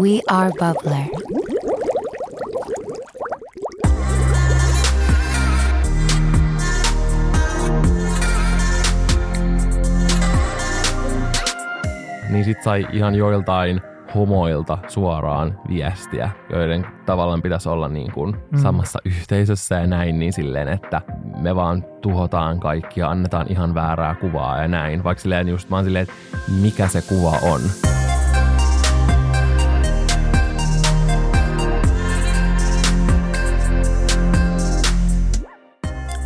We 0.00 0.20
are 0.28 0.50
Bubbler. 0.50 1.06
Niin 12.30 12.44
sit 12.44 12.62
sai 12.62 12.86
ihan 12.92 13.14
joiltain 13.14 13.80
homoilta 14.14 14.78
suoraan 14.88 15.60
viestiä, 15.68 16.30
joiden 16.50 16.86
tavallaan 17.06 17.42
pitäisi 17.42 17.68
olla 17.68 17.88
niin 17.88 18.12
kuin 18.12 18.36
mm. 18.50 18.58
samassa 18.58 18.98
yhteisössä 19.04 19.74
ja 19.74 19.86
näin, 19.86 20.18
niin 20.18 20.32
silleen, 20.32 20.68
että 20.68 21.02
me 21.38 21.54
vaan 21.54 21.84
tuhotaan 22.02 22.60
kaikki 22.60 23.00
ja 23.00 23.10
annetaan 23.10 23.46
ihan 23.48 23.74
väärää 23.74 24.14
kuvaa 24.14 24.62
ja 24.62 24.68
näin. 24.68 25.04
Vaikka 25.04 25.22
silleen 25.22 25.48
just 25.48 25.70
mä 25.70 25.76
oon 25.76 25.84
silleen, 25.84 26.02
että 26.02 26.14
mikä 26.62 26.88
se 26.88 27.02
kuva 27.02 27.38
on. 27.42 27.60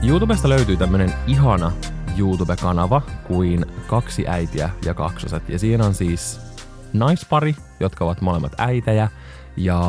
YouTubesta 0.03 0.49
löytyy 0.49 0.77
tämmönen 0.77 1.13
ihana 1.27 1.73
YouTube-kanava 2.19 3.03
kuin 3.27 3.67
Kaksi 3.87 4.29
äitiä 4.29 4.71
ja 4.85 4.95
kaksoset. 4.95 5.49
Ja 5.49 5.59
siinä 5.59 5.87
on 5.87 5.95
siis 5.95 6.41
naispari, 6.93 7.55
jotka 7.81 8.05
ovat 8.05 8.21
molemmat 8.21 8.53
äitejä, 8.59 9.09
ja 9.57 9.81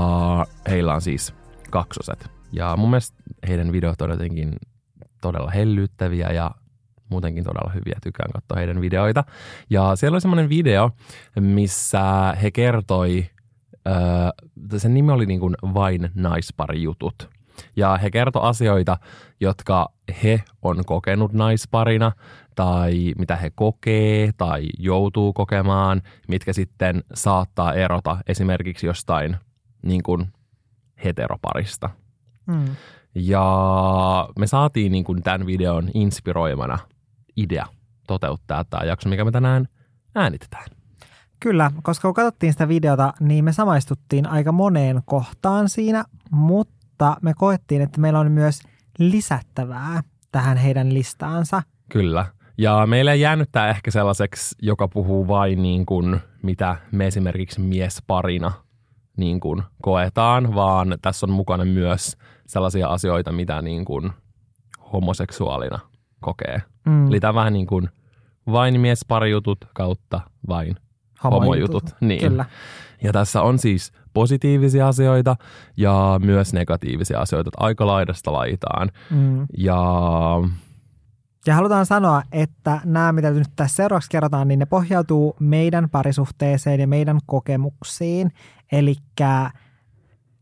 heillä 0.69 0.93
on 0.93 1.01
siis 1.01 1.33
kaksoset. 1.69 2.29
Ja 2.51 2.75
mun 2.77 2.89
mielestä 2.89 3.23
heidän 3.47 3.71
videot 3.71 4.01
on 4.01 4.09
jotenkin 4.09 4.55
todella 5.21 5.51
hellyttäviä 5.51 6.29
ja 6.31 6.51
muutenkin 7.09 7.43
todella 7.43 7.71
hyviä. 7.71 7.97
Tykkään 8.03 8.31
katsoa 8.31 8.57
heidän 8.57 8.81
videoita. 8.81 9.23
Ja 9.69 9.95
siellä 9.95 10.15
oli 10.15 10.21
semmoinen 10.21 10.49
video, 10.49 10.91
missä 11.39 12.33
he 12.41 12.51
kertoi, 12.51 13.29
äh, 13.87 14.31
sen 14.77 14.93
nimi 14.93 15.11
oli 15.11 15.25
niin 15.25 15.39
kuin 15.39 15.55
vain 15.73 16.11
naispari 16.15 16.83
jutut. 16.83 17.29
Ja 17.75 17.97
he 17.97 18.11
kertoi 18.11 18.49
asioita, 18.49 18.97
jotka 19.39 19.89
he 20.23 20.43
on 20.61 20.85
kokenut 20.85 21.33
naisparina 21.33 22.11
tai 22.55 23.13
mitä 23.17 23.35
he 23.35 23.51
kokee 23.55 24.31
tai 24.37 24.67
joutuu 24.79 25.33
kokemaan, 25.33 26.01
mitkä 26.27 26.53
sitten 26.53 27.03
saattaa 27.13 27.73
erota 27.73 28.17
esimerkiksi 28.27 28.87
jostain 28.87 29.37
niin 29.85 30.03
kuin 30.03 30.27
heteroparista. 31.03 31.89
Mm. 32.45 32.75
Ja 33.15 33.45
me 34.39 34.47
saatiin 34.47 34.91
niin 34.91 35.03
kuin 35.03 35.23
tämän 35.23 35.45
videon 35.45 35.89
inspiroimana 35.93 36.79
idea 37.37 37.65
toteuttaa 38.07 38.63
tämä 38.63 38.83
jakso, 38.83 39.09
mikä 39.09 39.25
me 39.25 39.31
tänään 39.31 39.67
äänitetään. 40.15 40.65
Kyllä, 41.39 41.71
koska 41.83 42.07
kun 42.07 42.13
katsottiin 42.13 42.53
sitä 42.53 42.67
videota, 42.67 43.13
niin 43.19 43.45
me 43.45 43.53
samaistuttiin 43.53 44.27
aika 44.27 44.51
moneen 44.51 45.01
kohtaan 45.05 45.69
siinä, 45.69 46.05
mutta 46.31 46.80
me 47.21 47.33
koettiin, 47.33 47.81
että 47.81 48.01
meillä 48.01 48.19
on 48.19 48.31
myös 48.31 48.61
lisättävää 48.99 50.03
tähän 50.31 50.57
heidän 50.57 50.93
listaansa. 50.93 51.63
Kyllä. 51.89 52.25
Ja 52.57 52.85
meillä 52.85 53.13
ei 53.13 53.21
jäänyt 53.21 53.49
tämä 53.51 53.69
ehkä 53.69 53.91
sellaiseksi, 53.91 54.55
joka 54.61 54.87
puhuu 54.87 55.27
vain 55.27 55.61
niin 55.61 55.85
kuin, 55.85 56.19
mitä 56.43 56.75
me 56.91 57.07
esimerkiksi 57.07 57.61
miesparina 57.61 58.51
niin 59.17 59.39
kuin 59.39 59.63
koetaan, 59.81 60.55
vaan 60.55 60.97
tässä 61.01 61.25
on 61.25 61.31
mukana 61.31 61.65
myös 61.65 62.17
sellaisia 62.47 62.87
asioita, 62.87 63.31
mitä 63.31 63.61
niin 63.61 63.85
kuin 63.85 64.11
homoseksuaalina 64.93 65.79
kokee. 66.19 66.61
Mm. 66.85 67.07
Eli 67.07 67.19
tämä 67.19 67.33
vähän 67.33 67.53
niin 67.53 67.67
kuin 67.67 67.89
vain 68.51 68.79
miesparijutut 68.79 69.57
kautta 69.73 70.21
vain 70.47 70.75
homojutut. 71.23 71.45
homojutut. 71.45 71.83
Niin. 72.01 72.21
Kyllä. 72.21 72.45
Ja 73.03 73.13
tässä 73.13 73.41
on 73.41 73.59
siis 73.59 73.91
positiivisia 74.13 74.87
asioita 74.87 75.35
ja 75.77 76.19
myös 76.23 76.53
negatiivisia 76.53 77.19
asioita, 77.19 77.47
että 77.47 77.65
aika 77.65 77.87
laidasta 77.87 78.33
laitaan. 78.33 78.89
Mm. 79.11 79.45
Ja 79.57 79.77
ja 81.45 81.55
halutaan 81.55 81.85
sanoa, 81.85 82.23
että 82.31 82.81
nämä, 82.85 83.11
mitä 83.11 83.31
nyt 83.31 83.47
tässä 83.55 83.75
seuraavaksi 83.75 84.09
kerrotaan, 84.09 84.47
niin 84.47 84.59
ne 84.59 84.65
pohjautuu 84.65 85.35
meidän 85.39 85.89
parisuhteeseen 85.89 86.79
ja 86.79 86.87
meidän 86.87 87.19
kokemuksiin. 87.25 88.31
Eli 88.71 88.95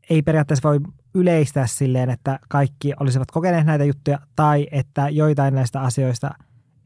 ei 0.10 0.22
periaatteessa 0.22 0.70
voi 0.70 0.80
yleistää 1.14 1.68
silleen, 1.68 2.10
että 2.10 2.40
kaikki 2.50 2.94
olisivat 3.00 3.32
kokeneet 3.32 3.66
näitä 3.66 3.84
juttuja 3.84 4.20
tai 4.36 4.68
että 4.72 5.10
joitain 5.10 5.56
näistä 5.56 5.82
asioista 5.82 6.32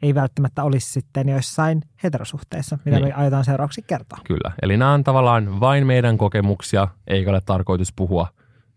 ei 0.04 0.16
välttämättä 0.16 0.64
olisi 0.64 0.92
sitten 0.92 1.30
joissain 1.30 1.82
heterosuhteissa, 2.04 2.78
mitä 2.86 2.98
niin. 2.98 3.08
me 3.08 3.14
aiotaan 3.14 3.46
seuraavaksi 3.46 3.82
kertoa. 3.82 4.20
Kyllä, 4.24 4.52
eli 4.62 4.78
nämä 4.78 4.94
on 4.94 5.04
tavallaan 5.04 5.60
vain 5.60 5.88
meidän 5.88 6.18
kokemuksia, 6.18 6.88
eikä 7.08 7.30
ole 7.30 7.42
tarkoitus 7.46 7.94
puhua 7.96 8.28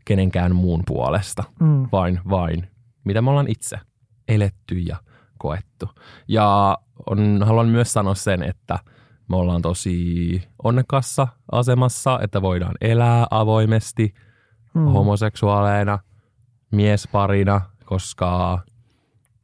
kenenkään 0.04 0.54
muun 0.56 0.82
puolesta, 0.86 1.44
mm. 1.60 1.88
vain 1.92 2.20
vain 2.30 2.66
mitä 3.06 3.22
me 3.22 3.30
ollaan 3.30 3.50
itse 3.50 3.76
eletty 4.28 4.78
ja 4.78 4.96
koettu. 5.38 5.88
Ja 6.28 6.78
on, 7.06 7.42
haluan 7.46 7.68
myös 7.68 7.92
sanoa 7.92 8.14
sen, 8.14 8.42
että 8.42 8.78
me 9.28 9.36
ollaan 9.36 9.62
tosi 9.62 10.42
onnekassa 10.64 11.28
asemassa, 11.52 12.20
että 12.22 12.42
voidaan 12.42 12.74
elää 12.80 13.26
avoimesti 13.30 14.14
hmm. 14.74 14.84
homoseksuaaleina, 14.84 15.98
miesparina, 16.72 17.60
koska 17.84 18.58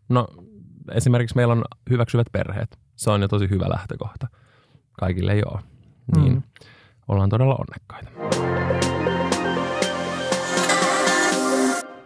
no, 0.09 0.27
esimerkiksi 0.91 1.37
meillä 1.37 1.53
on 1.53 1.65
hyväksyvät 1.91 2.27
perheet. 2.33 2.79
Se 2.97 3.11
on 3.11 3.23
jo 3.23 3.29
tosi 3.29 3.51
hyvä 3.51 3.65
lähtökohta. 3.69 4.29
Kaikille 4.93 5.33
ei 5.33 5.43
ole. 5.47 5.61
Niin 6.17 6.33
hmm. 6.33 6.43
ollaan 7.09 7.29
todella 7.29 7.57
onnekkaita. 7.59 8.11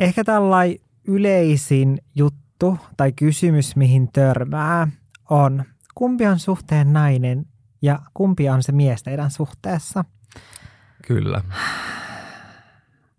Ehkä 0.00 0.24
tällainen 0.24 0.78
yleisin 1.08 1.98
juttu 2.14 2.46
juttu 2.62 2.78
tai 2.96 3.12
kysymys, 3.12 3.76
mihin 3.76 4.12
törmää, 4.12 4.88
on 5.30 5.64
kumpi 5.94 6.26
on 6.26 6.38
suhteen 6.38 6.92
nainen 6.92 7.46
ja 7.82 7.98
kumpi 8.14 8.48
on 8.48 8.62
se 8.62 8.72
mies 8.72 9.02
teidän 9.02 9.30
suhteessa? 9.30 10.04
Kyllä. 11.06 11.42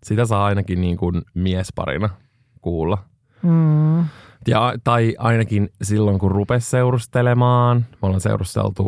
Sitä 0.02 0.24
saa 0.26 0.44
ainakin 0.44 0.80
niin 0.80 0.96
kuin 0.96 1.22
miesparina 1.34 2.08
kuulla. 2.60 3.04
Mm. 3.42 4.04
Ja, 4.46 4.74
tai 4.84 5.14
ainakin 5.18 5.68
silloin, 5.82 6.18
kun 6.18 6.30
rupesi 6.30 6.70
seurustelemaan, 6.70 7.76
me 7.76 7.98
ollaan 8.02 8.20
seurusteltu 8.20 8.86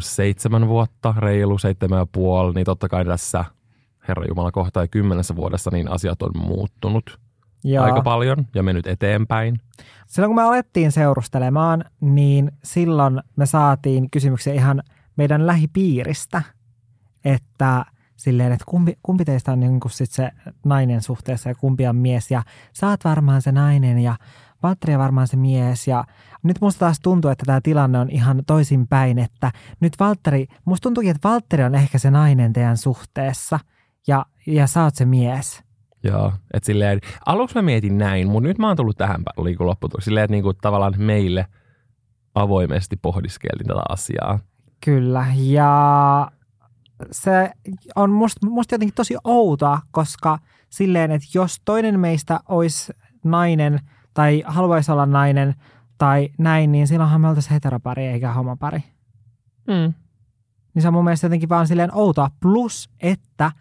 seitsemän 0.00 0.68
vuotta, 0.68 1.14
reilu 1.18 1.58
seitsemän 1.58 1.98
ja 1.98 2.06
puoli, 2.12 2.54
niin 2.54 2.64
totta 2.64 2.88
kai 2.88 3.04
tässä 3.04 3.44
Herra 4.08 4.24
Jumala 4.28 4.52
kohta 4.52 4.80
ja 4.80 4.88
kymmenessä 4.88 5.36
vuodessa 5.36 5.70
niin 5.70 5.90
asiat 5.90 6.22
on 6.22 6.30
muuttunut 6.34 7.18
Joo. 7.64 7.84
aika 7.84 8.02
paljon 8.02 8.46
ja 8.54 8.62
mennyt 8.62 8.86
eteenpäin. 8.86 9.60
Silloin 10.06 10.28
kun 10.28 10.36
me 10.36 10.42
alettiin 10.42 10.92
seurustelemaan, 10.92 11.84
niin 12.00 12.52
silloin 12.64 13.20
me 13.36 13.46
saatiin 13.46 14.10
kysymyksiä 14.10 14.52
ihan 14.52 14.82
meidän 15.16 15.46
lähipiiristä, 15.46 16.42
että 17.24 17.84
silleen, 18.18 18.52
että 18.52 18.64
kumpi, 18.68 18.98
kumpi 19.02 19.24
teistä 19.24 19.52
on 19.52 19.60
niin 19.60 19.80
sit 19.90 20.10
se 20.10 20.30
nainen 20.64 21.02
suhteessa 21.02 21.48
ja 21.48 21.54
kumpi 21.54 21.86
on 21.86 21.96
mies 21.96 22.30
ja 22.30 22.42
sä 22.72 22.88
oot 22.88 23.04
varmaan 23.04 23.42
se 23.42 23.52
nainen 23.52 23.98
ja 23.98 24.16
Valtteri 24.62 24.94
on 24.94 25.00
varmaan 25.00 25.26
se 25.26 25.36
mies 25.36 25.88
ja 25.88 26.04
nyt 26.42 26.60
musta 26.60 26.78
taas 26.78 27.00
tuntuu, 27.00 27.30
että 27.30 27.46
tämä 27.46 27.60
tilanne 27.62 27.98
on 27.98 28.10
ihan 28.10 28.42
toisinpäin, 28.46 29.18
että 29.18 29.52
nyt 29.80 29.92
Valtteri, 30.00 30.46
musta 30.64 30.82
tuntuukin, 30.82 31.10
että 31.10 31.28
Valtteri 31.28 31.64
on 31.64 31.74
ehkä 31.74 31.98
se 31.98 32.10
nainen 32.10 32.52
teidän 32.52 32.76
suhteessa 32.76 33.60
ja, 34.06 34.26
ja 34.46 34.66
sä 34.66 34.84
oot 34.84 34.94
se 34.94 35.04
mies. 35.04 35.62
Joo, 36.02 36.32
että 36.54 36.66
silleen, 36.66 37.00
aluksi 37.26 37.54
mä 37.54 37.62
mietin 37.62 37.98
näin, 37.98 38.28
mutta 38.28 38.48
nyt 38.48 38.58
mä 38.58 38.66
oon 38.66 38.76
tullut 38.76 38.96
tähän 38.96 39.22
niin 39.44 39.56
lopputuloksi. 39.58 40.04
Silleen, 40.04 40.24
että 40.24 40.32
niinku, 40.32 40.54
tavallaan 40.54 40.94
meille 40.96 41.46
avoimesti 42.34 42.96
pohdiskeltiin 42.96 43.68
tätä 43.68 43.82
asiaa. 43.88 44.38
Kyllä, 44.84 45.26
ja 45.36 46.30
se 47.10 47.50
on 47.96 48.10
musta, 48.10 48.46
musta 48.46 48.74
jotenkin 48.74 48.94
tosi 48.94 49.16
outoa, 49.24 49.80
koska 49.90 50.38
silleen, 50.70 51.10
että 51.10 51.28
jos 51.34 51.60
toinen 51.64 52.00
meistä 52.00 52.40
olisi 52.48 52.92
nainen 53.24 53.80
tai 54.14 54.42
haluaisi 54.46 54.92
olla 54.92 55.06
nainen 55.06 55.54
tai 55.98 56.28
näin, 56.38 56.72
niin 56.72 56.86
silloinhan 56.86 57.20
me 57.20 57.28
oltaisiin 57.28 57.52
heteropari 57.52 58.06
eikä 58.06 58.32
homopari. 58.32 58.80
Mm. 59.66 59.94
Niin 60.74 60.82
se 60.82 60.88
on 60.88 60.94
mun 60.94 61.04
mielestä 61.04 61.24
jotenkin 61.26 61.48
vaan 61.48 61.66
silleen 61.66 61.94
outoa. 61.94 62.30
Plus, 62.40 62.90
että 63.00 63.52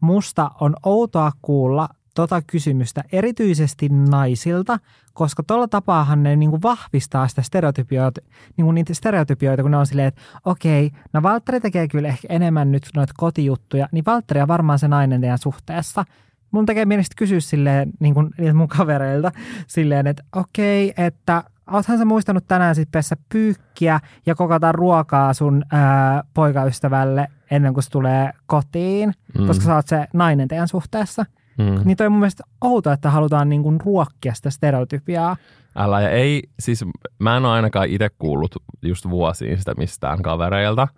musta 0.00 0.50
on 0.60 0.76
outoa 0.84 1.32
kuulla 1.42 1.88
tota 2.14 2.42
kysymystä 2.46 3.04
erityisesti 3.12 3.88
naisilta, 3.88 4.78
koska 5.12 5.42
tuolla 5.42 5.68
tapaahan 5.68 6.22
ne 6.22 6.36
niin 6.36 6.50
kuin 6.50 6.62
vahvistaa 6.62 7.28
sitä 7.28 7.42
stereotypioita, 7.42 8.20
niin 8.56 8.64
kuin 8.64 8.74
niitä 8.74 8.94
stereotypioita, 8.94 9.62
kun 9.62 9.70
ne 9.70 9.76
on 9.76 9.86
silleen, 9.86 10.08
että 10.08 10.20
okei, 10.44 10.90
no 11.12 11.22
Valtteri 11.22 11.60
tekee 11.60 11.88
kyllä 11.88 12.08
ehkä 12.08 12.28
enemmän 12.30 12.72
nyt 12.72 12.88
noita 12.96 13.12
kotijuttuja, 13.16 13.88
niin 13.92 14.04
Valtteri 14.06 14.40
on 14.40 14.48
varmaan 14.48 14.78
se 14.78 14.88
nainen 14.88 15.20
teidän 15.20 15.38
suhteessa. 15.38 16.04
Mun 16.50 16.66
tekee 16.66 16.84
mielestä 16.84 17.14
kysyä 17.18 17.40
silleen, 17.40 17.90
niin 18.00 18.14
kuin 18.14 18.30
niiltä 18.38 18.54
mun 18.54 18.68
kavereilta, 18.68 19.32
silleen, 19.66 20.06
että 20.06 20.22
okei, 20.36 20.94
että 20.96 21.44
oothan 21.72 21.98
sä 21.98 22.04
muistanut 22.04 22.44
tänään 22.48 22.74
sit 22.74 22.88
pessä 22.92 23.16
pyykkiä 23.28 24.00
ja 24.26 24.34
kokata 24.34 24.72
ruokaa 24.72 25.34
sun 25.34 25.64
ää, 25.72 26.24
poikaystävälle 26.34 27.28
ennen 27.50 27.74
kuin 27.74 27.84
se 27.84 27.90
tulee 27.90 28.30
kotiin, 28.46 29.12
mm. 29.38 29.46
koska 29.46 29.64
sä 29.64 29.74
oot 29.74 29.86
se 29.86 30.06
nainen 30.12 30.48
teidän 30.48 30.68
suhteessa. 30.68 31.26
Mm. 31.58 31.80
Niin 31.84 31.96
toi 31.96 32.06
on 32.06 32.12
mun 32.12 32.20
mielestä 32.20 32.44
outo, 32.60 32.90
että 32.92 33.10
halutaan 33.10 33.48
niin 33.48 33.62
kuin 33.62 33.80
ruokkia 33.84 34.34
sitä 34.34 34.50
stereotypiaa. 34.50 35.36
Älä, 35.76 36.00
ja 36.00 36.10
ei, 36.10 36.42
siis 36.60 36.84
mä 37.18 37.36
en 37.36 37.44
ole 37.44 37.52
ainakaan 37.54 37.88
itse 37.88 38.08
kuullut 38.18 38.54
just 38.82 39.10
vuosiin 39.10 39.58
sitä 39.58 39.74
mistään 39.76 40.22
kavereilta 40.22 40.88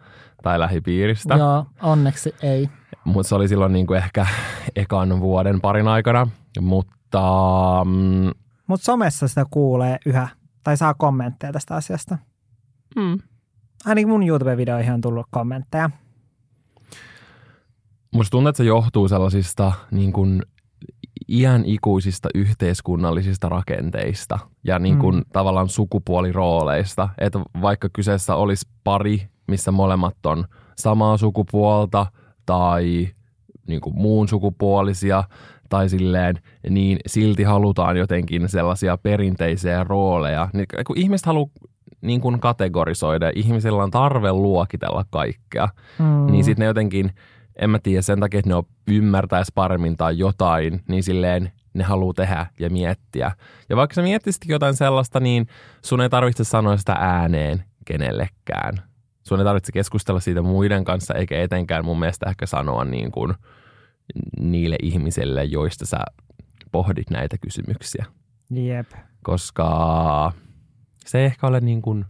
tai 0.43 0.59
lähipiiristä. 0.61 1.35
Joo, 1.35 1.67
onneksi 1.83 2.35
ei. 2.43 2.69
Mutta 3.05 3.29
se 3.29 3.35
oli 3.35 3.49
silloin 3.49 3.73
niin 3.73 3.87
kuin 3.87 3.99
ehkä 3.99 4.27
ekan 4.77 5.21
vuoden 5.21 5.61
parin 5.61 5.89
aikana, 5.89 6.29
mutta... 6.61 7.23
Mm, 7.85 8.31
Mutta 8.67 8.85
somessa 8.85 9.29
sitä 9.29 9.45
kuulee 9.51 9.99
yhä, 10.07 10.29
tai 10.65 10.77
saa 10.77 10.95
kommentteja 10.95 11.53
tästä 11.53 11.75
asiasta. 11.75 12.19
mm, 12.97 13.19
Ainakin 13.87 14.09
mun 14.09 14.23
YouTube-videoihin 14.23 14.93
on 14.95 15.01
tullut 15.01 15.27
kommentteja. 15.31 15.91
Musta 18.17 18.31
tuntuu, 18.31 18.49
että 18.49 18.57
se 18.57 18.65
johtuu 18.65 19.09
sellaisista 19.09 19.73
niin 19.91 20.13
kuin 20.13 20.43
iän 21.29 21.65
ikuisista 21.65 22.29
yhteiskunnallisista 22.35 23.49
rakenteista 23.49 24.39
ja 24.65 24.79
niin 24.79 24.99
kuin 24.99 25.17
mm. 25.17 25.23
tavallaan 25.33 25.69
sukupuolirooleista. 25.69 27.09
Että 27.19 27.39
vaikka 27.63 27.89
kyseessä 27.93 28.35
olisi 28.35 28.69
pari, 28.85 29.29
missä 29.49 29.73
molemmat 29.73 30.27
on 30.27 30.45
samaa 30.77 31.17
sukupuolta 31.17 32.07
tai 32.47 33.09
niin 33.69 33.81
kuin 33.81 33.97
muun 33.97 34.29
sukupuolisia 34.29 35.25
tai 35.69 35.89
silleen, 35.89 36.39
niin 36.71 36.99
silti 37.07 37.43
halutaan 37.43 37.97
jotenkin 37.97 38.49
sellaisia 38.49 38.99
perinteisiä 38.99 39.85
rooleja. 39.85 40.49
Niin 40.53 40.67
kun 40.87 40.99
ihmiset 40.99 41.27
haluaa 41.27 41.51
niin 42.01 42.21
kuin 42.21 42.41
kategorisoida, 42.41 43.33
ihmisillä 43.35 43.83
on 43.83 43.91
tarve 43.91 44.33
luokitella 44.33 45.05
kaikkea, 45.11 45.69
Mm. 45.99 46.33
niin 46.33 46.45
sitten 46.45 46.63
ne 46.63 46.67
jotenkin, 46.67 47.13
en 47.61 47.71
mä 47.71 47.79
tiedä, 47.79 48.03
sen 48.03 48.21
takia, 48.21 48.39
että 48.39 48.51
ne 48.51 48.63
ymmärtäisi 48.89 49.53
paremmin 49.55 49.97
tai 49.97 50.19
jotain, 50.19 50.83
niin 50.89 51.03
silleen 51.03 51.53
ne 51.75 51.85
haluaa 51.85 52.15
tehdä 52.15 52.47
ja 52.61 52.71
miettiä. 52.71 53.33
Ja 53.69 53.77
vaikka 53.77 53.95
sä 53.95 54.03
miettisitkin 54.03 54.53
jotain 54.53 54.75
sellaista, 54.75 55.21
niin 55.21 55.47
sun 55.83 56.01
ei 56.01 56.09
tarvitse 56.09 56.45
sanoa 56.45 56.77
sitä 56.77 56.93
ääneen 56.93 57.65
kenellekään. 57.85 58.83
Sun 59.23 59.39
ei 59.39 59.45
tarvitse 59.45 59.73
keskustella 59.73 60.21
siitä 60.21 60.43
muiden 60.43 60.85
kanssa, 60.85 61.15
eikä 61.15 61.43
etenkään 61.43 61.85
mun 61.85 61.99
mielestä 61.99 62.31
ehkä 62.31 62.47
sanoa 62.47 62.85
niin 62.85 63.13
kuin 63.13 63.35
niille 64.41 64.77
ihmisille, 64.83 65.45
joista 65.45 65.87
sä 65.87 65.99
pohdit 66.73 67.11
näitä 67.11 67.37
kysymyksiä. 67.39 68.07
Jep. 68.51 68.91
Koska 69.23 70.33
se 71.07 71.19
ei 71.19 71.25
ehkä 71.25 71.47
ole 71.47 71.61
niin 71.61 71.83
kuin, 71.83 72.05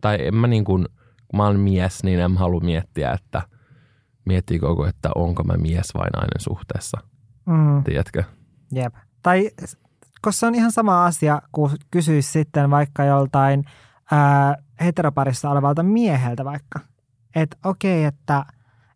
tai 0.00 0.26
en 0.26 0.34
mä 0.34 0.46
niin 0.46 0.64
kuin, 0.64 0.86
kun 1.28 1.36
mä 1.36 1.46
oon 1.46 1.60
mies, 1.60 2.04
niin 2.04 2.20
en 2.20 2.32
mä 2.32 2.38
halua 2.38 2.60
miettiä, 2.60 3.12
että 3.12 3.42
miettii 4.24 4.58
koko, 4.58 4.86
että 4.86 5.10
onko 5.14 5.42
mä 5.44 5.54
mies 5.56 5.94
vai 5.94 6.10
nainen 6.10 6.40
suhteessa. 6.40 7.00
Mm. 7.46 7.84
Tiedätkö? 7.84 8.24
Jep. 8.72 8.94
Tai 9.22 9.50
koska 10.22 10.40
se 10.40 10.46
on 10.46 10.54
ihan 10.54 10.72
sama 10.72 11.04
asia, 11.06 11.42
kun 11.52 11.70
kysyisi 11.90 12.30
sitten 12.30 12.70
vaikka 12.70 13.04
joltain 13.04 13.64
ää, 14.10 14.56
heteroparissa 14.84 15.50
olevalta 15.50 15.82
mieheltä 15.82 16.44
vaikka. 16.44 16.80
Että 17.36 17.56
okei, 17.64 18.04
että, 18.04 18.44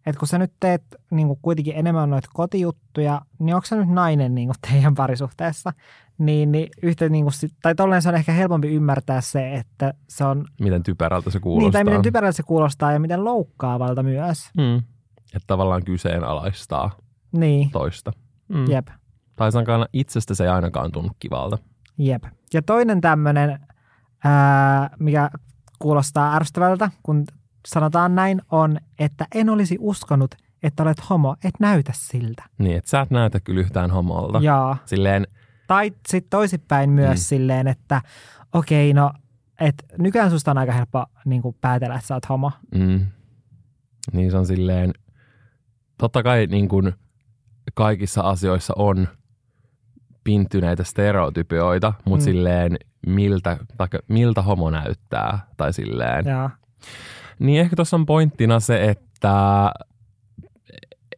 että 0.06 0.18
kun 0.18 0.28
sä 0.28 0.38
nyt 0.38 0.52
teet 0.60 0.82
niin 1.10 1.36
kuitenkin 1.42 1.74
enemmän 1.76 2.10
noita 2.10 2.28
kotijuttuja, 2.34 3.20
niin 3.38 3.54
onko 3.54 3.66
sä 3.66 3.76
nyt 3.76 3.88
nainen 3.88 4.34
niin 4.34 4.50
teidän 4.70 4.94
parisuhteessa? 4.94 5.72
Niin, 6.18 6.52
niin 6.52 6.68
yhtä 6.82 7.08
niin 7.08 7.24
kuin, 7.24 7.50
tai 7.62 7.74
tolleen 7.74 8.02
se 8.02 8.08
on 8.08 8.14
ehkä 8.14 8.32
helpompi 8.32 8.68
ymmärtää 8.68 9.20
se, 9.20 9.54
että 9.54 9.94
se 10.08 10.24
on, 10.24 10.44
Miten 10.60 10.82
typerältä 10.82 11.30
se 11.30 11.36
niin, 11.36 11.42
kuulostaa. 11.42 11.72
tai 11.72 11.84
miten 11.84 12.02
typerältä 12.02 12.36
se 12.36 12.42
kuulostaa 12.42 12.92
ja 12.92 13.00
miten 13.00 13.24
loukkaavalta 13.24 14.02
myös. 14.02 14.50
mm. 14.56 14.82
Että 15.34 15.46
tavallaan 15.46 15.84
kyseenalaistaa 15.84 16.90
Niin, 17.32 17.70
toista. 17.70 18.12
Mm. 18.48 18.70
jep. 18.70 18.86
Tai 19.36 19.52
sankaan 19.52 19.86
itsestä 19.92 20.34
se 20.34 20.44
ei 20.44 20.50
ainakaan 20.50 20.92
tunnu 20.92 21.10
kivalta. 21.18 21.58
Jep. 21.98 22.24
Ja 22.54 22.62
toinen 22.62 23.00
tämmöinen, 23.00 23.60
ää, 24.24 24.90
mikä 24.98 25.30
kuulostaa 25.78 26.34
ärsyttävältä, 26.36 26.90
kun 27.02 27.24
sanotaan 27.66 28.14
näin, 28.14 28.42
on, 28.50 28.78
että 28.98 29.26
en 29.34 29.48
olisi 29.50 29.76
uskonut, 29.80 30.34
että 30.62 30.82
olet 30.82 31.10
homo, 31.10 31.36
et 31.44 31.54
näytä 31.60 31.92
siltä. 31.94 32.44
Niin, 32.58 32.76
että 32.76 32.90
sä 32.90 33.00
et 33.00 33.10
näytä 33.10 33.40
kyllä 33.40 33.60
yhtään 33.60 33.90
homolta. 33.90 34.38
Jaa. 34.42 34.76
Silleen, 34.84 35.26
Tai 35.66 35.92
sitten 36.08 36.30
toisinpäin 36.30 36.90
myös 36.90 37.18
Mm. 37.18 37.22
silleen, 37.22 37.68
että 37.68 38.02
okei, 38.52 38.92
no, 38.94 39.12
että 39.60 39.84
nykyään 39.98 40.30
susta 40.30 40.50
on 40.50 40.58
aika 40.58 40.72
helppo 40.72 41.06
niin 41.24 41.42
päätellä, 41.60 41.94
että 41.94 42.06
sä 42.06 42.14
oot 42.14 42.28
homo. 42.28 42.52
Mm. 42.74 43.06
Niin 44.12 44.30
se 44.30 44.36
on 44.36 44.46
silleen, 44.46 44.92
totta 45.98 46.22
kai 46.22 46.46
niin 46.46 46.68
kuin 46.68 46.92
kaikissa 47.74 48.20
asioissa 48.20 48.72
on 48.76 49.08
pinttyneitä 50.24 50.84
stereotypioita, 50.84 51.92
mutta 52.04 52.22
Mm. 52.22 52.24
silleen 52.24 52.76
miltä, 53.06 53.56
taikka, 53.78 53.98
miltä 54.08 54.42
homo 54.42 54.70
näyttää 54.70 55.38
tai 55.56 55.72
silleen. 55.72 56.26
Jaa. 56.26 56.50
Niin 57.38 57.60
ehkä 57.60 57.76
tuossa 57.76 57.96
on 57.96 58.06
pointtina 58.06 58.60
se, 58.60 58.84
että 58.84 59.32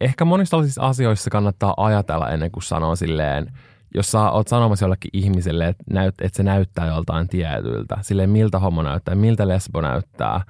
ehkä 0.01 0.25
monissa 0.25 0.49
tällaisissa 0.51 0.81
asioissa 0.81 1.29
kannattaa 1.29 1.73
ajatella 1.77 2.29
ennen 2.29 2.51
kuin 2.51 2.63
sanoo 2.63 2.95
silleen, 2.95 3.53
jos 3.95 4.11
sä 4.11 4.31
oot 4.31 4.47
sanomassa 4.47 4.85
jollekin 4.85 5.09
ihmiselle, 5.13 5.67
että, 5.67 5.83
näyt, 5.93 6.15
että 6.21 6.37
se 6.37 6.43
näyttää 6.43 6.87
joltain 6.87 7.27
tietyltä, 7.27 7.97
silleen 8.01 8.29
miltä 8.29 8.59
homo 8.59 8.81
näyttää, 8.83 9.15
miltä 9.15 9.47
lesbo 9.47 9.81
näyttää, 9.81 10.41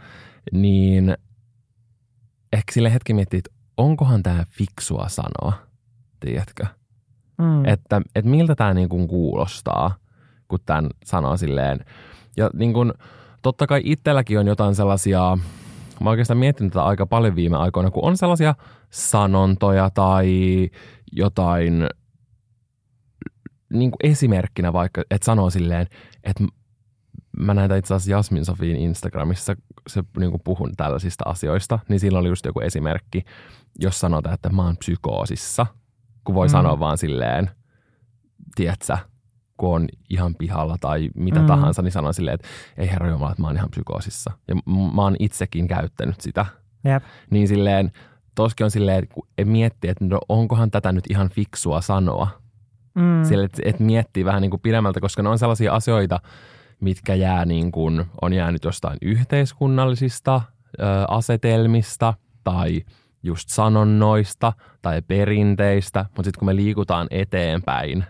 niin 0.51 1.17
ehkä 2.53 2.73
sille 2.73 2.93
hetki 2.93 3.13
miettii, 3.13 3.37
että 3.37 3.51
onkohan 3.79 4.23
tämä 4.23 4.43
fiksua 4.49 5.07
sanoa, 5.07 5.53
tiedätkö? 6.19 6.65
Mm. 7.37 7.65
Että, 7.65 8.01
että 8.15 8.31
miltä 8.31 8.55
tämä 8.55 8.73
niin 8.73 8.89
kuin 8.89 9.07
kuulostaa, 9.07 9.95
kun 10.47 10.59
tämän 10.65 10.89
sanoo 11.05 11.37
silleen. 11.37 11.85
Ja 12.37 12.49
niin 12.53 12.73
kuin, 12.73 12.93
totta 13.41 13.67
kai 13.67 13.81
itselläkin 13.83 14.39
on 14.39 14.47
jotain 14.47 14.75
sellaisia, 14.75 15.37
mä 16.01 16.09
oikeastaan 16.09 16.37
miettinyt 16.37 16.73
tätä 16.73 16.83
aika 16.83 17.05
paljon 17.05 17.35
viime 17.35 17.57
aikoina, 17.57 17.91
kun 17.91 18.05
on 18.05 18.17
sellaisia 18.17 18.55
sanontoja 18.89 19.89
tai 19.89 20.69
jotain 21.11 21.87
niin 23.73 23.91
kuin 23.91 24.11
esimerkkinä 24.11 24.73
vaikka, 24.73 25.01
että 25.11 25.25
sanoo 25.25 25.49
silleen, 25.49 25.87
että 26.23 26.43
mä 27.39 27.53
näin 27.53 27.71
itse 27.75 27.93
asiassa 27.93 28.11
Jasmin 28.11 28.45
Sofiin 28.45 28.77
Instagramissa, 28.77 29.55
se 29.87 30.03
niin 30.19 30.31
puhun 30.43 30.71
tällaisista 30.77 31.23
asioista, 31.27 31.79
niin 31.89 31.99
siinä 31.99 32.19
oli 32.19 32.27
just 32.29 32.45
joku 32.45 32.59
esimerkki, 32.59 33.23
jos 33.79 34.00
sanotaan, 34.00 34.33
että 34.36 34.50
mä 34.50 34.65
oon 34.65 34.77
psykoosissa, 34.77 35.65
kun 36.24 36.36
voi 36.36 36.48
Mm. 36.48 36.51
sanoa 36.51 36.79
vaan 36.79 36.98
silleen, 36.98 37.50
tiedätkö, 38.55 38.98
kun 39.57 39.75
on 39.75 39.88
ihan 40.09 40.36
pihalla 40.36 40.77
tai 40.81 41.09
mitä 41.15 41.39
Mm. 41.39 41.45
tahansa, 41.48 41.81
niin 41.81 41.91
sanon 41.91 42.13
silleen, 42.13 42.36
että 42.36 42.48
ei 42.77 42.89
herra 42.91 43.09
Jumala, 43.09 43.31
että 43.31 43.41
mä 43.41 43.48
oon 43.48 43.55
ihan 43.57 43.69
psykoosissa. 43.69 44.31
Ja 44.48 44.55
mä 44.95 45.01
oon 45.01 45.15
itsekin 45.19 45.67
käyttänyt 45.67 46.21
sitä. 46.21 46.45
Jep. 46.83 47.03
Niin 47.29 47.48
silleen, 47.48 47.91
toskin 48.36 48.63
on 48.63 48.71
silleen, 48.71 49.07
kun 49.07 49.27
miettii, 49.43 49.89
että 49.89 50.05
no 50.05 50.19
onkohan 50.29 50.71
tätä 50.71 50.91
nyt 50.91 51.03
ihan 51.09 51.29
fiksua 51.29 51.81
sanoa. 51.81 52.27
Mm. 52.95 53.24
Sille, 53.24 53.43
että 53.45 53.62
et 53.65 53.79
miettii 53.79 54.25
vähän 54.25 54.41
niin 54.41 54.50
kuin 54.51 54.62
pidemmältä, 54.62 55.00
koska 55.00 55.24
ne 55.24 55.29
on 55.29 55.39
sellaisia 55.39 55.74
asioita, 55.74 56.19
mitkä 56.79 57.15
jää 57.15 57.45
niin 57.45 57.71
kuin, 57.71 58.05
on 58.21 58.33
jäänyt 58.33 58.63
jostain 58.63 58.98
yhteiskunnallisista 59.01 60.41
ö, 60.79 60.83
asetelmista 61.07 62.13
tai 62.43 62.81
just 63.24 63.50
sanonnoista 63.50 64.53
tai 64.81 65.01
perinteistä, 65.01 66.05
mutta 66.09 66.24
sitten 66.24 66.39
kun 66.39 66.45
me 66.45 66.55
liikutaan 66.55 67.07
eteenpäin 67.12 68.05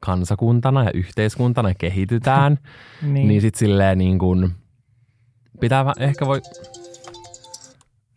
kansakuntana 0.00 0.84
ja 0.84 0.90
yhteiskuntana 0.94 1.68
ja 1.68 1.74
kehitytään, 1.78 2.58
niin. 3.02 3.28
niin, 3.28 3.40
sitten 3.40 3.58
silleen 3.58 3.98
niin 3.98 4.18
kuin, 4.18 4.52
pitää 5.60 5.84
ehkä 5.98 6.26
voi, 6.26 6.40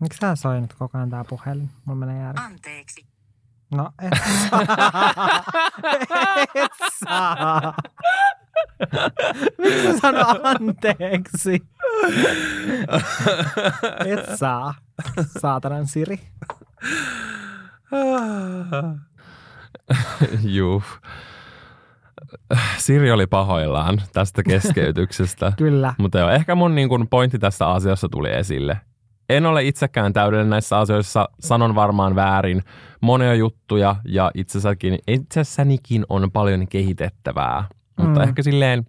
Miksi 0.04 0.18
sä 0.22 0.36
soinut 0.36 0.74
koko 0.74 0.98
ajan 0.98 1.10
tää 1.10 1.24
puhelin? 1.30 1.70
Mulla 1.86 2.00
menee 2.00 2.24
järki. 2.24 2.42
Anteeksi. 2.44 3.06
No, 3.76 3.92
et 4.02 4.20
saa. 4.50 5.44
et 6.64 6.72
saa. 7.06 7.74
Miksi 9.58 9.84
sä 9.84 10.00
sano 10.00 10.26
anteeksi? 10.44 11.64
Et 14.06 14.38
saa. 14.38 14.74
Saatanan 15.40 15.88
Siri. 15.88 16.20
juu. 20.56 20.84
Siri 22.78 23.12
oli 23.12 23.28
pahoillaan 23.28 24.02
tästä 24.14 24.44
keskeytyksestä. 24.44 25.54
Kyllä. 25.58 25.94
Mutta 25.98 26.20
joo, 26.20 26.30
ehkä 26.30 26.56
mun 26.56 26.76
niin 26.76 26.90
kun 26.90 27.08
pointti 27.08 27.40
tässä 27.40 27.70
asiassa 27.70 28.10
tuli 28.10 28.30
esille. 28.30 28.78
En 29.30 29.46
ole 29.46 29.64
itsekään 29.64 30.14
täydellinen 30.14 30.50
näissä 30.50 30.80
asioissa, 30.80 31.30
sanon 31.40 31.76
varmaan 31.76 32.16
väärin 32.16 32.64
monia 33.02 33.36
juttuja 33.36 33.96
ja 34.06 34.32
itsessäkin, 34.36 35.00
itsessänikin 35.08 36.06
on 36.10 36.32
paljon 36.32 36.68
kehitettävää. 36.68 37.66
Mutta 37.98 38.20
Mm. 38.20 38.28
ehkä 38.28 38.44
silleen 38.44 38.86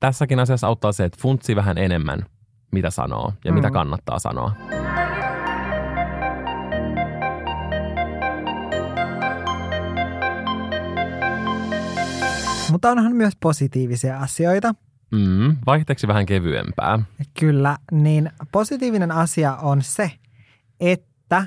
tässäkin 0.00 0.40
asiassa 0.40 0.66
auttaa 0.66 0.92
se, 0.92 1.04
että 1.04 1.18
funtsi 1.22 1.56
vähän 1.56 1.78
enemmän, 1.78 2.22
mitä 2.72 2.90
sanoo 2.90 3.32
ja 3.44 3.52
mm. 3.52 3.54
mitä 3.54 3.70
kannattaa 3.70 4.18
sanoa. 4.18 4.52
Mutta 12.72 12.90
onhan 12.90 13.16
myös 13.16 13.36
positiivisia 13.40 14.18
asioita. 14.18 14.74
Mm, 15.12 15.56
vaihteeksi 15.66 16.08
vähän 16.08 16.26
kevyempää. 16.26 16.98
Kyllä, 17.40 17.76
niin 17.92 18.30
positiivinen 18.52 19.12
asia 19.12 19.56
on 19.56 19.82
se, 19.82 20.10
että 20.80 21.46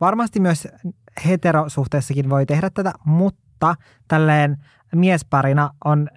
varmasti 0.00 0.40
myös 0.40 0.68
heterosuhteessakin 1.26 2.30
voi 2.30 2.46
tehdä 2.46 2.70
tätä, 2.70 2.92
mutta 3.04 3.74
tälleen 4.08 4.56
miesparina 4.94 5.70
on 5.84 6.08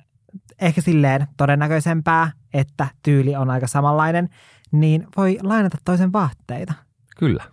ehkä 0.62 0.82
silleen 0.82 1.28
todennäköisempää, 1.38 2.32
että 2.54 2.88
tyyli 3.04 3.36
on 3.36 3.50
aika 3.50 3.68
samanlainen, 3.68 4.30
niin 4.72 5.08
voi 5.18 5.38
lainata 5.44 5.78
toisen 5.86 6.14
vaatteita. 6.14 6.74
Kyllä. 7.18 7.44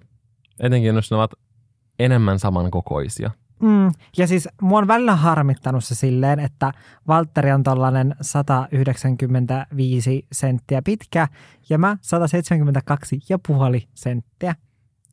Etenkin 0.60 0.94
jos 0.94 1.10
ne 1.10 1.16
ovat 1.16 1.30
enemmän 1.98 2.38
samankokoisia. 2.38 3.30
Mm. 3.62 3.92
Ja 4.18 4.26
siis 4.26 4.48
mua 4.62 4.78
on 4.78 4.88
välillä 4.88 5.16
harmittanut 5.16 5.84
se 5.84 5.94
silleen, 5.94 6.40
että 6.40 6.72
Valtteri 7.08 7.52
on 7.52 7.62
tollainen 7.62 8.14
195 8.20 10.26
senttiä 10.32 10.82
pitkä 10.82 11.28
ja 11.68 11.78
mä 11.78 11.96
172,5 13.80 13.86
senttiä. 13.94 14.54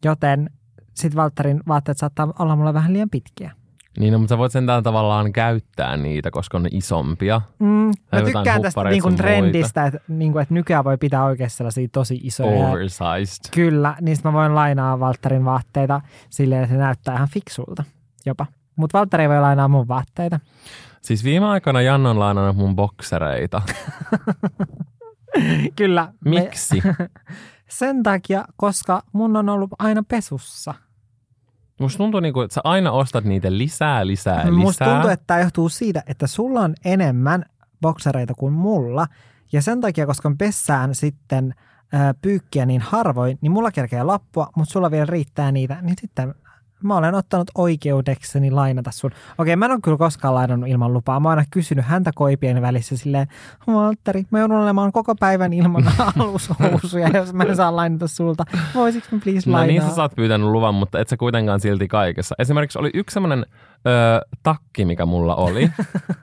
Joten 0.05 0.49
sitten 0.93 1.15
Valtterin 1.15 1.61
vaatteet 1.67 1.97
saattaa 1.97 2.33
olla 2.39 2.55
mulle 2.55 2.73
vähän 2.73 2.93
liian 2.93 3.09
pitkiä. 3.09 3.51
Niin, 3.99 4.13
no, 4.13 4.19
mutta 4.19 4.33
sä 4.33 4.37
voit 4.37 4.51
sentään 4.51 4.83
tavallaan 4.83 5.33
käyttää 5.33 5.97
niitä, 5.97 6.31
koska 6.31 6.57
on 6.57 6.63
ne 6.63 6.69
isompia. 6.71 7.41
Mm, 7.59 7.91
mä 8.11 8.21
tykkään 8.25 8.61
tästä 8.61 8.83
niin 8.83 9.01
kuin 9.01 9.15
trendistä, 9.15 9.85
että, 9.85 9.99
niin 10.07 10.31
kuin, 10.31 10.41
että 10.41 10.53
nykyään 10.53 10.83
voi 10.83 10.97
pitää 10.97 11.23
oikeasti 11.23 11.57
sellaisia 11.57 11.87
tosi 11.91 12.19
isoja. 12.23 12.67
Oversized. 12.67 13.51
Kyllä, 13.55 13.95
niistä 14.01 14.29
mä 14.29 14.33
voin 14.33 14.55
lainaa 14.55 14.99
Valtterin 14.99 15.45
vaatteita 15.45 16.01
silleen, 16.29 16.63
että 16.63 16.75
se 16.75 16.79
näyttää 16.79 17.15
ihan 17.15 17.29
fiksulta 17.29 17.83
jopa. 18.25 18.45
Mutta 18.75 18.97
Valtteri 18.97 19.23
ei 19.23 19.29
voi 19.29 19.41
lainaa 19.41 19.67
mun 19.67 19.87
vaatteita. 19.87 20.39
Siis 21.01 21.23
viime 21.23 21.45
aikoina 21.45 21.81
Jan 21.81 22.05
on 22.05 22.19
lainannut 22.19 22.55
mun 22.55 22.75
boksereita. 22.75 23.61
Kyllä. 25.75 26.13
Miksi? 26.25 26.81
Me, 26.85 26.95
sen 27.79 28.03
takia, 28.03 28.45
koska 28.55 29.03
mun 29.13 29.35
on 29.35 29.49
ollut 29.49 29.69
aina 29.79 30.03
pesussa. 30.07 30.73
Musta 31.81 31.97
tuntuu, 31.97 32.19
niin 32.19 32.33
kuin, 32.33 32.45
että 32.45 32.55
sä 32.55 32.61
aina 32.63 32.91
ostat 32.91 33.23
niitä 33.23 33.57
lisää, 33.57 34.07
lisää, 34.07 34.37
lisää. 34.37 34.51
Musta 34.51 34.85
tuntuu, 34.85 35.09
että 35.09 35.23
tämä 35.27 35.39
johtuu 35.39 35.69
siitä, 35.69 36.03
että 36.07 36.27
sulla 36.27 36.61
on 36.61 36.73
enemmän 36.85 37.45
boksereita 37.81 38.33
kuin 38.33 38.53
mulla. 38.53 39.07
Ja 39.51 39.61
sen 39.61 39.81
takia, 39.81 40.05
koska 40.05 40.29
on 40.29 40.37
pessään 40.37 40.95
sitten 40.95 41.53
pyykkiä 42.21 42.65
niin 42.65 42.81
harvoin, 42.81 43.37
niin 43.41 43.51
mulla 43.51 43.71
kerkeää 43.71 44.07
lappua, 44.07 44.49
mutta 44.55 44.71
sulla 44.71 44.91
vielä 44.91 45.05
riittää 45.05 45.51
niitä, 45.51 45.77
niin 45.81 45.95
sitten 46.01 46.35
mä 46.83 46.97
olen 46.97 47.15
ottanut 47.15 47.51
oikeudekseni 47.55 48.51
lainata 48.51 48.91
sun. 48.91 49.11
Okei, 49.37 49.55
mä 49.55 49.65
en 49.65 49.71
ole 49.71 49.79
kyllä 49.83 49.97
koskaan 49.97 50.35
lainannut 50.35 50.69
ilman 50.69 50.93
lupaa. 50.93 51.19
Mä 51.19 51.29
oon 51.29 51.37
aina 51.37 51.47
kysynyt 51.51 51.85
häntä 51.85 52.11
koipien 52.15 52.61
välissä 52.61 52.97
silleen, 52.97 53.27
Valtteri, 53.67 54.23
mä 54.31 54.39
joudun 54.39 54.57
olemaan 54.57 54.91
koko 54.91 55.15
päivän 55.15 55.53
ilman 55.53 55.83
alushousuja, 56.15 57.09
jos 57.13 57.33
mä 57.33 57.43
en 57.43 57.55
saa 57.55 57.75
lainata 57.75 58.07
sulta. 58.07 58.43
Voisiko 58.75 59.07
mä 59.11 59.19
please 59.23 59.49
lainaa? 59.49 59.65
No 59.65 59.67
niin 59.67 59.81
sä 59.81 59.95
saat 59.95 60.15
pyytänyt 60.15 60.47
luvan, 60.47 60.75
mutta 60.75 60.99
et 60.99 61.07
sä 61.09 61.17
kuitenkaan 61.17 61.59
silti 61.59 61.87
kaikessa. 61.87 62.35
Esimerkiksi 62.39 62.79
oli 62.79 62.89
yksi 62.93 63.13
semmoinen 63.13 63.45
öö, 63.87 64.19
takki, 64.43 64.85
mikä 64.85 65.05
mulla 65.05 65.35
oli. 65.35 65.71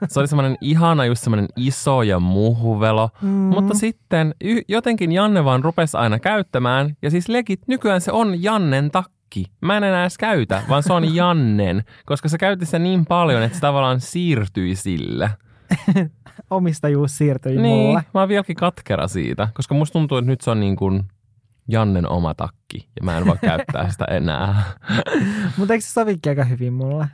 Se 0.07 0.19
oli 0.19 0.27
semmoinen 0.27 0.57
ihana, 0.61 1.05
just 1.05 1.23
semmoinen 1.23 1.47
iso 1.55 2.01
ja 2.03 2.19
muhuvelo. 2.19 3.09
Mm. 3.21 3.29
Mutta 3.29 3.73
sitten 3.73 4.35
y- 4.41 4.61
jotenkin 4.67 5.11
Janne 5.11 5.45
vaan 5.45 5.63
rupesi 5.63 5.97
aina 5.97 6.19
käyttämään. 6.19 6.97
Ja 7.01 7.09
siis 7.11 7.29
legit, 7.29 7.61
nykyään 7.67 8.01
se 8.01 8.11
on 8.11 8.43
Jannen 8.43 8.91
takki 8.91 9.18
takki. 9.29 9.45
Mä 9.61 9.77
en 9.77 9.83
enää 9.83 10.01
edes 10.01 10.17
käytä, 10.17 10.63
vaan 10.69 10.83
se 10.83 10.93
on 10.93 11.15
Jannen, 11.15 11.83
koska 12.05 12.29
se 12.29 12.37
käytti 12.37 12.65
sitä 12.65 12.79
niin 12.79 13.05
paljon, 13.05 13.43
että 13.43 13.55
se 13.55 13.61
tavallaan 13.61 14.01
siirtyi 14.01 14.75
sille. 14.75 15.29
Omistajuus 16.49 17.17
siirtyi 17.17 17.57
niin, 17.57 17.87
mulle. 17.87 18.03
mä 18.13 18.19
oon 18.19 18.29
vieläkin 18.29 18.55
katkera 18.55 19.07
siitä, 19.07 19.47
koska 19.53 19.75
musta 19.75 19.93
tuntuu, 19.93 20.17
että 20.17 20.31
nyt 20.31 20.41
se 20.41 20.51
on 20.51 20.59
niin 20.59 20.75
kuin 20.75 21.03
Jannen 21.67 22.09
oma 22.09 22.33
takki 22.33 22.89
ja 22.99 23.03
mä 23.03 23.17
en 23.17 23.25
voi 23.25 23.37
käyttää 23.41 23.89
sitä 23.91 24.05
enää. 24.17 24.63
Mutta 25.57 25.73
eikö 25.73 25.85
se 25.85 25.91
sovikin 25.91 26.29
aika 26.29 26.43
hyvin 26.43 26.73
mulle? 26.73 27.07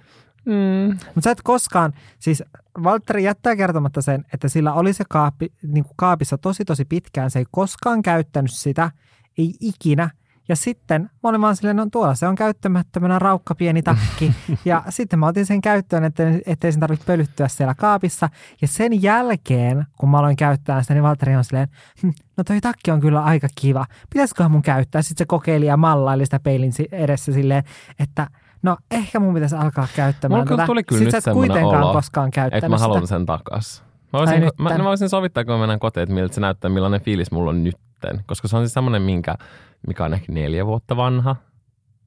Mm. 0.45 0.89
Mutta 0.91 1.21
sä 1.21 1.31
et 1.31 1.41
koskaan, 1.43 1.93
siis 2.19 2.43
Valtteri 2.83 3.23
jättää 3.23 3.55
kertomatta 3.55 4.01
sen, 4.01 4.25
että 4.33 4.47
sillä 4.47 4.73
oli 4.73 4.93
se 4.93 5.03
kaappi, 5.09 5.53
niin 5.67 5.83
kuin 5.83 5.93
kaapissa 5.95 6.37
tosi 6.37 6.65
tosi 6.65 6.85
pitkään. 6.85 7.31
Se 7.31 7.39
ei 7.39 7.45
koskaan 7.51 8.01
käyttänyt 8.01 8.51
sitä, 8.51 8.91
ei 9.37 9.53
ikinä. 9.59 10.09
Ja 10.47 10.55
sitten 10.55 11.01
mä 11.01 11.29
olin 11.29 11.41
vaan 11.41 11.55
silleen, 11.55 11.75
no 11.75 11.87
tuolla 11.91 12.15
se 12.15 12.27
on 12.27 12.35
käyttämättömänä 12.35 13.19
raukka 13.19 13.55
pieni 13.55 13.81
takki. 13.81 14.33
ja 14.65 14.83
sitten 14.89 15.19
mä 15.19 15.27
otin 15.27 15.45
sen 15.45 15.61
käyttöön, 15.61 16.03
ettei, 16.03 16.41
ettei 16.45 16.71
sen 16.71 16.81
tarvitse 16.81 17.05
pölyttyä 17.05 17.47
siellä 17.47 17.75
kaapissa. 17.75 18.29
Ja 18.61 18.67
sen 18.67 19.01
jälkeen, 19.01 19.85
kun 19.99 20.09
mä 20.09 20.19
aloin 20.19 20.35
käyttää 20.35 20.81
sitä, 20.81 20.93
niin 20.93 21.03
Valtteri 21.03 21.35
on 21.35 21.43
silleen, 21.43 21.67
hm, 22.03 22.09
no 22.37 22.43
toi 22.43 22.61
takki 22.61 22.91
on 22.91 22.99
kyllä 22.99 23.23
aika 23.23 23.47
kiva. 23.61 23.85
Pitäisiköhän 24.09 24.51
mun 24.51 24.61
käyttää? 24.61 25.01
Sitten 25.01 25.17
se 25.17 25.25
kokeili 25.25 25.65
ja 25.65 25.77
mallaili 25.77 26.25
sitä 26.25 26.39
peilin 26.39 26.71
edessä 26.91 27.33
silleen, 27.33 27.63
että 27.99 28.27
no 28.63 28.77
ehkä 28.91 29.19
mun 29.19 29.33
pitäisi 29.33 29.55
alkaa 29.55 29.87
käyttämään 29.95 30.39
Mulla 30.39 30.57
tätä. 30.57 30.65
tuli 30.65 30.83
kyllä 30.83 30.99
Sitten 30.99 31.17
nyt 31.17 31.23
sä 31.23 31.31
et 31.31 31.35
kuitenkaan 31.35 31.83
olo, 31.83 31.93
koskaan 31.93 32.31
käyttänyt 32.31 32.63
että 32.63 32.69
mä 32.69 32.77
haluan 32.77 33.01
sitä. 33.01 33.15
sen 33.15 33.25
takas. 33.25 33.83
Mä 34.13 34.19
voisin, 34.19 34.43
mä, 34.59 34.77
mä 34.77 34.83
voisin 34.83 35.09
sovittaa, 35.09 35.43
kun 35.45 35.53
mä 35.53 35.59
mennään 35.59 35.79
kotiin, 35.79 36.03
että 36.03 36.15
miltä 36.15 36.35
se 36.35 36.41
näyttää, 36.41 36.69
millainen 36.69 37.01
fiilis 37.01 37.31
mulla 37.31 37.49
on 37.49 37.63
nytten. 37.63 38.23
Koska 38.25 38.47
se 38.47 38.57
on 38.57 38.63
siis 38.63 38.73
semmoinen, 38.73 39.01
minkä 39.01 39.35
mikä 39.87 40.05
on 40.05 40.13
ehkä 40.13 40.31
neljä 40.31 40.65
vuotta 40.65 40.97
vanha. 40.97 41.35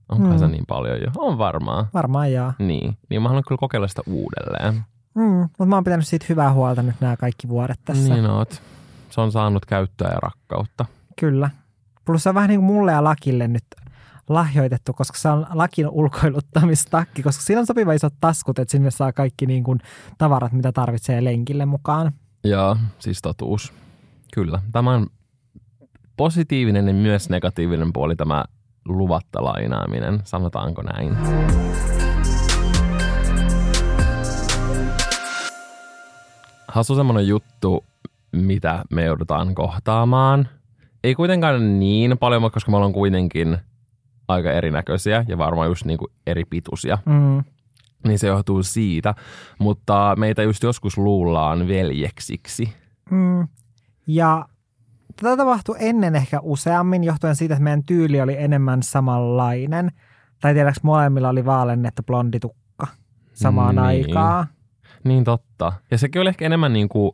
Onko 0.08 0.28
mm. 0.28 0.38
se 0.38 0.48
niin 0.48 0.64
paljon 0.68 1.00
jo? 1.00 1.06
On 1.16 1.38
varmaan. 1.38 1.86
Varmaan 1.94 2.32
joo. 2.32 2.52
Niin, 2.58 2.98
niin 3.10 3.22
mä 3.22 3.28
haluan 3.28 3.44
kyllä 3.48 3.58
kokeilla 3.58 3.88
sitä 3.88 4.02
uudelleen. 4.06 4.84
Mm, 5.14 5.40
mutta 5.40 5.66
mä 5.66 5.76
oon 5.76 5.84
pitänyt 5.84 6.06
siitä 6.06 6.26
hyvää 6.28 6.52
huolta 6.52 6.82
nyt 6.82 6.96
nämä 7.00 7.16
kaikki 7.16 7.48
vuodet 7.48 7.80
tässä. 7.84 8.14
Niin 8.14 8.26
oot. 8.26 8.62
Se 9.10 9.20
on 9.20 9.32
saanut 9.32 9.66
käyttöä 9.66 10.08
ja 10.08 10.20
rakkautta. 10.20 10.84
Kyllä. 11.20 11.50
Plus 12.04 12.22
se 12.22 12.28
on 12.28 12.34
vähän 12.34 12.48
niin 12.48 12.60
kuin 12.60 12.66
mulle 12.66 12.92
ja 12.92 13.04
Lakille 13.04 13.48
nyt 13.48 13.64
lahjoitettu, 14.28 14.92
koska 14.92 15.18
se 15.18 15.28
on 15.28 15.46
Lakin 15.52 15.88
ulkoiluttamistakki, 15.88 17.22
koska 17.22 17.42
siinä 17.42 17.60
on 17.60 17.66
sopiva 17.66 17.92
isot 17.92 18.14
taskut, 18.20 18.58
että 18.58 18.72
sinne 18.72 18.90
saa 18.90 19.12
kaikki 19.12 19.46
niin 19.46 19.64
kuin 19.64 19.80
tavarat, 20.18 20.52
mitä 20.52 20.72
tarvitsee 20.72 21.24
lenkille 21.24 21.66
mukaan. 21.66 22.12
Joo, 22.44 22.76
siis 22.98 23.22
totuus. 23.22 23.72
Kyllä. 24.34 24.62
Tämä 24.72 24.90
on 24.90 25.06
positiivinen 26.18 26.88
ja 26.88 26.94
myös 26.94 27.30
negatiivinen 27.30 27.92
puoli 27.92 28.16
tämä 28.16 28.44
luvatta 28.88 29.44
lainaaminen, 29.44 30.20
sanotaanko 30.24 30.82
näin. 30.82 31.16
Hassu 36.68 36.94
semmoinen 36.94 37.28
juttu, 37.28 37.84
mitä 38.32 38.84
me 38.90 39.04
joudutaan 39.04 39.54
kohtaamaan. 39.54 40.48
Ei 41.04 41.14
kuitenkaan 41.14 41.78
niin 41.78 42.18
paljon, 42.18 42.50
koska 42.50 42.70
me 42.70 42.76
ollaan 42.76 42.92
kuitenkin 42.92 43.58
aika 44.28 44.52
erinäköisiä 44.52 45.24
ja 45.28 45.38
varmaan 45.38 45.68
just 45.68 45.84
niin 45.84 45.98
kuin 45.98 46.12
eri 46.26 46.44
pituisia. 46.44 46.98
Mm. 47.04 47.44
Niin 48.06 48.18
se 48.18 48.26
johtuu 48.26 48.62
siitä, 48.62 49.14
mutta 49.58 50.14
meitä 50.18 50.42
just 50.42 50.62
joskus 50.62 50.98
luullaan 50.98 51.68
veljeksiksi. 51.68 52.72
Mm. 53.10 53.48
Ja 54.06 54.48
Tätä 55.22 55.36
tapahtui 55.36 55.76
ennen 55.78 56.16
ehkä 56.16 56.40
useammin, 56.42 57.04
johtuen 57.04 57.36
siitä, 57.36 57.54
että 57.54 57.64
meidän 57.64 57.84
tyyli 57.84 58.20
oli 58.20 58.36
enemmän 58.38 58.82
samanlainen. 58.82 59.92
Tai 60.40 60.54
tiedäks 60.54 60.82
molemmilla 60.82 61.28
oli 61.28 61.44
vaalennettu 61.44 62.02
blonditukka 62.02 62.86
samaan 63.32 63.74
niin. 63.74 63.84
aikaan. 63.84 64.46
Niin 65.04 65.24
totta. 65.24 65.72
Ja 65.90 65.98
sekin 65.98 66.22
oli 66.22 66.28
ehkä 66.28 66.46
enemmän 66.46 66.72
niin 66.72 66.88
kuin 66.88 67.12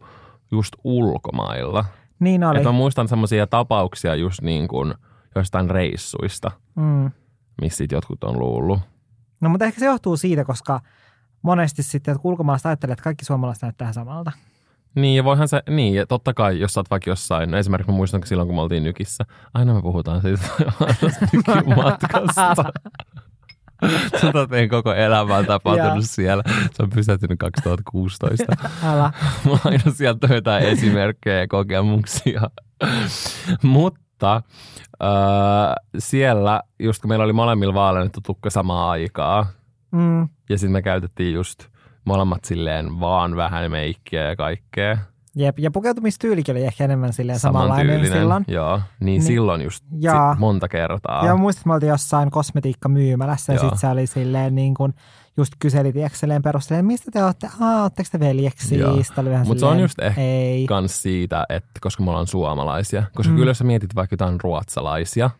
just 0.50 0.74
ulkomailla. 0.84 1.84
Niin 2.20 2.44
oli. 2.44 2.56
Että 2.56 2.68
mä 2.68 2.72
muistan 2.72 3.08
semmoisia 3.08 3.46
tapauksia 3.46 4.14
just 4.14 4.42
niin 4.42 4.68
kuin 4.68 4.94
jostain 5.34 5.70
reissuista, 5.70 6.50
mm. 6.74 7.10
missä 7.60 7.84
jotkut 7.92 8.24
on 8.24 8.38
luullut. 8.38 8.80
No 9.40 9.48
mutta 9.48 9.64
ehkä 9.64 9.80
se 9.80 9.86
johtuu 9.86 10.16
siitä, 10.16 10.44
koska 10.44 10.80
monesti 11.42 11.82
sitten 11.82 12.12
että 12.12 12.28
ulkomaalaiset 12.28 12.66
ajattelee, 12.66 12.92
että 12.92 13.04
kaikki 13.04 13.24
suomalaiset 13.24 13.62
näyttää 13.62 13.92
samalta. 13.92 14.32
Niin, 14.94 15.16
ja 15.16 15.24
voihan 15.24 15.48
se, 15.48 15.62
niin, 15.70 15.94
ja 15.94 16.06
totta 16.06 16.34
kai, 16.34 16.60
jos 16.60 16.72
sä 16.72 16.80
oot 16.80 16.90
vaikka 16.90 17.10
jossain, 17.10 17.50
no 17.50 17.58
esimerkiksi 17.58 17.92
mä 17.92 17.96
muistan 17.96 18.26
silloin, 18.26 18.48
kun 18.48 18.56
me 18.56 18.62
oltiin 18.62 18.84
Nykissä, 18.84 19.24
aina 19.54 19.74
me 19.74 19.82
puhutaan 19.82 20.22
siitä 20.22 20.44
nykimatkasta. 21.32 22.72
Tätä 24.20 24.46
tein 24.50 24.68
koko 24.68 24.92
elämää 24.94 25.42
tapahtunut 25.42 26.04
siellä. 26.04 26.42
Se 26.72 26.82
on 26.82 26.90
pysähtynyt 26.90 27.38
2016. 27.38 28.44
Älä. 28.84 29.12
Mulla 29.44 29.58
on 29.64 29.72
aina 29.72 29.90
sieltä 29.92 30.34
jotain 30.34 30.64
esimerkkejä 30.64 31.40
ja 31.40 31.48
kokemuksia. 31.48 32.40
Mutta 33.62 34.42
äh, 35.02 35.74
siellä, 35.98 36.62
just 36.78 37.02
kun 37.02 37.08
meillä 37.08 37.24
oli 37.24 37.32
molemmilla 37.32 37.74
vaalennettu 37.74 38.20
tukka 38.20 38.50
samaa 38.50 38.90
aikaa, 38.90 39.46
mm. 39.90 40.28
ja 40.48 40.58
sitten 40.58 40.72
me 40.72 40.82
käytettiin 40.82 41.34
just 41.34 41.73
molemmat 42.04 42.44
silleen 42.44 43.00
vaan 43.00 43.36
vähän 43.36 43.70
meikkiä 43.70 44.28
ja 44.28 44.36
kaikkea. 44.36 44.98
Jep, 45.36 45.58
ja 45.58 45.70
pukeutumistyylikin 45.70 46.52
oli 46.56 46.64
ehkä 46.64 46.84
enemmän 46.84 47.12
silleen 47.12 47.38
samanlainen 47.38 48.06
silloin. 48.06 48.44
Joo, 48.48 48.76
niin, 48.78 48.84
Niin- 49.06 49.22
silloin 49.22 49.60
just 49.62 49.84
Jaa. 50.00 50.32
sit 50.32 50.40
monta 50.40 50.68
kertaa. 50.68 51.26
Ja 51.26 51.36
muistat, 51.36 51.60
että 51.60 51.68
me 51.68 51.74
oltiin 51.74 51.90
jossain 51.90 52.30
kosmetiikkamyymälässä 52.30 53.52
ja 53.52 53.56
Joo. 53.56 53.60
sitten 53.60 53.78
se 53.78 53.86
oli 53.88 54.06
silleen 54.06 54.54
niin 54.54 54.74
kuin, 54.74 54.94
just 55.36 55.52
kyseli 55.58 55.92
tiekseleen 55.92 56.42
perusteella, 56.42 56.82
mistä 56.82 57.10
te 57.10 57.24
olette? 57.24 57.48
Aa, 57.60 57.82
ootteko 57.82 58.08
te 58.12 58.20
veljeksi? 58.20 58.78
Joo. 58.78 59.02
Sitten 59.02 59.22
oli 59.22 59.30
vähän 59.30 59.46
Mut 59.46 59.58
se 59.58 59.66
on 59.66 59.80
just 59.80 59.98
ehkä 59.98 60.20
Ei. 60.20 60.66
kans 60.66 61.02
siitä, 61.02 61.46
että 61.48 61.70
koska 61.80 62.02
me 62.02 62.10
ollaan 62.10 62.26
suomalaisia, 62.26 63.02
koska 63.14 63.30
Mm. 63.32 63.36
kyllä 63.36 63.50
jos 63.50 63.58
sä 63.58 63.64
mietit 63.64 63.94
vaikka 63.94 64.14
jotain 64.14 64.40
ruotsalaisia, 64.42 65.30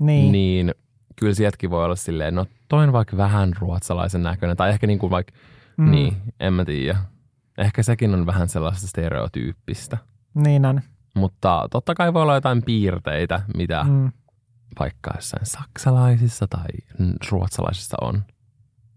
Niin. 0.00 0.32
niin, 0.32 0.74
kyllä 1.16 1.34
sieltäkin 1.34 1.70
voi 1.70 1.84
olla 1.84 1.96
silleen, 1.96 2.34
no 2.34 2.46
toi 2.68 2.84
on 2.84 2.92
vaikka 2.92 3.16
vähän 3.16 3.52
ruotsalaisen 3.58 4.22
näköinen, 4.22 4.56
tai 4.56 4.70
ehkä 4.70 4.86
niin 4.86 4.98
kuin 4.98 5.10
vaikka, 5.10 5.32
Mm. 5.76 5.90
niin, 5.90 6.16
en 6.40 6.52
mä 6.52 6.64
tiedä. 6.64 6.98
Ehkä 7.58 7.82
sekin 7.82 8.14
on 8.14 8.26
vähän 8.26 8.48
sellaista 8.48 8.86
stereotyyppistä. 8.86 9.98
Niin 10.34 10.66
on. 10.66 10.80
Mutta 11.14 11.68
totta 11.70 11.94
kai 11.94 12.14
voi 12.14 12.22
olla 12.22 12.34
jotain 12.34 12.62
piirteitä, 12.62 13.42
mitä 13.56 13.84
mm. 13.84 14.12
Vaikka 14.78 15.10
jossain 15.14 15.46
saksalaisissa 15.46 16.46
tai 16.48 16.66
ruotsalaisissa 17.30 17.96
on, 18.00 18.22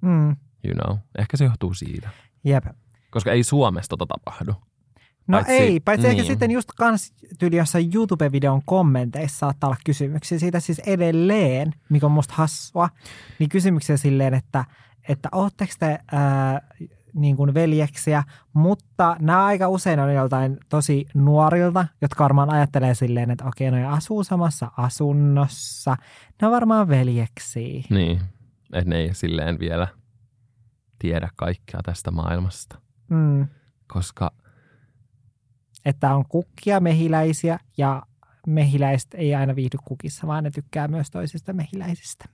Mm. 0.01 0.36
you 0.63 0.74
know. 0.84 0.98
Ehkä 1.17 1.38
se 1.38 1.46
johtuu 1.46 1.74
siitä. 1.74 2.10
Jep. 2.43 2.65
Koska 3.12 3.31
ei 3.31 3.43
Suomessa 3.43 3.89
tota 3.89 4.05
tapahdu. 4.05 4.51
No 5.27 5.38
Paitsi- 5.38 5.51
ei, 5.53 5.79
paitsi 5.79 6.07
ehkä 6.07 6.22
niin. 6.22 6.27
sitten 6.31 6.51
just 6.51 6.69
kans 6.77 7.13
tyyli 7.39 7.55
jossain 7.57 7.89
YouTube-videon 7.96 8.62
kommenteissa 8.65 9.38
saattaa 9.38 9.67
olla 9.67 9.77
kysymyksiä 9.86 10.39
siitä 10.39 10.60
siis 10.60 10.79
edelleen, 10.79 11.74
mikä 11.89 12.05
on 12.05 12.12
musta 12.12 12.34
hassua, 12.38 12.89
niin 13.39 13.50
kysymyksiä 13.50 13.98
silleen, 13.98 14.34
että, 14.34 14.65
että 15.08 15.30
ootteko 15.32 15.74
te 15.80 16.00
ää, 16.12 16.62
niin 17.14 17.38
kuin 17.38 17.54
veljeksiä, 17.54 18.24
mutta 18.54 19.16
nämä 19.20 19.46
aika 19.46 19.68
usein 19.68 20.00
on 20.00 20.14
joltain 20.14 20.58
tosi 20.70 21.06
nuorilta, 21.14 21.88
jotka 22.02 22.24
varmaan 22.24 22.50
ajattelee 22.50 22.96
silleen, 22.96 23.32
että 23.32 23.46
okei, 23.46 23.72
no 23.72 23.90
asuu 23.90 24.24
samassa 24.24 24.72
asunnossa, 24.78 25.98
ne 26.42 26.48
on 26.48 26.54
varmaan 26.54 26.88
veljeksiä. 26.88 27.84
Niin, 27.90 28.22
että 28.74 28.90
ne 28.90 28.96
ei 28.96 29.14
silleen 29.14 29.60
vielä 29.60 29.88
tiedä 31.00 31.30
kaikkea 31.36 31.80
tästä 31.86 32.12
maailmasta. 32.12 32.82
Mm. 33.10 33.48
Koska 33.88 34.32
Että 35.86 36.16
on 36.16 36.26
kukkia 36.30 36.80
mehiläisiä 36.80 37.60
ja 37.78 38.04
mehiläiset 38.48 39.14
ei 39.14 39.36
aina 39.36 39.56
viihdy 39.56 39.78
kukissa, 39.86 40.28
vaan 40.28 40.44
ne 40.44 40.52
tykkää 40.52 40.88
myös 40.88 41.12
toisista 41.12 41.54
mehiläisistä. 41.54 42.26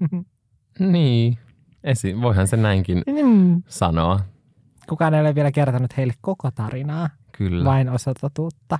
niin, 0.78 1.38
esi- 1.84 2.20
voihan 2.22 2.46
se 2.46 2.56
näinkin 2.56 3.02
Mm. 3.06 3.62
sanoa. 3.68 4.20
Kukaan 4.88 5.14
ei 5.14 5.20
ole 5.20 5.34
vielä 5.34 5.52
kertonut 5.52 5.96
heille 5.96 6.14
koko 6.20 6.50
tarinaa, 6.50 7.10
Kyllä. 7.38 7.64
vain 7.64 7.88
osa 7.88 8.14
totuutta. 8.20 8.78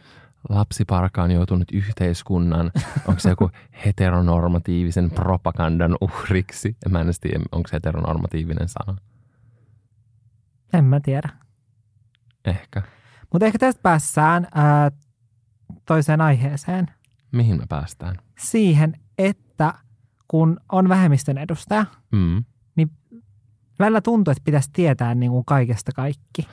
Lapsiparka 0.49 1.23
on 1.23 1.31
joutunut 1.31 1.73
yhteiskunnan, 1.73 2.71
onko 3.09 3.21
se 3.21 3.29
joku 3.29 3.51
heteronormatiivisen 3.87 5.11
propagandan 5.11 5.97
uhriksi? 6.01 6.77
Mä 6.89 7.01
en 7.01 7.07
tiedä, 7.21 7.45
onko 7.53 7.69
se 7.69 7.77
heteronormatiivinen 7.77 8.69
sana. 8.69 8.99
En 10.73 10.85
mä 10.85 11.01
tiedä. 11.01 11.29
Ehkä. 12.45 12.83
Mutta 13.33 13.47
ehkä 13.47 13.59
tästä 13.59 13.83
päässään 13.83 14.47
ää, 14.55 14.91
toiseen 15.87 16.21
aiheeseen. 16.21 16.87
Mihin 17.33 17.57
me 17.59 17.65
päästään? 17.69 18.17
Siihen, 18.39 18.95
että 19.19 19.75
kun 20.29 20.61
on 20.73 20.89
vähemmistön 20.89 21.39
edustaja, 21.39 21.87
Mm. 22.13 22.45
Välillä 23.85 24.01
tuntuu, 24.01 24.33
että 24.33 24.45
pitäisi 24.45 24.71
tietää 24.73 25.15
niin 25.15 25.33
kuin 25.33 25.45
kaikesta 25.45 25.93
kaikki. 25.93 26.47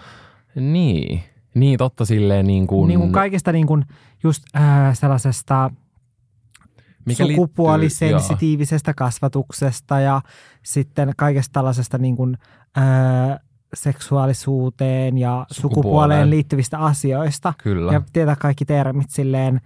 Niin. 0.55 1.23
Niin, 1.55 1.77
totta 1.77 2.05
silleen 2.05 2.47
niin 2.47 2.67
kuin... 2.67 2.87
Niin 2.87 2.99
kuin 2.99 3.11
kaikesta 3.11 3.51
niin 3.51 3.67
kuin 3.67 3.85
just 4.23 4.43
ää, 4.53 4.93
sellaisesta 4.93 5.71
mikä 7.05 7.27
liittyy- 7.27 7.35
sukupuolisensitiivisestä 7.35 8.93
kasvatuksesta 8.93 9.99
ja 9.99 10.21
sitten 10.63 11.13
kaikesta 11.17 11.53
tällaisesta 11.53 11.97
niin 11.97 12.15
kuin, 12.15 12.37
ää, 12.75 13.39
seksuaalisuuteen 13.73 15.17
ja 15.17 15.45
sukupuoleen. 15.51 15.83
Sukupuoleen. 15.83 16.29
liittyvistä 16.29 16.79
asioista. 16.79 17.53
Kyllä. 17.63 17.93
Ja 17.93 18.01
tietää 18.13 18.35
kaikki 18.35 18.65
termit 18.65 19.09
silleen. 19.09 19.61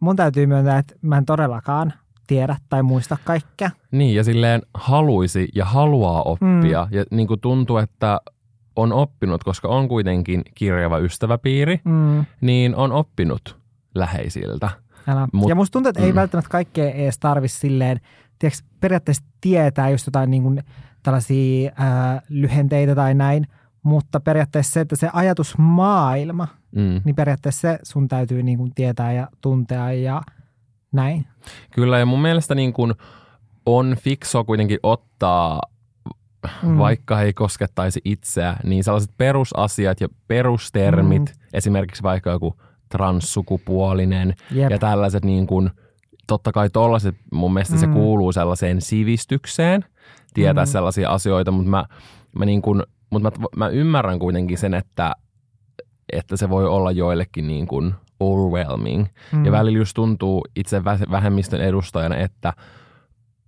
Mun 0.00 0.16
täytyy 0.16 0.46
myöntää, 0.46 0.78
että 0.78 0.94
mä 1.02 1.18
en 1.18 1.24
todellakaan 1.24 1.92
tiedä 2.28 2.56
tai 2.68 2.82
muista 2.82 3.16
kaikkea. 3.24 3.70
Niin, 3.90 4.14
ja 4.14 4.24
silleen 4.24 4.62
haluisi 4.74 5.48
ja 5.54 5.64
haluaa 5.64 6.22
oppia. 6.22 6.84
Mm. 6.90 6.96
Ja 6.96 7.04
niin 7.10 7.28
kuin 7.28 7.40
tuntuu, 7.40 7.76
että 7.76 8.20
on 8.76 8.92
oppinut, 8.92 9.44
koska 9.44 9.68
on 9.68 9.88
kuitenkin 9.88 10.42
kirjava 10.54 10.98
ystäväpiiri, 10.98 11.80
Mm, 11.84 12.24
niin 12.40 12.76
on 12.76 12.92
oppinut 12.92 13.56
läheisiltä. 13.94 14.70
älä. 15.06 15.28
Mut- 15.32 15.48
ja 15.48 15.54
musta 15.54 15.72
tuntuu, 15.72 15.88
että 15.90 16.02
ei 16.02 16.12
mm. 16.12 16.16
välttämättä 16.16 16.50
kaikkea 16.50 16.90
edes 16.90 17.18
tarvi 17.18 17.48
silleen, 17.48 18.00
tiedätkö, 18.38 18.64
periaatteessa 18.80 19.24
tietää 19.40 19.90
just 19.90 20.06
jotain 20.06 20.30
niin 20.30 20.42
kuin 20.42 20.62
tällaisia 21.02 21.70
ää, 21.76 22.22
lyhenteitä 22.28 22.94
tai 22.94 23.14
näin, 23.14 23.46
mutta 23.82 24.20
periaatteessa 24.20 24.72
se, 24.72 24.80
että 24.80 24.96
se 24.96 25.10
ajatusmaailma, 25.12 26.48
Mm. 26.76 27.00
niin 27.04 27.14
periaatteessa 27.14 27.60
se 27.60 27.78
sun 27.82 28.08
täytyy 28.08 28.42
niin 28.42 28.58
kuin 28.58 28.74
tietää 28.74 29.12
ja 29.12 29.28
tuntea 29.40 29.92
ja 29.92 30.22
näin. 30.92 31.26
Kyllä, 31.70 31.98
ja 31.98 32.06
mun 32.06 32.22
mielestä 32.22 32.54
niin 32.54 32.72
kuin 32.72 32.94
on 33.66 33.96
fiksua 34.00 34.44
kuitenkin 34.44 34.78
ottaa, 34.82 35.60
mm. 36.62 36.78
vaikka 36.78 37.20
ei 37.20 37.32
koskettaisi 37.32 38.00
itseä, 38.04 38.56
niin 38.64 38.84
sellaiset 38.84 39.10
perusasiat 39.16 40.00
ja 40.00 40.08
perustermit, 40.28 41.22
mm. 41.22 41.46
esimerkiksi 41.52 42.02
vaikka 42.02 42.30
joku 42.30 42.56
transsukupuolinen 42.88 44.34
Jep. 44.50 44.70
ja 44.70 44.78
tällaiset 44.78 45.24
niin 45.24 45.46
kuin, 45.46 45.70
totta 46.26 46.52
kai 46.52 46.70
tollaiset, 46.70 47.14
mun 47.32 47.52
mielestä 47.52 47.74
mm. 47.74 47.80
se 47.80 47.86
kuuluu 47.86 48.32
sellaiseen 48.32 48.80
sivistykseen, 48.80 49.84
tietää. 50.34 50.64
Mm. 50.64 50.68
sellaisia 50.68 51.10
asioita, 51.10 51.50
mutta 51.50 51.70
mä, 51.70 51.84
mä, 52.38 52.44
niin 52.44 52.62
kuin, 52.62 52.82
mutta 53.10 53.32
mä, 53.40 53.46
mä 53.56 53.68
ymmärrän 53.68 54.18
kuitenkin 54.18 54.58
sen, 54.58 54.74
että, 54.74 55.12
että 56.12 56.36
se 56.36 56.48
voi 56.48 56.66
olla 56.66 56.90
joillekin 56.90 57.46
niin 57.46 57.66
kuin 57.66 57.94
overwhelming. 58.20 59.06
Mm. 59.32 59.44
Ja 59.44 59.52
välillä 59.52 59.78
just 59.78 59.94
tuntuu 59.94 60.44
itse 60.56 60.78
vä- 60.78 61.10
vähemmistön 61.10 61.60
edustajana, 61.60 62.16
että 62.16 62.52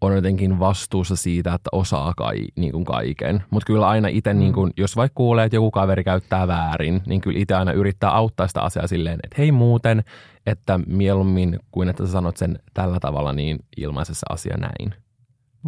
on 0.00 0.14
jotenkin 0.14 0.58
vastuussa 0.58 1.16
siitä, 1.16 1.54
että 1.54 1.68
osaa 1.72 2.12
kai, 2.16 2.36
niin 2.56 2.72
kuin 2.72 2.84
kaiken. 2.84 3.42
Mutta 3.50 3.66
kyllä 3.66 3.88
aina 3.88 4.08
itse, 4.08 4.32
Mm. 4.34 4.38
niin 4.40 4.52
kuin, 4.52 4.72
jos 4.76 4.96
vaikka 4.96 5.14
kuulee, 5.16 5.44
että 5.44 5.56
joku 5.56 5.70
kaveri 5.70 6.04
käyttää 6.04 6.46
väärin, 6.48 7.02
niin 7.06 7.20
kyllä 7.20 7.38
itse 7.40 7.54
aina 7.54 7.72
yrittää 7.72 8.10
auttaa 8.10 8.48
sitä 8.48 8.60
asiaa 8.62 8.86
silleen, 8.86 9.20
että 9.24 9.34
hei 9.38 9.52
muuten, 9.52 10.04
että 10.46 10.80
mieluummin 10.86 11.58
kuin 11.70 11.88
että 11.88 12.06
sä 12.06 12.12
sanot 12.12 12.36
sen 12.36 12.58
tällä 12.74 13.00
tavalla, 13.00 13.32
niin 13.32 13.58
ilmaise 13.76 14.14
se 14.14 14.26
asia 14.30 14.56
näin, 14.56 14.94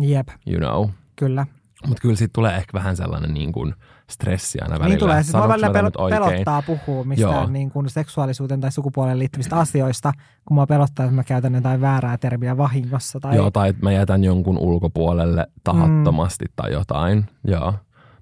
Jep, 0.01 0.29
you 0.47 0.59
know. 0.61 0.88
kyllä. 1.17 1.47
Mutta 1.87 2.01
kyllä 2.03 2.17
siitä 2.17 2.33
tulee 2.35 2.57
ehkä 2.57 2.73
vähän 2.73 2.97
sellainen 2.97 3.35
niin 3.35 3.53
kuin 3.53 3.75
stressi 4.12 4.59
aina 4.61 4.75
välillä. 4.75 4.88
Niin 4.88 4.98
tulee. 4.98 5.22
Siis 5.22 5.35
välillä 5.35 5.68
pel- 5.68 6.11
pelottaa 6.11 6.62
puhua 6.62 7.05
mistään 7.05 7.35
Joo. 7.35 7.46
niin 7.46 7.70
kuin 7.70 7.90
seksuaalisuuteen 7.90 8.61
tai 8.61 8.72
sukupuoleen 8.72 9.18
liittyvistä 9.18 9.57
asioista, 9.57 10.12
kun 10.44 10.55
mua 10.55 10.66
pelottaa, 10.66 11.05
että 11.05 11.16
mä 11.16 11.25
käytän 11.25 11.55
jotain 11.55 11.81
väärää 11.81 12.18
termiä 12.18 12.57
vahingossa. 12.57 13.20
Tai... 13.20 13.37
Joo, 13.37 13.51
tai 13.51 13.68
että 13.68 13.83
mä 13.83 13.92
jätän 13.92 14.25
jonkun 14.25 14.59
ulkopuolelle 14.59 15.46
tahattomasti 15.64 16.44
mm. 16.44 16.53
tai 16.57 16.72
jotain. 16.72 17.25
Joo, 17.44 17.75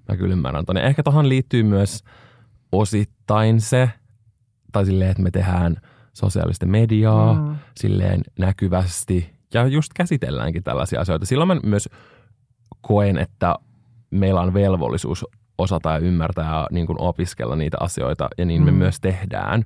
mä 0.09 0.17
kyllä 0.17 0.33
ymmärrän 0.33 0.65
ton. 0.65 0.77
Ehkä 0.77 1.03
tohon 1.03 1.29
liittyy 1.29 1.63
myös 1.63 2.03
osittain 2.71 3.61
se, 3.61 3.89
tai 4.71 4.85
silleen, 4.85 5.11
että 5.11 5.23
me 5.23 5.31
tehdään 5.31 5.77
sosiaalista 6.13 6.65
mediaa. 6.65 7.33
Mm. 7.33 7.55
silleen 7.77 8.21
näkyvästi 8.39 9.41
ja 9.53 9.67
just 9.67 9.93
käsitelläänkin 9.95 10.63
tällaisia 10.63 11.01
asioita. 11.01 11.25
Silloin 11.25 11.47
mä 11.47 11.55
myös 11.63 11.89
koen, 12.81 13.17
että 13.17 13.55
meillä 14.11 14.41
on 14.41 14.53
velvollisuus 14.53 15.25
osata 15.61 15.91
ja 15.91 15.97
ymmärtää 15.97 16.45
ja 16.55 16.67
niin 16.71 16.87
kuin 16.87 17.01
opiskella 17.01 17.55
niitä 17.55 17.77
asioita 17.79 18.29
ja 18.37 18.45
niin 18.45 18.63
me 18.63 18.71
Mm. 18.71 18.77
myös 18.77 18.99
tehdään. 18.99 19.65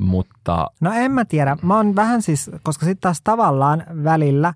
Mutta 0.00 0.66
No 0.80 0.92
en 0.92 1.12
mä 1.12 1.24
tiedä. 1.24 1.56
Mä 1.62 1.76
oon 1.76 1.96
vähän 1.96 2.22
siis, 2.22 2.50
koska 2.62 2.86
sitten 2.86 3.00
taas 3.00 3.20
tavallaan 3.24 3.84
välillä 4.04 4.54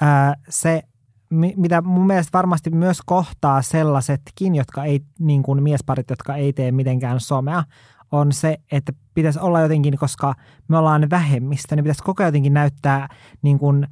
ää, 0.00 0.34
se, 0.48 0.82
mi- 1.30 1.54
mitä 1.56 1.80
mun 1.82 2.06
mielestä 2.06 2.38
varmasti 2.38 2.70
myös 2.70 2.98
kohtaa 3.06 3.62
sellaisetkin, 3.62 4.54
jotka 4.54 4.84
ei, 4.84 5.00
niin 5.18 5.42
kuin 5.42 5.62
miesparit, 5.62 6.10
jotka 6.10 6.34
ei 6.34 6.52
tee 6.52 6.72
mitenkään 6.72 7.20
somea, 7.20 7.64
on 8.12 8.32
se, 8.32 8.56
että 8.72 8.92
pitäisi 9.14 9.38
olla 9.38 9.60
jotenkin, 9.60 9.98
koska 9.98 10.34
me 10.68 10.78
ollaan 10.78 11.10
vähemmistö, 11.10 11.76
niin 11.76 11.84
pitäisi 11.84 12.02
koko 12.04 12.22
ajan 12.22 12.28
jotenkin 12.28 12.54
näyttää 12.54 13.08
niin 13.42 13.58
kuin 13.58 13.86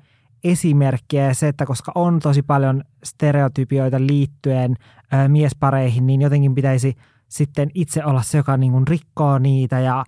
esimerkkiä 0.44 1.26
ja 1.26 1.34
se, 1.34 1.48
että 1.48 1.66
koska 1.66 1.92
on 1.94 2.18
tosi 2.18 2.42
paljon 2.42 2.84
stereotypioita 3.04 4.00
liittyen 4.00 4.76
ää, 5.10 5.28
miespareihin, 5.28 6.06
niin 6.06 6.20
jotenkin 6.20 6.54
pitäisi 6.54 6.96
sitten 7.28 7.70
itse 7.74 8.04
olla 8.04 8.22
se, 8.22 8.38
joka 8.38 8.56
niin 8.56 8.72
kuin 8.72 8.88
rikkoo 8.88 9.38
niitä 9.38 9.80
ja 9.80 10.04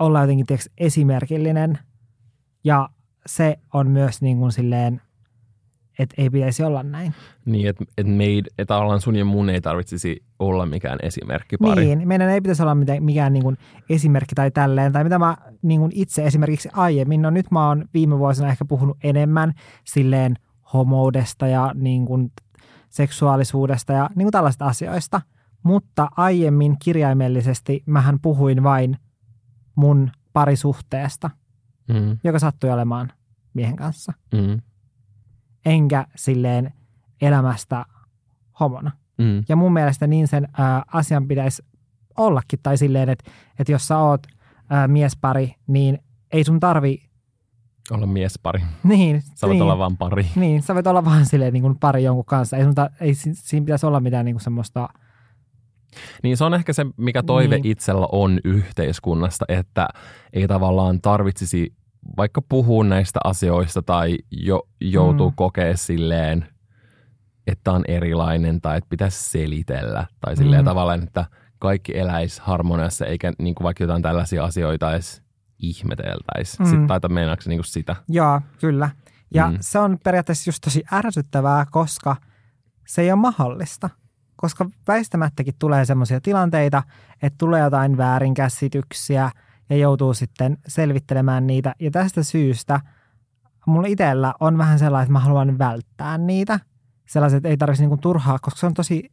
olla 0.00 0.20
jotenkin 0.20 0.46
tiiäks, 0.46 0.70
esimerkillinen. 0.78 1.78
Ja 2.64 2.88
se 3.26 3.58
on 3.72 3.90
myös 3.90 4.22
niin 4.22 4.38
kuin 4.38 4.52
silleen 4.52 5.00
että 5.98 6.22
ei 6.22 6.30
pitäisi 6.30 6.62
olla 6.62 6.82
näin. 6.82 7.14
Niin, 7.44 7.68
että 7.68 7.84
et 7.98 8.06
et 8.58 8.68
tavallaan 8.68 9.00
sun 9.00 9.16
ja 9.16 9.24
mun 9.24 9.50
ei 9.50 9.60
tarvitsisi 9.60 10.24
olla 10.38 10.66
mikään 10.66 10.98
esimerkkipari. 11.02 11.84
Niin, 11.84 12.08
meidän 12.08 12.30
ei 12.30 12.40
pitäisi 12.40 12.62
olla 12.62 12.74
mitään, 12.74 13.02
mikään 13.02 13.32
niin 13.32 13.42
kuin 13.42 13.56
esimerkki 13.88 14.34
tai 14.34 14.50
tälleen, 14.50 14.92
tai 14.92 15.04
mitä 15.04 15.18
mä 15.18 15.36
niin 15.62 15.80
kuin 15.80 15.92
itse 15.94 16.26
esimerkiksi 16.26 16.68
aiemmin, 16.72 17.22
no 17.22 17.30
nyt 17.30 17.50
mä 17.50 17.68
oon 17.68 17.84
viime 17.94 18.18
vuosina 18.18 18.48
ehkä 18.48 18.64
puhunut 18.64 18.96
enemmän 19.04 19.52
silleen 19.84 20.36
homoudesta 20.72 21.46
ja 21.46 21.72
niin 21.74 22.06
kuin 22.06 22.32
seksuaalisuudesta 22.88 23.92
ja 23.92 24.10
niin 24.14 24.24
kuin 24.24 24.32
tällaista 24.32 24.66
asioista, 24.66 25.20
mutta 25.62 26.08
aiemmin 26.16 26.76
kirjaimellisesti 26.84 27.82
mähän 27.86 28.18
puhuin 28.22 28.62
vain 28.62 28.96
mun 29.74 30.10
parisuhteesta, 30.32 31.30
Mm, 31.88 32.18
joka 32.24 32.38
sattui 32.38 32.70
olemaan 32.70 33.12
miehen 33.54 33.76
kanssa, 33.76 34.12
mm, 34.32 34.60
enkä 35.64 36.06
silleen 36.16 36.72
elämästä 37.20 37.84
homona. 38.60 38.90
mm, 39.18 39.44
Ja 39.48 39.56
mun 39.56 39.72
mielestä 39.72 40.06
niin 40.06 40.28
sen 40.28 40.48
ää, 40.58 40.82
asian 40.92 41.28
pitäisi 41.28 41.62
ollakin, 42.16 42.58
tai 42.62 42.76
silleen, 42.78 43.08
että, 43.08 43.30
että 43.58 43.72
jos 43.72 43.88
sä 43.88 43.98
oot 43.98 44.26
ää, 44.70 44.88
miespari, 44.88 45.54
niin 45.66 45.98
ei 46.32 46.44
sun 46.44 46.60
tarvi, 46.60 47.08
olla 47.90 48.06
miespari. 48.06 48.60
niin, 48.84 49.22
Sä 49.34 49.46
voit 49.46 49.54
niin, 49.54 49.62
olla 49.62 49.78
vaan 49.78 49.96
pari. 49.96 50.26
niin, 50.36 50.62
sä 50.62 50.74
voit 50.74 50.86
olla 50.86 51.04
vaan 51.04 51.26
silleen 51.26 51.52
niin 51.52 51.62
kuin 51.62 51.78
pari 51.78 52.04
jonkun 52.04 52.24
kanssa. 52.24 52.56
Ei, 52.56 52.64
sun 52.64 52.74
ta, 52.74 52.90
ei 53.00 53.14
si- 53.14 53.34
siinä 53.34 53.64
pitäisi 53.64 53.86
olla 53.86 54.00
mitään 54.00 54.24
niin 54.24 54.34
kuin 54.34 54.42
semmoista, 54.42 54.88
Niin 56.22 56.36
se 56.36 56.44
on 56.44 56.54
ehkä 56.54 56.72
se, 56.72 56.86
mikä 56.96 57.22
toive 57.22 57.54
Niin. 57.58 57.66
itsellä 57.66 58.08
on 58.12 58.38
yhteiskunnasta, 58.44 59.44
että 59.48 59.88
ei 60.32 60.48
tavallaan 60.48 61.00
tarvitsisi 61.00 61.74
vaikka 62.16 62.42
puhua 62.48 62.84
näistä 62.84 63.20
asioista 63.24 63.82
tai 63.82 64.18
jo, 64.30 64.68
joutuu 64.80 65.30
Mm. 65.30 65.36
kokea 65.36 65.76
silleen, 65.76 66.46
että 67.46 67.72
on 67.72 67.84
erilainen 67.88 68.60
tai 68.60 68.78
että 68.78 68.88
pitäisi 68.90 69.30
selitellä. 69.30 70.06
Tai 70.20 70.36
silleen 70.36 70.62
Mm. 70.62 70.64
tavallaan, 70.64 71.02
että 71.02 71.24
kaikki 71.58 71.98
eläisi 71.98 72.40
harmoniassa 72.44 73.06
eikä 73.06 73.32
niin 73.38 73.54
kuin 73.54 73.64
vaikka 73.64 73.84
jotain 73.84 74.02
tällaisia 74.02 74.44
asioita 74.44 74.92
edes 74.92 75.22
ihmeteltäisi. 75.58 76.56
Mm. 76.62 76.66
Sitten 76.66 76.86
taita 76.86 77.08
meinaako 77.08 77.42
niin 77.46 77.58
kuin 77.58 77.64
sitä. 77.66 77.96
joo, 78.08 78.40
kyllä. 78.60 78.90
Ja 79.34 79.48
Mm. 79.50 79.56
se 79.60 79.78
on 79.78 79.98
periaatteessa 80.04 80.48
just 80.48 80.60
tosi 80.64 80.82
ärsyttävää, 80.92 81.66
koska 81.70 82.16
se 82.86 83.02
ei 83.02 83.12
ole 83.12 83.20
mahdollista. 83.20 83.90
Koska 84.36 84.70
väistämättäkin 84.88 85.54
tulee 85.58 85.84
semmoisia 85.84 86.20
tilanteita, 86.20 86.82
että 87.22 87.36
tulee 87.38 87.60
jotain 87.62 87.96
väärinkäsityksiä 87.96 89.30
ja 89.70 89.76
joutuu 89.76 90.14
sitten 90.14 90.58
selvittelemään 90.66 91.46
niitä. 91.46 91.74
Ja 91.80 91.90
tästä 91.90 92.22
syystä 92.22 92.80
mulla 93.66 93.88
itsellä 93.88 94.34
on 94.40 94.58
vähän 94.58 94.78
sellainen, 94.78 95.04
että 95.04 95.12
mä 95.12 95.20
haluan 95.20 95.58
välttää 95.58 96.18
niitä. 96.18 96.60
Sellaiset 97.08 97.46
ei 97.46 97.56
tarvitsisi 97.56 97.82
niinku 97.82 97.96
turhaa, 97.96 98.38
koska 98.42 98.60
se 98.60 98.66
on 98.66 98.74
tosi 98.74 99.12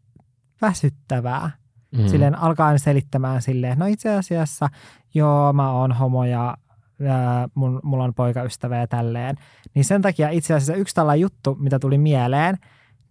väsyttävää. 0.61 1.51
Mm. 1.97 2.07
Silleen 2.07 2.39
alkaa 2.39 2.77
selittämään 2.77 3.41
silleen, 3.41 3.79
no 3.79 3.85
itse 3.85 4.17
asiassa 4.17 4.69
joo, 5.13 5.53
mä 5.53 5.71
oon 5.71 5.91
homo 5.91 6.25
ja 6.25 6.57
ää, 7.07 7.47
mun, 7.55 7.79
mulla 7.83 8.03
on 8.03 8.13
poikaystävä 8.13 8.77
ja 8.77 8.87
tälleen. 8.87 9.35
Niin 9.75 9.85
sen 9.85 10.01
takia 10.01 10.29
itse 10.29 10.53
asiassa 10.53 10.75
yksi 10.75 10.95
tällainen 10.95 11.21
juttu, 11.21 11.55
mitä 11.59 11.79
tuli 11.79 11.97
mieleen, 11.97 12.57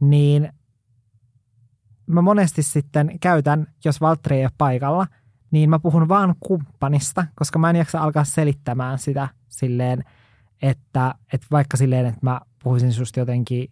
niin 0.00 0.52
mä 2.06 2.22
monesti 2.22 2.62
sitten 2.62 3.18
käytän, 3.20 3.66
jos 3.84 4.00
Valtteri 4.00 4.36
ei 4.36 4.44
ole 4.44 4.52
paikalla, 4.58 5.06
niin 5.54 5.70
mä 5.70 5.78
puhun 5.78 6.08
vaan 6.08 6.34
kumppanista, 6.40 7.26
koska 7.34 7.58
mä 7.58 7.70
en 7.70 7.76
jaksa 7.76 8.00
alkaa 8.00 8.24
selittämään 8.24 8.98
sitä 8.98 9.28
silleen, 9.48 10.04
että, 10.62 11.14
että 11.32 11.46
vaikka 11.50 11.76
silleen, 11.76 12.06
että 12.06 12.20
mä 12.22 12.40
puhuisin 12.64 12.92
susta 12.92 13.20
jotenkin 13.20 13.70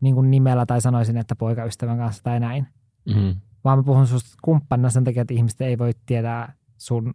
niin 0.00 0.14
kuin 0.14 0.30
nimellä 0.30 0.66
tai 0.66 0.80
sanoisin, 0.80 1.16
että 1.16 1.36
poikaystävän 1.36 1.98
kanssa 1.98 2.22
tai 2.22 2.40
näin, 2.40 2.66
Mm. 3.14 3.36
vaan 3.64 3.78
mä 3.78 3.82
puhun 3.82 4.06
susta 4.06 4.36
kumppanina 4.42 4.90
sen 4.90 5.04
takia, 5.04 5.22
että 5.22 5.34
ihmiset 5.34 5.60
ei 5.60 5.78
voi 5.78 5.92
tietää 6.06 6.52
sun 6.78 7.14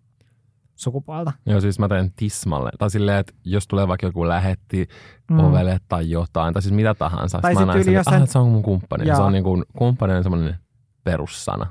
sukupuolta. 0.76 1.32
Joo, 1.46 1.62
siis 1.62 1.80
mä 1.80 1.88
teen 1.88 2.12
tismalle. 2.16 2.70
Tai 2.80 2.90
silleen, 2.90 3.18
että 3.20 3.34
jos 3.46 3.68
tulee 3.68 3.88
vaikka 3.88 4.08
joku 4.08 4.28
lähetti 4.28 4.88
mm. 5.32 5.40
ovelle 5.40 5.80
tai 5.90 6.10
jotain, 6.10 6.54
tai 6.54 6.62
siis 6.62 6.74
mitä 6.74 6.94
tahansa. 6.94 7.42
Tai 7.42 7.56
sit 7.56 7.60
mä 7.60 7.74
näen 7.74 7.84
sen, 7.84 7.98
että, 7.98 8.12
sen- 8.12 8.22
ah, 8.22 8.28
se 8.30 8.40
on 8.40 8.50
mun 8.50 8.64
kumppani. 8.64 9.08
Joo. 9.08 9.16
Se 9.16 9.22
on 9.22 9.32
niin 9.34 9.44
kuin, 9.44 9.64
kumppani 9.78 10.14
on 10.14 10.24
semmoinen 10.24 10.56
perussana. 11.04 11.66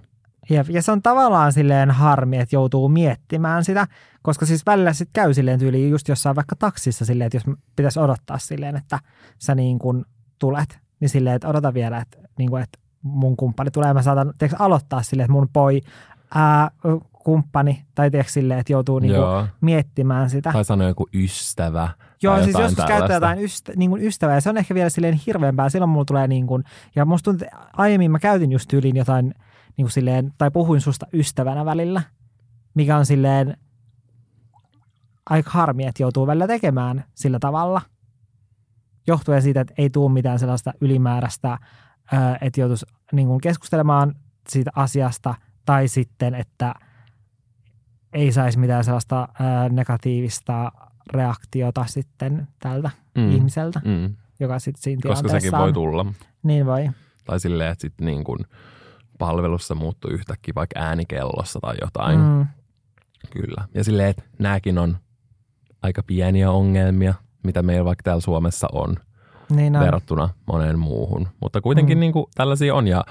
Jep. 0.51 0.67
Ja 0.71 0.83
se 0.83 0.93
on 0.93 1.03
tavallaan 1.03 1.53
silleen 1.53 1.91
harmi, 1.91 2.37
että 2.37 2.57
joutuu 2.57 2.89
miettimään 2.89 3.65
sitä, 3.65 3.87
koska 4.23 4.47
siis 4.47 4.67
välillä 4.67 4.93
sitten 4.93 5.23
käy 5.23 5.35
silleen 5.35 5.59
tyyliin 5.59 5.91
just 5.91 6.09
jossain 6.09 6.37
vaikka 6.37 6.57
taksissa 6.57 7.05
silleen, 7.05 7.27
että 7.27 7.37
jos 7.37 7.57
pitäisi 7.77 8.01
odottaa 8.01 8.39
silleen, 8.39 8.77
että 8.77 8.99
sä 9.39 9.55
niin 9.55 9.79
kuin 9.79 10.05
tulet, 10.39 10.79
niin 11.01 11.09
silleen, 11.09 11.37
että 11.37 11.49
odota 11.49 11.75
vielä, 11.75 11.99
että, 11.99 12.19
niin 12.39 12.51
kuin, 12.51 12.63
että 12.63 12.79
mun 13.03 13.37
kumppani 13.37 13.71
tulee, 13.71 13.95
mä 13.95 14.03
saatan 14.03 14.33
tiedätkö, 14.39 14.65
aloittaa 14.65 15.03
silleen, 15.03 15.25
että 15.25 15.33
mun 15.33 15.49
poi 15.53 15.81
ää, 16.35 16.71
kumppani, 17.13 17.85
tai 17.95 18.11
tiedätkö 18.11 18.33
silleen, 18.33 18.61
että 18.61 18.73
joutuu 18.73 18.99
niin 18.99 19.13
kuin 19.13 19.23
Joo. 19.23 19.47
miettimään 19.61 20.31
sitä. 20.31 20.53
Tai 20.53 20.65
sanoo 20.65 20.89
joku 20.89 21.09
ystävä. 21.15 21.89
Joo, 22.23 22.43
siis 22.45 22.59
joskus 22.59 22.85
käyttää 22.85 23.17
jotain 23.17 23.39
ystä, 23.39 23.73
niin 23.77 23.91
kuin 23.91 24.03
ystävää, 24.03 24.35
ja 24.35 24.41
se 24.41 24.51
on 24.51 24.57
ehkä 24.57 24.75
vielä 24.75 24.91
silleen 24.91 25.21
hirveämpää. 25.27 25.69
Silloin 25.69 25.91
mulla 25.91 26.05
tulee 26.05 26.29
niin 26.29 26.47
kuin, 26.47 26.65
ja 26.97 27.05
musta 27.05 27.25
tuntuu, 27.25 27.47
että 27.47 27.67
aiemmin 27.73 28.11
mä 28.11 28.19
käytin 28.19 28.53
just 28.53 28.69
tyyliin 28.69 28.97
jotain, 28.97 29.35
niin 29.77 29.85
kuin 29.85 29.91
silleen, 29.93 30.33
tai 30.39 30.51
puhuin 30.51 30.81
susta 30.81 31.07
ystävänä 31.13 31.65
välillä, 31.65 32.03
mikä 32.75 32.97
on 32.97 33.07
silleen 33.07 33.57
aika 35.31 35.51
harmi, 35.51 35.87
että 35.87 36.03
joutuu 36.03 36.27
välillä 36.27 36.47
tekemään 36.47 37.05
sillä 37.15 37.39
tavalla. 37.39 37.83
Johtuen 39.07 39.43
siitä, 39.43 39.61
että 39.61 39.75
ei 39.79 39.91
tule 39.91 40.13
mitään 40.13 40.39
sellaista 40.39 40.73
ylimääräistä, 40.81 41.59
ää, 42.13 42.39
että 42.41 42.61
joutuisi 42.61 42.87
niin 43.13 43.29
kuin 43.29 43.41
keskustelemaan 43.41 44.15
siitä 44.49 44.71
asiasta, 44.77 45.35
tai 45.65 45.89
sitten, 45.89 46.35
että 46.35 46.75
ei 48.13 48.33
saisi 48.33 48.59
mitään 48.59 48.85
sellaista 48.85 49.29
negatiivista 49.71 50.73
reaktiota 51.13 51.85
sitten 51.89 52.49
tältä 52.59 52.91
Mm. 53.19 53.31
ihmiseltä, 53.31 53.81
Mm. 53.85 54.15
joka 54.41 54.59
sitten 54.59 54.83
siinä 54.83 55.01
Koska 55.03 55.29
sekin 55.29 55.55
on. 55.55 55.61
voi 55.61 55.73
tulla. 55.73 56.07
Niin 56.43 56.67
voi. 56.67 56.91
Tai 57.25 57.41
silleen, 57.41 57.73
että 57.73 57.83
sitten 57.83 58.07
niin 58.07 58.25
kuin 58.25 58.39
palvelussa 59.19 59.75
muuttuu 59.75 60.11
yhtäkkiä 60.11 60.53
vaikka 60.55 60.81
äänikellossa 60.81 61.61
tai 61.61 61.75
jotain. 61.81 62.21
Mm. 62.21 62.47
Kyllä. 63.31 63.65
Ja 63.75 63.85
silleen, 63.85 64.09
että 64.09 64.23
nämäkin 64.39 64.79
on 64.79 64.97
aika 65.83 66.03
pieniä 66.03 66.51
ongelmia, 66.51 67.15
mitä 67.45 67.63
meillä 67.63 67.85
vaikka 67.85 68.03
täällä 68.03 68.21
Suomessa 68.21 68.69
on. 68.73 68.97
Niin 69.51 69.77
on. 69.77 69.83
verrattuna 69.83 70.29
moneen 70.47 70.79
muuhun. 70.79 71.29
Mutta 71.41 71.61
kuitenkin 71.61 71.99
mm. 71.99 72.01
Niin 72.01 72.13
kuin, 72.13 72.27
tällaisia 72.35 72.75
on 72.75 72.87
ja 72.87 73.05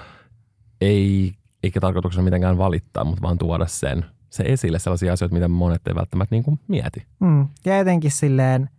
ei, 0.80 1.34
eikä 1.62 1.80
tarkoituksena 1.80 2.24
mitenkään 2.24 2.58
valittaa, 2.58 3.04
mutta 3.04 3.22
vaan 3.22 3.38
tuoda 3.38 3.66
sen, 3.66 4.04
se 4.30 4.44
esille 4.46 4.78
sellaisia 4.78 5.12
asioita, 5.12 5.34
mitä 5.34 5.48
monet 5.48 5.86
ei 5.86 5.94
välttämättä 5.94 6.34
niin 6.34 6.44
kuin 6.44 6.60
mieti. 6.68 7.06
Mm. 7.20 7.48
Ja 7.64 7.78
etenkin 7.78 8.10
silleen 8.10 8.70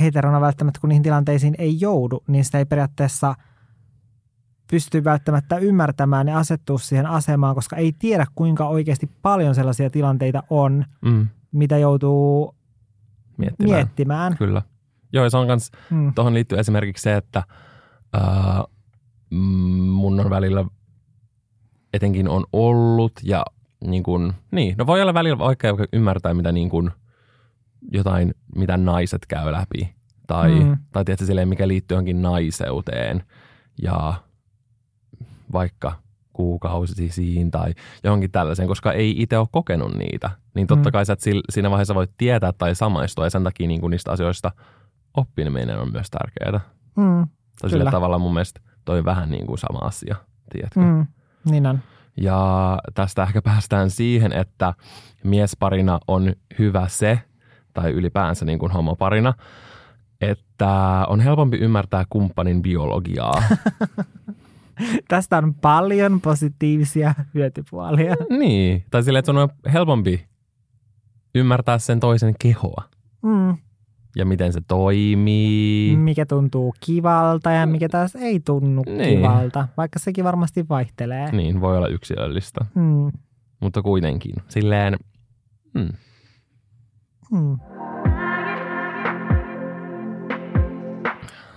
heterona 0.00 0.40
välttämättä, 0.40 0.80
kun 0.80 0.88
niihin 0.88 1.02
tilanteisiin 1.02 1.54
ei 1.58 1.80
joudu, 1.80 2.22
niin 2.28 2.44
sitä 2.44 2.58
ei 2.58 2.64
periaatteessa 2.64 3.34
pysty 4.70 5.04
välttämättä 5.04 5.56
ymmärtämään 5.56 6.28
ja 6.28 6.38
asettua 6.38 6.78
siihen 6.78 7.06
asemaan, 7.06 7.54
koska 7.54 7.76
ei 7.76 7.92
tiedä, 7.98 8.26
kuinka 8.34 8.68
oikeasti 8.68 9.10
paljon 9.22 9.54
sellaisia 9.54 9.90
tilanteita 9.90 10.42
on, 10.50 10.84
Mm. 11.04 11.28
mitä 11.52 11.78
joutuu 11.78 12.54
Miettimään. 13.36 13.74
miettimään. 13.76 14.36
Kyllä. 14.36 14.62
Joo, 15.12 15.24
ja 15.24 15.30
se 15.30 15.36
on 15.36 15.46
kans, 15.46 15.70
Mm. 15.90 16.14
tuohon 16.14 16.34
liittyy 16.34 16.58
esimerkiksi 16.58 17.02
se, 17.02 17.16
että 17.16 17.42
ää, 18.12 18.64
mm, 19.30 19.38
mun 19.80 20.20
on 20.20 20.30
välillä 20.30 20.64
etenkin 21.92 22.28
on 22.28 22.44
ollut 22.52 23.12
ja 23.22 23.44
niin 23.86 24.02
kuin, 24.02 24.32
niin, 24.50 24.74
no 24.78 24.86
voi 24.86 25.02
olla 25.02 25.14
välillä 25.14 25.38
vaikka 25.38 25.68
ymmärtää, 25.92 26.34
mitä 26.34 26.52
niin 26.52 26.70
kuin, 26.70 26.90
jotain, 27.92 28.34
mitä 28.56 28.76
naiset 28.76 29.26
käy 29.26 29.52
läpi. 29.52 29.94
Tai. 30.26 30.50
Mm. 30.64 30.76
tai 30.92 31.04
tietysti 31.04 31.26
silleen, 31.26 31.48
mikä 31.48 31.68
liittyy 31.68 31.94
johonkin 31.94 32.22
naiseuteen 32.22 33.24
ja 33.82 34.14
vaikka 35.54 35.92
kuukausisiin 36.32 37.50
tai 37.50 37.74
johonkin 38.04 38.30
tällaiseen, 38.30 38.68
koska 38.68 38.92
ei 38.92 39.22
itse 39.22 39.38
ole 39.38 39.46
kokenut 39.50 39.94
niitä. 39.94 40.30
Niin 40.54 40.66
totta 40.66 40.88
Mm. 40.88 40.92
kai 40.92 41.06
sä 41.06 41.12
et 41.12 41.20
siinä 41.50 41.70
vaiheessa 41.70 41.94
voit 41.94 42.10
tietää 42.16 42.52
tai 42.52 42.74
samaistua 42.74 43.24
ja 43.26 43.30
sen 43.30 43.44
takia 43.44 43.66
niin 43.68 43.80
kuin 43.80 43.90
niistä 43.90 44.12
asioista 44.12 44.50
oppiminen 45.16 45.78
on 45.78 45.92
myös 45.92 46.06
tärkeää. 46.10 46.60
Mm. 46.96 47.26
Tai 47.60 47.70
sillä 47.70 47.90
tavalla 47.90 48.18
mun 48.18 48.32
mielestä 48.34 48.60
toi 48.84 49.04
vähän 49.04 49.30
niin 49.30 49.46
kuin 49.46 49.58
sama 49.58 49.78
asia, 49.78 50.16
tiedätkö? 50.52 50.80
Mm. 50.80 51.06
Niin 51.50 51.66
on. 51.66 51.78
Ja 52.16 52.78
tästä 52.94 53.22
ehkä 53.22 53.42
päästään 53.42 53.90
siihen, 53.90 54.32
että 54.32 54.74
miesparina 55.24 55.98
on 56.08 56.32
hyvä 56.58 56.88
se, 56.88 57.20
tai 57.72 57.90
ylipäänsä 57.90 58.44
niin 58.44 58.58
kuin 58.58 58.72
homoparina, 58.72 59.34
että 60.20 61.04
on 61.08 61.20
helpompi 61.20 61.56
ymmärtää 61.56 62.04
kumppanin 62.10 62.62
biologiaa. 62.62 63.42
Tästä 65.08 65.38
on 65.38 65.54
paljon 65.54 66.20
positiivisia 66.20 67.14
hyötypuolia. 67.34 68.14
niin, 68.38 68.84
tai 68.90 69.02
silleen, 69.02 69.18
että 69.20 69.32
on 69.32 69.48
helpompi 69.72 70.24
ymmärtää 71.34 71.78
sen 71.78 72.00
toisen 72.00 72.34
kehoa. 72.40 72.84
Mm. 73.22 73.56
ja 74.16 74.26
miten 74.26 74.52
se 74.52 74.60
toimii. 74.68 75.96
Mikä 75.96 76.26
tuntuu 76.26 76.74
kivalta 76.80 77.50
ja 77.50 77.66
mikä 77.66 77.88
taas 77.88 78.16
ei 78.16 78.40
tunnu 78.40 78.82
Niin. 78.86 79.16
kivalta, 79.18 79.68
vaikka 79.76 79.98
sekin 79.98 80.24
varmasti 80.24 80.68
vaihtelee. 80.68 81.32
Niin, 81.32 81.60
voi 81.60 81.76
olla 81.76 81.88
yksilöllistä, 81.88 82.64
Mm. 82.74 83.12
mutta 83.60 83.82
kuitenkin. 83.82 84.34
Silleen, 84.48 84.96
mm, 85.74 85.88
Mm. 87.32 87.58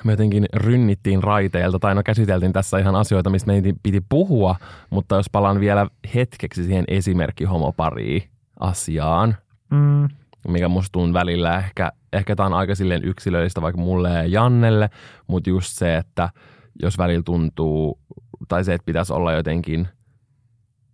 Me 0.08 0.14
jotenkin 0.14 0.46
rynnittiin 0.54 1.24
raiteilta, 1.24 1.80
tai 1.80 1.96
no 1.96 2.04
käsiteltiin 2.04 2.54
tässä 2.54 2.78
ihan 2.78 2.96
asioita, 2.96 3.30
mistä 3.30 3.48
meidän 3.48 3.74
piti 3.84 4.02
puhua, 4.10 4.56
mutta 4.90 5.16
jos 5.16 5.30
palaan 5.32 5.60
vielä 5.60 5.88
hetkeksi 6.16 6.64
siihen 6.64 6.86
esimerkki 6.88 7.44
homopariin 7.44 8.24
asiaan, 8.60 9.36
Mm. 9.72 10.08
mikä 10.48 10.68
musta 10.68 10.92
tuntuu 10.92 11.14
välillä 11.14 11.58
ehkä, 11.58 11.92
ehkä 12.14 12.36
tämä 12.36 12.48
on 12.48 12.54
aika 12.54 12.76
silleen 12.76 13.04
yksilöllistä 13.04 13.62
vaikka 13.62 13.82
mulle 13.82 14.10
ja 14.10 14.26
Jannelle, 14.26 14.90
mutta 15.28 15.50
just 15.50 15.70
se, 15.72 15.98
että 15.98 16.30
jos 16.82 16.98
välillä 16.98 17.24
tuntuu, 17.24 18.00
tai 18.48 18.64
se, 18.64 18.74
että 18.74 18.86
pitäisi 18.86 19.14
olla 19.14 19.34
jotenkin 19.34 19.88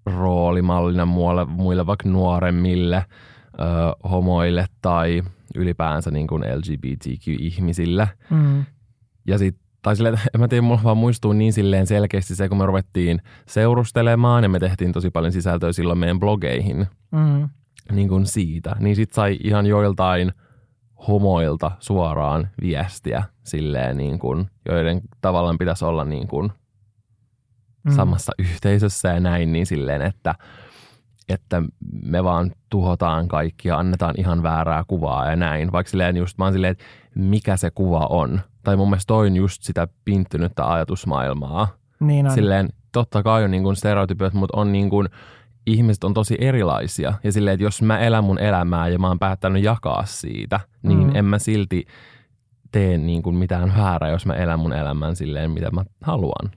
roolimallina 0.06 1.06
muille, 1.06 1.46
muille 1.46 1.86
vaikka 1.86 2.10
nuoremmille 2.10 2.96
ö, 2.96 3.64
homoille 4.10 4.66
tai 4.82 5.24
ylipäänsä 5.56 6.12
niin 6.12 6.28
kuin 6.28 6.44
LGBTQ-ihmisille. 6.44 8.10
Mm. 8.30 8.66
Ja 9.28 9.38
sit, 9.38 9.56
tai 9.82 9.96
silleen, 9.96 10.14
en 10.36 10.42
mä 10.42 10.48
tiedä, 10.48 10.62
mulla 10.62 10.84
vaan 10.84 10.98
muistuu 10.98 11.34
niin 11.34 11.54
silleen 11.54 11.88
selkeästi 11.88 12.36
se, 12.36 12.50
kun 12.50 12.58
me 12.58 12.66
ruvettiin 12.66 13.22
seurustelemaan 13.48 14.44
ja 14.44 14.50
me 14.50 14.60
tehtiin 14.60 14.92
tosi 14.92 15.10
paljon 15.10 15.32
sisältöä 15.34 15.72
silloin 15.74 16.00
meidän 16.00 16.20
blogeihin 16.20 16.88
Mm. 17.12 17.50
niin 17.92 18.10
kuin 18.10 18.26
siitä, 18.26 18.76
niin 18.80 18.96
sit 18.96 19.12
sai 19.14 19.38
ihan 19.44 19.66
joiltain 19.66 20.32
homoilta 21.08 21.72
suoraan 21.80 22.50
viestiä 22.62 23.24
silleen 23.44 23.98
niin 23.98 24.20
kuin, 24.20 24.46
joiden 24.70 25.02
tavallaan 25.22 25.58
pitäisi 25.58 25.86
olla 25.86 26.06
niin 26.06 26.28
kuin 26.28 26.52
Mm. 27.84 27.92
samassa 27.96 28.32
yhteisössä 28.40 29.10
ja 29.10 29.20
näin, 29.20 29.52
niin 29.52 29.66
silleen, 29.66 30.02
että, 30.02 30.36
että 31.30 31.64
me 32.04 32.24
vaan 32.24 32.52
tuhotaan 32.70 33.28
kaikki 33.28 33.68
ja 33.68 33.78
annetaan 33.78 34.14
ihan 34.18 34.44
väärää 34.44 34.84
kuvaa 34.88 35.30
ja 35.30 35.36
näin. 35.36 35.72
Vaikka 35.72 35.90
silleen 35.92 36.18
just, 36.18 36.38
mä 36.38 36.44
oon 36.44 36.54
silleen, 36.54 36.72
että 36.72 36.84
mikä 37.16 37.58
se 37.58 37.72
kuva 37.76 38.08
on. 38.10 38.42
Tai 38.64 38.76
mun 38.76 38.90
mielestä 38.90 39.08
toi 39.08 39.28
on 39.28 39.36
just 39.36 39.64
sitä 39.64 39.88
pinttynyttä 40.06 40.72
ajatusmaailmaa. 40.74 41.68
Niin 42.00 42.26
on. 42.28 42.32
Silleen, 42.32 42.70
totta 42.92 43.24
kai 43.24 43.44
on 43.44 43.52
niin 43.52 43.64
kuin 43.64 43.76
stereotypiot, 43.76 44.34
mutta 44.34 44.58
on 44.60 44.72
niin 44.72 44.90
kuin, 44.90 45.10
ihmiset 45.66 46.04
on 46.04 46.14
tosi 46.14 46.38
erilaisia. 46.40 47.14
Ja 47.24 47.32
silleen, 47.32 47.54
että 47.54 47.64
jos 47.64 47.82
mä 47.82 48.00
elän 48.00 48.24
mun 48.24 48.40
elämää 48.40 48.88
ja 48.88 49.00
mä 49.00 49.08
oon 49.08 49.20
päättänyt 49.20 49.64
jakaa 49.64 50.06
siitä, 50.06 50.60
niin 50.84 51.00
Mm. 51.08 51.16
en 51.16 51.26
mä 51.26 51.40
silti 51.40 51.86
tee 52.72 52.98
niin 52.98 53.24
kuin 53.24 53.36
mitään 53.36 53.74
väärää, 53.78 54.10
jos 54.10 54.26
mä 54.26 54.34
elän 54.34 54.60
mun 54.60 54.74
elämän 54.74 55.16
silleen, 55.16 55.52
mitä 55.52 55.72
mä 55.72 55.84
haluan 56.02 56.52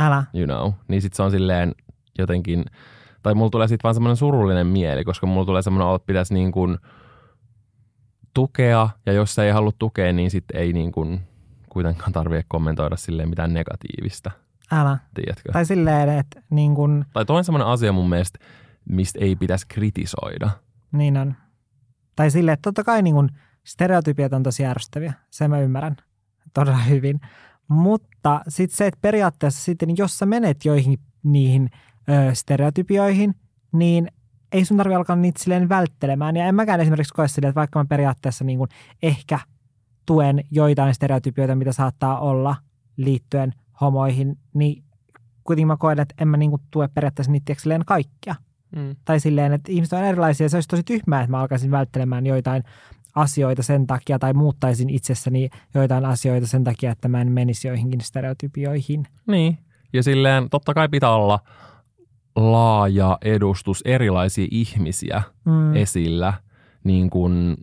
Älä. 0.00 0.24
you 0.34 0.46
know, 0.46 0.72
niin 0.88 1.02
sit 1.02 1.12
se 1.14 1.22
on 1.22 1.30
silleen 1.30 1.72
jotenkin, 2.18 2.64
tai 3.22 3.34
mulla 3.34 3.50
tulee 3.50 3.68
sitten 3.68 3.82
vaan 3.82 3.94
semmoinen 3.94 4.16
surullinen 4.16 4.66
mieli, 4.66 5.04
koska 5.04 5.26
mulla 5.26 5.46
tulee 5.46 5.62
semmoinen 5.62 5.86
olo, 5.86 5.96
että 5.96 6.06
pitäisi 6.06 6.34
niin 6.34 6.52
kuin 6.52 6.78
tukea, 8.36 8.88
ja 9.06 9.12
jos 9.12 9.34
se 9.34 9.42
ei 9.42 9.50
halua 9.52 9.72
tukea, 9.78 10.12
niin 10.12 10.30
sitten 10.30 10.60
ei 10.60 10.72
niin 10.72 10.92
kuin 10.92 11.20
kuitenkaan 11.68 12.12
tarvitse 12.12 12.44
kommentoida 12.48 12.96
silleen 12.96 13.28
mitään 13.28 13.54
negatiivista, 13.54 14.30
Älä. 14.72 14.98
tiedätkö? 15.14 15.52
Tai, 15.52 15.66
silleen, 15.66 16.08
että 16.08 16.42
niin 16.50 16.74
kun, 16.74 17.04
tai 17.12 17.24
toi 17.24 17.36
on 17.38 17.44
semmoinen 17.44 17.68
asia 17.68 17.92
mun 17.92 18.08
mielestä, 18.08 18.38
mistä 18.88 19.18
ei 19.22 19.36
pitäisi 19.36 19.66
kritisoida. 19.68 20.50
niin 20.92 21.16
on. 21.16 21.34
Tai 22.16 22.30
silleen, 22.30 22.52
että 22.52 22.62
totta 22.62 22.84
kai 22.84 23.02
niin 23.02 23.14
kun 23.14 23.30
stereotypiat 23.64 24.32
on 24.32 24.42
tosi 24.42 24.66
ärsyttäviä. 24.66 25.12
Se 25.30 25.48
mä 25.48 25.60
ymmärrän 25.60 25.96
todella 26.54 26.78
hyvin. 26.78 27.20
Mutta 27.68 28.40
sitten 28.48 28.76
se, 28.76 28.86
että 28.86 28.98
periaatteessa 29.02 29.64
sitten, 29.64 29.88
jos 29.98 30.18
sä 30.18 30.26
menet 30.26 30.64
joihin 30.64 30.98
niihin 31.22 31.70
ö, 32.08 32.34
stereotypioihin, 32.34 33.34
niin 33.72 34.08
ei 34.56 34.64
sun 34.64 34.76
tarvi 34.76 34.94
alkaa 34.94 35.16
niitä 35.16 35.42
silleen 35.42 35.68
välttelemään. 35.68 36.36
Ja 36.36 36.46
en 36.46 36.54
mäkään 36.54 36.80
esimerkiksi 36.80 37.14
koe 37.14 37.28
silleen, 37.28 37.48
että 37.48 37.60
vaikka 37.60 37.78
mä 37.78 37.84
periaatteessa 37.88 38.44
niin 38.44 38.58
kun 38.58 38.68
ehkä 39.02 39.38
tuen 40.06 40.44
joitain 40.50 40.94
stereotypioita, 40.94 41.54
mitä 41.54 41.72
saattaa 41.72 42.20
olla 42.20 42.56
liittyen 42.96 43.52
homoihin, 43.80 44.38
niin 44.54 44.84
kuitenkin 45.44 45.66
mä 45.66 45.76
koen, 45.76 46.00
että 46.00 46.14
en 46.20 46.28
mä 46.28 46.36
niin 46.36 46.50
kuin 46.50 46.62
tue 46.70 46.88
periaatteessa 46.88 47.32
niitä 47.32 47.54
silleen 47.58 47.84
kaikkia. 47.86 48.34
Mm. 48.76 48.96
Tai 49.04 49.20
silleen, 49.20 49.52
että 49.52 49.72
ihmiset 49.72 49.92
on 49.92 50.04
erilaisia. 50.04 50.48
Se 50.48 50.56
olisi 50.56 50.68
tosi 50.68 50.82
tyhmää, 50.82 51.20
että 51.20 51.30
mä 51.30 51.40
alkaisin 51.40 51.70
välttelemään 51.70 52.26
joitain 52.26 52.62
asioita 53.14 53.62
sen 53.62 53.86
takia 53.86 54.18
tai 54.18 54.32
muuttaisin 54.32 54.90
itsessäni 54.90 55.50
joitain 55.74 56.04
asioita 56.04 56.46
sen 56.46 56.64
takia, 56.64 56.92
että 56.92 57.08
mä 57.08 57.20
en 57.20 57.32
menisi 57.32 57.68
joihinkin 57.68 58.00
stereotypioihin. 58.00 59.06
Niin, 59.26 59.58
ja 59.92 60.02
silleen 60.02 60.50
totta 60.50 60.74
kai 60.74 60.88
pitää 60.88 61.10
olla 61.10 61.38
laaja 62.36 63.18
edustus 63.22 63.82
erilaisia 63.84 64.46
ihmisiä 64.50 65.22
Mm. 65.44 65.76
esillä, 65.76 66.32
niin 66.84 67.10
kuin 67.10 67.56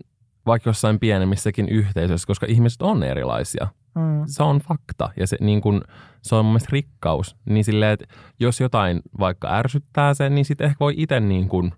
vaikka 0.45 0.69
jossain 0.69 0.99
pienemmissäkin 0.99 1.69
yhteisöissä, 1.69 2.27
koska 2.27 2.45
ihmiset 2.49 2.81
on 2.81 3.03
erilaisia. 3.03 3.67
Mm. 3.95 4.23
Se 4.25 4.43
on 4.43 4.59
fakta 4.59 5.09
ja 5.17 5.27
se, 5.27 5.37
niin 5.41 5.61
kuin, 5.61 5.81
se 6.21 6.35
on 6.35 6.45
mun 6.45 6.51
mielestä 6.51 6.69
rikkaus. 6.71 7.35
Niin 7.45 7.63
silleen, 7.63 7.91
että 7.91 8.05
jos 8.39 8.59
jotain 8.59 9.01
vaikka 9.19 9.53
ärsyttää 9.57 10.13
sen, 10.13 10.35
niin 10.35 10.45
sitten 10.45 10.65
ehkä 10.65 10.77
voi 10.79 10.93
itse 10.97 11.19
niin 11.19 11.49
kuin 11.49 11.73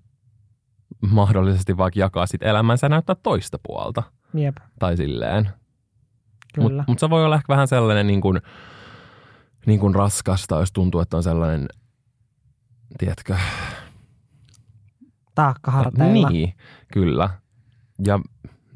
mahdollisesti 1.12 1.78
vaikka 1.78 2.00
jakaa 2.00 2.26
sit 2.26 2.44
elämänsä 2.44 2.90
näyttää 2.90 3.16
toista 3.24 3.60
puolta. 3.68 4.04
Jep, 4.34 4.56
Tai 4.80 4.98
silleen. 4.98 5.50
Mutta 6.58 6.84
mut 6.88 7.00
se 7.00 7.10
voi 7.10 7.26
olla 7.26 7.36
ehkä 7.36 7.54
vähän 7.54 7.68
sellainen 7.68 8.08
niin 8.08 8.22
kuin, 8.22 8.42
niin 9.66 9.80
kuin 9.80 9.96
raskasta, 9.96 10.60
jos 10.60 10.72
tuntuu, 10.72 11.02
että 11.02 11.18
on 11.18 11.24
sellainen, 11.24 11.68
tiedätkö, 12.98 13.36
Taakka 15.36 15.72
harteilla. 15.72 16.30
Niin, 16.30 16.54
kyllä. 16.94 17.30
Ja 18.06 18.20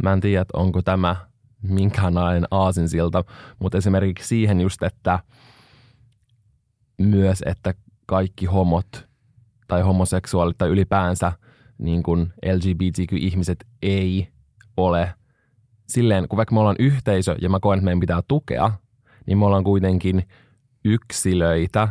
mä 0.04 0.14
en 0.14 0.22
tiedä, 0.22 0.46
onko 0.54 0.82
tämä 0.82 1.16
minkäänlainen 1.62 2.46
aasinsilta, 2.52 3.24
mutta 3.60 3.78
esimerkiksi 3.78 4.28
siihen 4.28 4.62
just, 4.62 4.84
että 4.84 5.20
myös, 6.98 7.44
että 7.46 7.74
kaikki 8.06 8.46
homot 8.46 9.08
tai 9.68 9.82
homoseksuaalit 9.82 10.58
tai 10.58 10.70
ylipäänsä 10.70 11.32
niin 11.78 12.04
kuin 12.04 12.34
LGBTQ-ihmiset 12.46 13.68
ei 13.82 14.28
ole 14.78 15.14
silleen, 15.88 16.28
kun 16.28 16.38
vaikka 16.38 16.56
me 16.56 16.60
ollaan 16.60 16.76
yhteisö 16.80 17.36
ja 17.42 17.50
mä 17.50 17.60
koen, 17.60 17.78
että 17.78 17.86
meidän 17.86 18.00
pitää 18.00 18.22
tukea, 18.28 18.72
niin 19.26 19.38
me 19.38 19.46
ollaan 19.46 19.64
kuitenkin 19.64 20.28
yksilöitä 20.86 21.90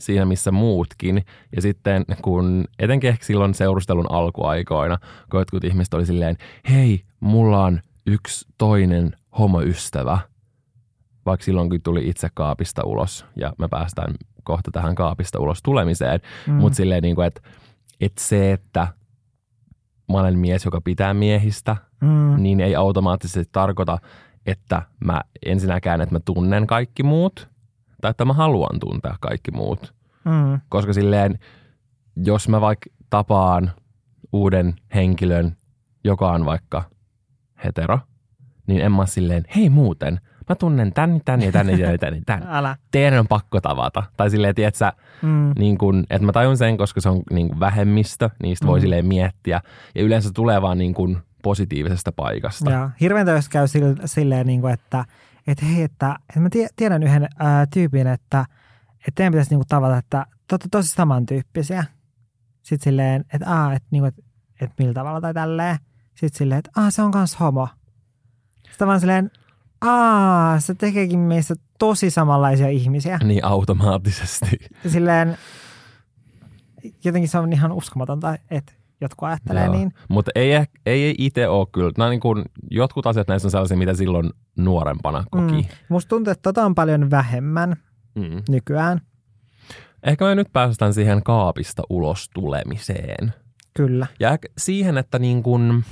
siinä, 0.00 0.24
missä 0.24 0.50
muutkin. 0.52 1.24
Ja 1.56 1.62
sitten 1.62 2.04
kun, 2.22 2.64
etenkin 2.78 3.10
ehkä 3.10 3.24
silloin 3.24 3.54
seurustelun 3.54 4.12
alkuaikoina, 4.12 4.98
kun 5.30 5.40
jotkut 5.40 5.64
ihmiset 5.64 5.94
oli 5.94 6.06
silleen, 6.06 6.36
hei, 6.70 7.02
mulla 7.20 7.64
on 7.64 7.80
yksi 8.06 8.46
toinen 8.58 9.16
homoystävä, 9.38 10.18
vaikka 11.26 11.44
silloin 11.44 11.70
kun 11.70 11.82
tuli 11.82 12.08
itse 12.08 12.28
kaapista 12.34 12.84
ulos, 12.84 13.26
ja 13.36 13.52
me 13.58 13.68
päästään 13.68 14.14
kohta 14.44 14.70
tähän 14.70 14.94
kaapista 14.94 15.40
ulos 15.40 15.62
tulemiseen, 15.62 16.20
Mm. 16.46 16.52
mutta 16.54 16.76
silleen, 16.76 17.02
niin 17.02 17.14
kuin, 17.14 17.26
että, 17.26 17.40
että 18.00 18.22
se, 18.22 18.52
että 18.52 18.88
mä 20.12 20.18
olen 20.20 20.38
mies, 20.38 20.64
joka 20.64 20.80
pitää 20.80 21.14
miehistä, 21.14 21.76
Mm. 22.00 22.42
niin 22.42 22.60
ei 22.60 22.76
automaattisesti 22.76 23.48
tarkoita, 23.52 23.98
että 24.46 24.82
mä 25.04 25.20
ensinnäkään, 25.46 26.00
että 26.00 26.14
mä 26.14 26.20
tunnen 26.24 26.66
kaikki 26.66 27.02
muut, 27.02 27.48
tai 28.04 28.10
että 28.10 28.24
mä 28.24 28.32
haluan 28.32 28.80
tuntea 28.80 29.14
kaikki 29.20 29.50
muut. 29.50 29.94
Mm. 30.24 30.60
Koska 30.68 30.92
silleen, 30.92 31.38
jos 32.16 32.48
mä 32.48 32.60
vaikka 32.60 32.90
tapaan 33.10 33.70
uuden 34.32 34.74
henkilön, 34.94 35.56
joka 36.04 36.30
on 36.32 36.44
vaikka 36.44 36.82
hetero, 37.64 37.98
niin 38.66 38.80
en 38.80 38.92
mä 38.92 39.06
silleen, 39.06 39.44
hei 39.56 39.70
muuten, 39.70 40.20
mä 40.48 40.54
tunnen 40.56 40.92
tän, 40.92 41.20
tän 41.24 41.42
ja 41.42 41.52
tän 41.52 41.68
ja 41.78 41.98
tän 41.98 42.14
ja 42.14 42.20
tän. 42.26 42.42
Älä. 42.56 42.76
Teidän 42.90 43.18
on 43.18 43.28
pakko 43.28 43.60
tavata. 43.60 44.02
Tai 44.16 44.30
silleen, 44.30 44.54
tiedätkö, 44.54 44.92
Mm. 45.22 45.52
niin 45.58 45.78
kun, 45.78 46.04
että 46.10 46.26
mä 46.26 46.32
tajun 46.32 46.56
sen, 46.56 46.76
koska 46.76 47.00
se 47.00 47.08
on 47.08 47.22
niin 47.30 47.48
kun 47.48 47.60
vähemmistö, 47.60 48.30
niistä 48.42 48.66
voi 48.66 48.78
Mm. 48.78 48.82
silleen 48.82 49.06
miettiä. 49.06 49.60
Ja 49.94 50.02
yleensä 50.02 50.30
tulee 50.34 50.62
vaan 50.62 50.78
niin 50.78 50.94
kun 50.94 51.18
positiivisesta 51.42 52.12
paikasta. 52.12 52.70
Ja 52.70 52.90
hirveäntä, 53.00 53.32
jos 53.32 53.48
käy 53.48 53.68
sille, 53.68 53.94
silleen, 54.04 54.46
niin 54.46 54.60
kuin, 54.60 54.72
että, 54.74 55.04
että 55.46 55.64
hei, 55.66 55.82
että, 55.82 56.16
että 56.28 56.40
mä 56.40 56.48
tie- 56.50 56.68
tiedän 56.76 57.02
yhden 57.02 57.28
ää, 57.38 57.66
tyypin, 57.66 58.06
että, 58.06 58.46
että 58.94 59.12
teidän 59.14 59.32
pitäisi 59.32 59.50
niin 59.50 59.58
kuin, 59.58 59.68
tavata, 59.68 59.98
että 59.98 60.26
te 60.48 60.54
olette 60.54 60.68
tosi 60.70 60.88
samantyyppisiä. 60.88 61.84
Sitten 62.62 62.84
silleen, 62.84 63.24
että, 63.32 63.50
aa, 63.50 63.72
että, 63.72 63.88
niin 63.90 64.00
kuin, 64.02 64.08
että, 64.08 64.22
että 64.60 64.74
millä 64.78 64.94
tavalla 64.94 65.20
tai 65.20 65.34
tälleen. 65.34 65.78
Sitten 66.14 66.38
silleen, 66.38 66.58
että 66.58 66.70
aa, 66.76 66.90
se 66.90 67.02
on 67.02 67.10
kans 67.10 67.40
homo. 67.40 67.68
Sitten 68.70 68.88
vaan 68.88 69.00
silleen, 69.00 69.30
aa, 69.80 70.60
se 70.60 70.74
tekeekin 70.74 71.18
meistä 71.18 71.54
tosi 71.78 72.10
samanlaisia 72.10 72.68
ihmisiä. 72.68 73.18
Niin 73.24 73.44
automaattisesti. 73.44 74.58
Silleen, 74.88 75.38
jotenkin 77.04 77.28
se 77.28 77.38
on 77.38 77.52
ihan 77.52 77.72
uskomatonta, 77.72 78.36
että 78.50 78.72
jotkut 79.00 79.28
ajattelee 79.28 79.68
niin. 79.68 79.92
Mutta 80.08 80.30
ei, 80.34 80.52
ei, 80.52 80.66
ei 80.86 81.14
itse 81.18 81.48
ole 81.48 81.66
kyllä. 81.72 81.92
Nämä 81.98 82.10
niin 82.10 82.20
kuin, 82.20 82.44
jotkut 82.70 83.06
asiat 83.06 83.28
näissä 83.28 83.46
on 83.46 83.50
sellaisia, 83.50 83.76
mitä 83.76 83.94
silloin 83.94 84.30
nuorempana 84.56 85.24
koki. 85.30 85.52
Mm. 85.52 85.64
Musta 85.88 86.08
tuntuu, 86.08 86.30
että 86.30 86.42
tota 86.42 86.64
on 86.64 86.74
paljon 86.74 87.10
vähemmän 87.10 87.76
mm. 88.14 88.42
nykyään. 88.48 89.00
Ehkä 90.02 90.24
me 90.24 90.34
nyt 90.34 90.52
päästään 90.52 90.94
siihen 90.94 91.22
kaapista 91.22 91.82
ulos 91.90 92.30
tulemiseen. 92.34 93.34
Kyllä. 93.74 94.06
Ja 94.20 94.38
siihen, 94.58 94.98
että 94.98 95.18
niin 95.18 95.42
kuin, 95.42 95.84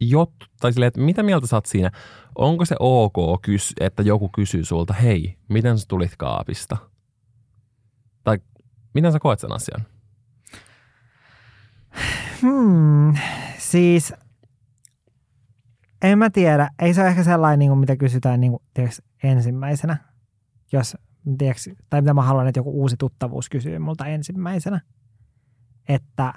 jot, 0.00 0.32
tai 0.60 0.72
silleen, 0.72 0.88
että 0.88 1.00
mitä 1.00 1.22
mieltä 1.22 1.46
sä 1.46 1.56
oot 1.56 1.66
siinä? 1.66 1.90
Onko 2.34 2.64
se 2.64 2.76
ok, 2.78 3.16
että 3.80 4.02
joku 4.02 4.28
kysyy 4.28 4.64
sulta, 4.64 4.92
hei, 4.94 5.36
miten 5.48 5.78
sä 5.78 5.84
tulit 5.88 6.12
kaapista? 6.18 6.76
Tai 8.24 8.38
miten 8.94 9.12
sä 9.12 9.18
koet 9.18 9.40
sen 9.40 9.52
asian? 9.52 9.86
Hmm, 12.46 13.14
siis 13.58 14.14
en 16.02 16.18
mä 16.18 16.30
tiedä. 16.30 16.70
Ei 16.78 16.94
se 16.94 17.00
ole 17.00 17.08
ehkä 17.08 17.24
sellainen, 17.24 17.58
niin 17.58 17.70
kuin 17.70 17.78
mitä 17.78 17.96
kysytään 17.96 18.40
niin 18.40 18.52
kuin, 18.52 18.62
tiiäks, 18.74 19.02
ensimmäisenä. 19.22 19.96
Jos, 20.72 20.96
tiiäks, 21.38 21.68
tai 21.90 22.00
mitä 22.00 22.14
mä 22.14 22.22
haluan, 22.22 22.48
että 22.48 22.58
joku 22.58 22.70
uusi 22.70 22.96
tuttavuus 22.96 23.48
kysyy 23.48 23.78
multa 23.78 24.06
ensimmäisenä. 24.06 24.80
Että 25.88 26.34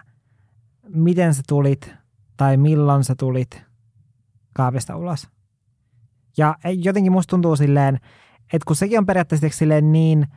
miten 0.88 1.34
sä 1.34 1.44
tulit 1.48 1.94
tai 2.38 2.58
milloin 2.58 3.04
sä 3.04 3.16
tulit 3.16 3.64
kaapista 4.54 4.96
ulos. 4.96 5.30
Ja 6.38 6.56
jotenkin 6.74 7.12
musta 7.12 7.30
tuntuu 7.30 7.56
silleen, 7.56 7.96
että 8.54 8.66
kun 8.68 8.76
sekin 8.76 9.00
on 9.00 9.06
periaatteessa 9.06 9.50
silleen 9.50 9.92
niin 9.92 10.28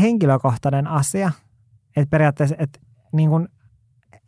henkilökohtainen 0.00 0.86
asia, 0.86 1.30
että 1.96 2.10
periaatteessa, 2.10 2.56
että 2.58 2.80
niin 3.12 3.30
kun, 3.30 3.48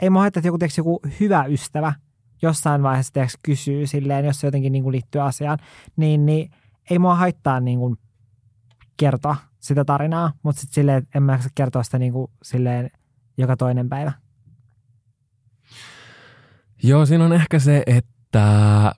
ei 0.03 0.11
mä 0.11 0.27
että 0.27 0.41
joku, 0.45 0.59
joku 0.77 1.01
hyvä 1.21 1.45
ystävä 1.45 1.93
jossain 2.43 2.83
vaiheessa 2.83 3.13
tiiäks, 3.13 3.39
kysyy 3.43 3.87
silleen, 3.87 4.25
jos 4.25 4.41
se 4.41 4.47
jotenkin 4.47 4.73
niin 4.73 4.83
kuin 4.83 4.93
liittyy 4.93 5.21
asiaan, 5.21 5.59
niin, 5.97 6.27
niin 6.27 6.51
ei 6.91 6.99
mua 6.99 7.15
haittaa 7.15 7.61
niin 7.61 7.79
kuin 7.79 7.97
kertoa 8.97 9.37
sitä 9.59 9.85
tarinaa, 9.85 10.33
mutta 10.43 10.61
sitten 10.61 10.75
silleen, 10.75 11.07
en 11.15 11.23
mä 11.23 11.39
kertoa 11.55 11.83
sitä 11.83 11.99
niin 11.99 12.13
kuin 12.13 12.31
silleen 12.43 12.91
joka 13.39 13.57
toinen 13.57 13.89
päivä. 13.89 14.13
Joo, 16.83 17.07
siinä 17.07 17.25
on 17.25 17.33
ehkä 17.33 17.59
se, 17.59 17.83
että 17.87 18.93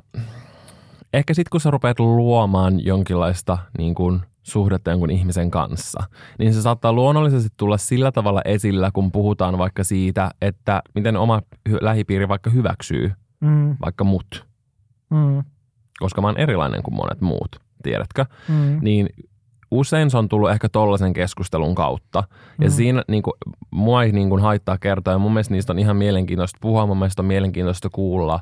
ehkä 1.13 1.35
sitten 1.35 1.51
kun 1.51 1.61
sä 1.61 1.71
rupeat 1.71 2.01
luomaan 2.01 2.85
jonkinlaista 2.85 3.59
niin 3.79 3.95
kuin 3.95 4.21
suhdetta 4.51 4.91
jonkun 4.91 5.11
ihmisen 5.11 5.51
kanssa, 5.51 6.03
niin 6.39 6.55
se 6.55 6.63
saattaa 6.63 6.93
luonnollisesti 6.93 7.49
tulla 7.57 7.79
sillä 7.79 8.13
tavalla 8.13 8.43
esillä, 8.45 8.91
kun 8.93 9.13
puhutaan 9.13 9.59
vaikka 9.59 9.85
siitä, 9.85 10.31
että 10.43 10.83
miten 10.95 11.17
oma 11.17 11.43
lähipiiri 11.81 12.29
vaikka 12.29 12.51
hyväksyy 12.51 13.13
mm. 13.41 13.77
vaikka 13.85 14.05
mut. 14.05 14.47
Mm. 15.11 15.45
Koska 15.99 16.21
mä 16.21 16.29
oon 16.29 16.39
erilainen 16.39 16.83
kuin 16.83 16.95
monet 16.95 17.21
muut, 17.21 17.57
tiedätkö? 17.83 18.25
Mm. 18.49 18.79
Niin 18.83 19.09
usein 19.71 20.11
se 20.11 20.19
on 20.19 20.29
tullut 20.29 20.51
ehkä 20.51 20.69
tollaisen 20.69 21.13
keskustelun 21.13 21.75
kautta. 21.75 22.25
Ja 22.61 22.69
mm. 22.69 22.73
siinä 22.73 23.03
niin 23.09 23.23
kuin, 23.23 23.35
mua 23.71 24.03
ei 24.03 24.13
niin 24.13 24.29
kuin, 24.29 24.43
haittaa 24.43 24.79
kertoa. 24.79 25.15
Ja 25.15 25.19
mun 25.19 25.33
mielestä 25.33 25.55
niistä 25.55 25.73
on 25.73 25.79
ihan 25.79 25.97
mielenkiintoista 25.97 26.59
puhua. 26.61 26.87
Mun 26.87 26.99
mielestä 26.99 27.23
on 27.23 27.27
mielenkiintoista 27.27 27.89
kuulla 27.93 28.41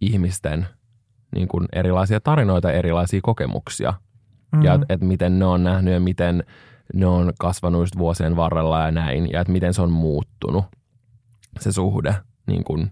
ihmisten 0.00 0.66
niin 1.34 1.48
kuin, 1.48 1.66
erilaisia 1.72 2.20
tarinoita, 2.20 2.72
erilaisia 2.72 3.20
kokemuksia. 3.22 3.94
Mm. 4.56 4.62
Ja 4.62 4.74
että 4.74 4.86
et 4.88 5.00
miten 5.00 5.38
ne 5.38 5.44
on 5.44 5.64
nähnyt 5.64 5.94
ja 5.94 6.00
miten 6.00 6.44
ne 6.94 7.06
on 7.06 7.32
kasvanut 7.38 7.82
just 7.82 7.98
vuosien 7.98 8.36
varrella 8.36 8.80
ja 8.80 8.90
näin. 8.90 9.30
Ja 9.32 9.40
että 9.40 9.52
miten 9.52 9.74
se 9.74 9.82
on 9.82 9.90
muuttunut, 9.90 10.64
se 11.60 11.72
suhde 11.72 12.14
niin 12.46 12.64
kuin, 12.64 12.90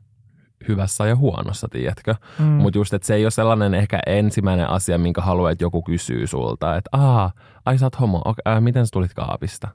hyvässä 0.68 1.07
ja 1.07 1.16
huonossa, 1.16 1.68
tiedätkö? 1.70 2.14
Mm. 2.38 2.44
Mutta 2.44 2.79
just, 2.79 2.94
että 2.94 3.07
se 3.07 3.14
ei 3.14 3.24
ole 3.24 3.31
sellainen 3.31 3.74
ehkä 3.74 4.00
ensimmäinen 4.07 4.70
asia, 4.70 4.98
minkä 4.98 5.20
haluaa, 5.20 5.50
että 5.50 5.64
joku 5.64 5.83
kysyy 5.83 6.27
sulta, 6.27 6.77
että 6.77 6.88
aa, 6.92 7.33
ai 7.64 7.79
sä 7.79 7.87
oot 7.87 8.00
homo, 8.00 8.22
okay, 8.24 8.55
äh, 8.55 8.62
miten 8.62 8.87
sä 8.87 8.90
tulit 8.92 9.14
kaapista, 9.14 9.68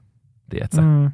tiedätkö? 0.50 0.80
Mm. 0.80 1.10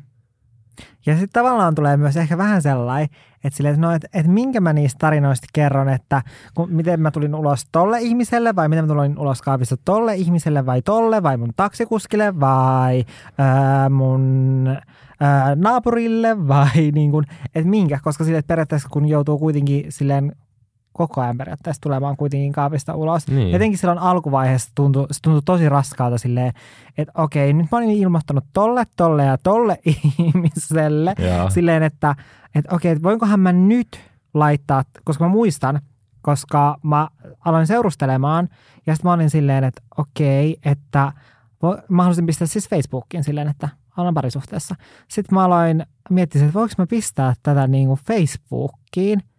Ja 1.06 1.12
sitten 1.12 1.42
tavallaan 1.42 1.74
tulee 1.74 1.96
myös 1.96 2.16
ehkä 2.16 2.38
vähän 2.38 2.62
sellainen, 2.62 3.08
että, 3.44 3.56
sille, 3.56 3.68
että, 3.68 3.80
no, 3.80 3.92
että, 3.92 4.08
että 4.14 4.32
minkä 4.32 4.60
mä 4.60 4.72
niistä 4.72 4.98
tarinoista 4.98 5.46
kerron, 5.52 5.88
että 5.88 6.22
kun, 6.54 6.72
miten 6.72 7.00
mä 7.00 7.10
tulin 7.10 7.34
ulos 7.34 7.66
tolle 7.72 8.00
ihmiselle 8.00 8.56
vai 8.56 8.68
miten 8.68 8.84
mä 8.84 8.94
tulin 8.94 9.18
ulos 9.18 9.42
kaapista 9.42 9.76
tolle 9.84 10.14
ihmiselle 10.14 10.66
vai 10.66 10.82
tolle 10.82 11.22
vai 11.22 11.36
mun 11.36 11.52
taksikuskille 11.56 12.40
vai 12.40 13.04
ää, 13.38 13.88
mun 13.88 14.76
ää, 15.20 15.54
naapurille 15.54 16.48
vai 16.48 16.90
niin 16.94 17.10
kuin, 17.10 17.24
että 17.54 17.70
minkä, 17.70 18.00
koska 18.02 18.24
sille, 18.24 18.42
periaatteessa 18.42 18.88
kun 18.88 19.08
joutuu 19.08 19.38
kuitenkin 19.38 19.84
silleen 19.88 20.32
koko 20.96 21.20
ajan 21.20 21.38
periaatteessa 21.38 21.80
tulemaan 21.80 22.16
kuitenkin 22.16 22.52
kaapista 22.52 22.94
ulos. 22.94 23.28
Niin. 23.28 23.50
Jotenkin 23.50 23.78
silloin 23.78 23.98
alkuvaiheessa 23.98 24.70
tuntui, 24.74 25.06
se 25.10 25.22
tuntui 25.22 25.42
tosi 25.44 25.68
raskaalta 25.68 26.18
silleen, 26.18 26.52
että 26.98 27.22
okei, 27.22 27.52
nyt 27.52 27.66
mä 27.72 27.78
olin 27.78 27.90
ilmoittanut 27.90 28.44
tolle, 28.52 28.84
tolle 28.96 29.24
ja 29.24 29.38
tolle 29.38 29.78
ihmiselle. 30.18 31.14
Ja. 31.18 31.50
Silleen, 31.50 31.82
että, 31.82 32.16
että 32.54 32.74
okei, 32.74 32.92
että 32.92 33.02
voinkohan 33.02 33.40
mä 33.40 33.52
nyt 33.52 34.00
laittaa, 34.34 34.84
koska 35.04 35.24
mä 35.24 35.30
muistan, 35.30 35.80
koska 36.22 36.76
mä 36.82 37.08
aloin 37.44 37.66
seurustelemaan 37.66 38.48
ja 38.86 38.94
sitten 38.94 39.08
mä 39.08 39.12
olin 39.12 39.30
silleen, 39.30 39.64
että 39.64 39.82
okei, 39.98 40.56
että 40.64 41.12
mä 41.88 42.02
halusin 42.02 42.26
pistää 42.26 42.46
siis 42.46 42.68
Facebookiin 42.68 43.24
silleen, 43.24 43.48
että 43.48 43.68
olen 43.96 44.14
parisuhteessa. 44.14 44.74
Sitten 45.08 45.34
mä 45.34 45.44
aloin 45.44 45.86
miettiä, 46.10 46.42
että 46.42 46.54
voinko 46.54 46.74
mä 46.78 46.86
pistää 46.86 47.34
tätä 47.42 47.66
niin 47.66 47.86
kuin 47.86 48.00
Facebookiin– 48.06 49.22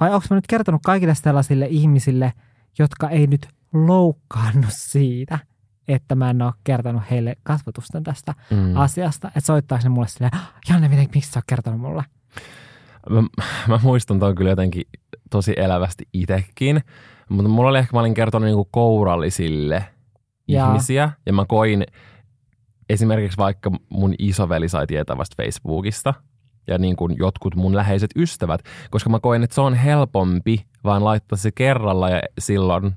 vai 0.00 0.14
onko 0.14 0.26
mä 0.30 0.36
nyt 0.36 0.46
kertonut 0.46 0.80
kaikille 0.84 1.14
sellaisille 1.14 1.66
ihmisille, 1.70 2.32
jotka 2.78 3.08
ei 3.08 3.26
nyt 3.26 3.48
loukkaannut 3.72 4.70
siitä, 4.70 5.38
että 5.88 6.14
mä 6.14 6.30
en 6.30 6.42
ole 6.42 6.52
kertonut 6.64 7.02
heille 7.10 7.36
kasvatusten 7.42 8.02
tästä 8.02 8.34
mm. 8.50 8.76
asiasta. 8.76 9.28
Että 9.28 9.40
soittaako 9.40 9.82
ne 9.84 9.88
mulle 9.88 10.08
silleen, 10.08 10.34
ah, 10.34 10.52
Janne, 10.68 10.88
miten, 10.88 11.08
miksi 11.14 11.30
sä 11.30 11.38
oot 11.38 11.44
kertonut 11.46 11.80
mulle? 11.80 12.04
Mä, 13.10 13.22
mä 13.68 13.80
muistan 13.82 14.18
tuon 14.18 14.34
kyllä 14.34 14.50
jotenkin 14.50 14.82
tosi 15.30 15.54
elävästi 15.56 16.08
itsekin. 16.12 16.80
Mutta 17.28 17.48
mulla 17.48 17.70
oli 17.70 17.78
ehkä, 17.78 17.96
mä 17.96 18.00
olin 18.00 18.14
kertonut 18.14 18.46
niinku 18.46 18.68
kourallisille 18.70 19.84
ja. 20.48 20.66
ihmisiä. 20.66 21.10
Ja 21.26 21.32
mä 21.32 21.44
koin 21.48 21.84
esimerkiksi 22.88 23.38
vaikka 23.38 23.70
mun 23.88 24.14
isoveli 24.18 24.68
sai 24.68 24.86
tietää 24.86 25.18
vasta 25.18 25.42
Facebookista– 25.42 26.14
ja 26.66 26.78
niin 26.78 26.96
kuin 26.96 27.16
jotkut 27.18 27.54
mun 27.54 27.76
läheiset 27.76 28.10
ystävät, 28.16 28.60
koska 28.90 29.10
mä 29.10 29.20
koen, 29.20 29.44
että 29.44 29.54
se 29.54 29.60
on 29.60 29.74
helpompi 29.74 30.64
vaan 30.84 31.04
laittaa 31.04 31.36
se 31.36 31.50
kerralla 31.52 32.10
ja 32.10 32.20
silloin 32.38 32.94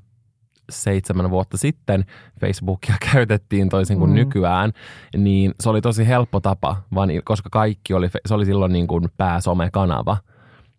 seitsemän 0.70 1.30
vuotta 1.30 1.58
sitten 1.58 2.06
Facebookia 2.40 2.96
käytettiin 3.14 3.70
toisin 3.70 4.00
kuin 4.00 4.10
mm. 4.10 4.16
nykyään, 4.16 4.74
niin 5.18 5.54
se 5.60 5.70
oli 5.70 5.82
tosi 5.82 6.08
helppo 6.08 6.40
tapa, 6.40 6.76
vaan 6.96 7.10
koska 7.24 7.50
kaikki 7.50 7.94
oli, 7.94 8.10
se 8.26 8.34
oli 8.34 8.46
silloin 8.46 8.74
niin 8.74 8.88
kuin 8.88 9.10
pääsomekanava, 9.18 10.18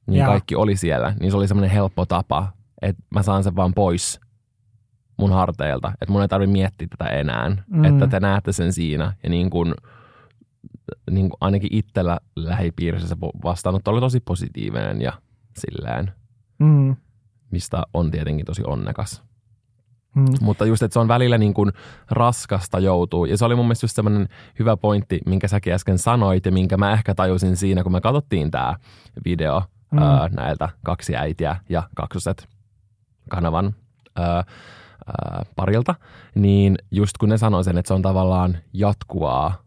niin 0.06 0.20
ja. 0.20 0.26
kaikki 0.26 0.54
oli 0.54 0.76
siellä, 0.76 1.14
niin 1.20 1.30
se 1.30 1.36
oli 1.36 1.48
semmoinen 1.48 1.70
helppo 1.70 2.06
tapa, 2.06 2.48
että 2.82 3.02
mä 3.10 3.22
saan 3.22 3.44
sen 3.44 3.56
vaan 3.56 3.74
pois 3.74 4.20
mun 5.16 5.32
harteilta, 5.32 5.92
että 6.00 6.12
mun 6.12 6.22
ei 6.22 6.28
tarvitse 6.28 6.52
miettiä 6.52 6.88
tätä 6.98 7.10
enää, 7.10 7.56
mm. 7.66 7.84
että 7.84 8.06
te 8.06 8.20
näette 8.20 8.52
sen 8.52 8.72
siinä 8.72 9.12
ja 9.22 9.30
niin 9.30 9.50
kuin– 9.50 9.74
niin 11.10 11.30
kuin 11.30 11.38
ainakin 11.40 11.68
itsellä 11.72 12.18
lähipiirissä 12.36 13.16
vastaanotto 13.44 13.90
oli 13.90 14.00
tosi 14.00 14.20
positiivinen 14.20 15.00
ja 15.00 15.12
silleen, 15.58 16.12
mm. 16.58 16.96
mistä 17.50 17.82
on 17.94 18.10
tietenkin 18.10 18.46
tosi 18.46 18.62
onnekas. 18.66 19.22
Mm. 20.14 20.24
Mutta 20.40 20.66
just, 20.66 20.82
että 20.82 20.92
se 20.92 20.98
on 20.98 21.08
välillä 21.08 21.38
niin 21.38 21.54
kuin 21.54 21.72
raskasta 22.10 22.78
joutuu. 22.78 23.24
Ja 23.24 23.36
se 23.36 23.44
oli 23.44 23.54
mun 23.54 23.64
mielestä 23.64 23.84
just 23.84 23.96
semmoinen 23.96 24.28
hyvä 24.58 24.76
pointti, 24.76 25.20
minkä 25.26 25.48
säkin 25.48 25.72
äsken 25.72 25.98
sanoit 25.98 26.46
ja 26.46 26.52
minkä 26.52 26.76
mä 26.76 26.92
ehkä 26.92 27.14
tajusin 27.14 27.56
siinä, 27.56 27.82
kun 27.82 27.92
me 27.92 28.00
katsottiin 28.00 28.50
tämä 28.50 28.76
video 29.24 29.62
mm. 29.92 29.98
ää, 29.98 30.28
näiltä 30.28 30.68
kaksi 30.84 31.16
äitiä 31.16 31.56
ja 31.68 31.82
kaksoset 31.94 32.48
kanavan 33.28 33.74
ää, 34.16 34.26
ää, 34.34 34.44
parilta. 35.56 35.94
Niin 36.34 36.78
just 36.90 37.18
kun 37.18 37.28
ne 37.28 37.38
sanoi 37.38 37.64
sen, 37.64 37.78
että 37.78 37.88
se 37.88 37.94
on 37.94 38.02
tavallaan 38.02 38.58
jatkuvaa 38.72 39.62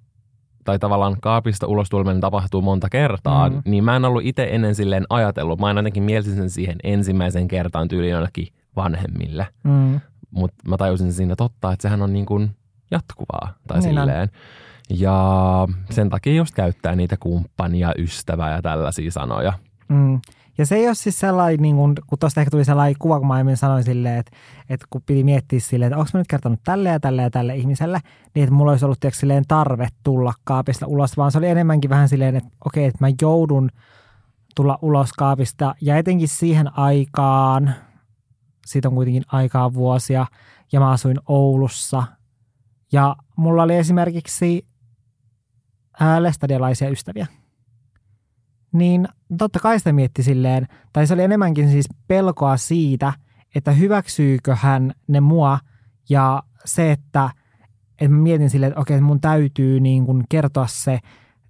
tai 0.64 0.80
tavallaan 0.80 1.18
kaapista 1.22 1.68
ulos 1.68 1.90
tuleminen 1.90 2.22
tapahtuu 2.22 2.62
monta 2.62 2.90
kertaa, 2.90 3.50
mm. 3.50 3.62
niin 3.66 3.84
mä 3.84 3.96
en 3.96 4.06
ollut 4.06 4.26
itse 4.26 4.48
ennen 4.52 4.76
silleen 4.76 5.06
ajatellut. 5.10 5.60
Mä 5.60 5.68
ainakin 5.68 6.04
mielisin 6.04 6.36
sen 6.36 6.50
siihen 6.50 6.76
ensimmäisen 6.84 7.48
kertaan 7.48 7.88
tyyliin 7.88 8.12
jonnekin 8.12 8.48
vanhemmille. 8.76 9.48
Mm. 9.64 10.00
Mutta 10.32 10.70
mä 10.70 10.78
tajusin 10.78 11.14
siinä 11.14 11.36
totta, 11.36 11.72
että 11.72 11.82
sehän 11.82 12.02
on 12.02 12.14
niin 12.14 12.26
kuin 12.26 12.52
jatkuvaa 12.92 13.54
tai 13.68 13.80
niin 13.80 13.90
silleen. 13.90 14.22
On. 14.22 14.28
Ja 14.90 15.68
sen 15.90 16.10
takia 16.10 16.34
just 16.34 16.56
käyttää 16.56 16.96
niitä 16.96 17.18
kumppania, 17.20 17.92
ystävää 17.98 18.52
ja 18.52 18.62
tällaisia 18.62 19.12
sanoja. 19.12 19.54
Mm. 19.88 20.20
Ja 20.58 20.66
se 20.66 20.76
ei 20.76 20.88
ole 20.88 20.96
siis 20.96 21.20
sellainen, 21.20 21.62
niin 21.62 21.76
kun, 21.76 21.96
kun 22.08 22.20
tuosta 22.20 22.42
ehkä 22.42 22.52
tuli 22.52 22.66
sellainen 22.66 22.96
kuva, 23.00 23.20
kun 23.20 23.28
mä 23.28 23.34
aiemmin 23.34 23.58
sanoin 23.58 23.84
silleen, 23.84 24.18
että, 24.20 24.32
että 24.70 24.86
kun 24.90 25.02
piti 25.06 25.24
miettiä 25.24 25.60
silleen, 25.60 25.92
että 25.92 26.00
onko 26.00 26.10
mä 26.14 26.20
nyt 26.20 26.28
kertonut 26.28 26.60
tälle 26.64 26.90
ja 26.90 27.00
tälle 27.00 27.22
ja 27.22 27.30
tälle 27.30 27.56
ihmiselle, 27.56 28.00
niin 28.36 28.44
että 28.44 28.56
mulla 28.56 28.72
olisi 28.72 28.86
ollut 28.86 29.00
tiedätkö, 29.00 29.20
silleen 29.20 29.44
tarve 29.48 29.88
tulla 30.04 30.34
kaapista 30.44 30.88
ulos, 30.88 31.18
vaan 31.18 31.32
se 31.32 31.38
oli 31.38 31.48
enemmänkin 31.48 31.90
vähän 31.90 32.10
silleen, 32.10 32.36
että 32.36 32.50
okei, 32.66 32.86
että 32.86 32.98
mä 33.02 33.08
joudun 33.22 33.70
tulla 34.56 34.80
ulos 34.82 35.14
kaapista. 35.14 35.76
Ja 35.82 35.98
etenkin 35.98 36.28
siihen 36.28 36.78
aikaan, 36.78 37.76
siitä 38.66 38.88
on 38.88 38.96
kuitenkin 38.96 39.24
aikaa 39.28 39.74
vuosia, 39.74 40.26
ja 40.72 40.80
mä 40.80 40.92
asuin 40.92 41.18
Oulussa. 41.28 42.04
Ja 42.92 43.16
mulla 43.36 43.64
oli 43.64 43.76
esimerkiksi 43.76 44.68
ää, 46.00 46.24
lestadialaisia 46.24 46.90
ystäviä. 46.90 47.28
Niin 48.74 49.08
totta 49.38 49.60
kai 49.60 49.80
sitä 49.80 49.94
mietti 49.94 50.24
silleen, 50.24 50.68
tai 50.94 51.08
se 51.08 51.14
oli 51.14 51.24
enemmänkin 51.24 51.72
siis 51.72 51.90
pelkoa 52.08 52.58
siitä, 52.58 53.14
että 53.56 53.72
hyväksyykö 53.72 54.56
hän 54.56 54.94
ne 55.08 55.20
mua 55.20 55.60
ja 56.10 56.44
se, 56.66 56.92
että, 56.92 57.30
että 57.92 58.16
mä 58.16 58.22
mietin 58.22 58.50
silleen, 58.50 58.72
että 58.72 58.82
okei, 58.82 59.02
mun 59.02 59.22
täytyy 59.22 59.80
niin 59.80 60.06
kuin 60.06 60.24
kertoa 60.30 60.68
se 60.68 61.00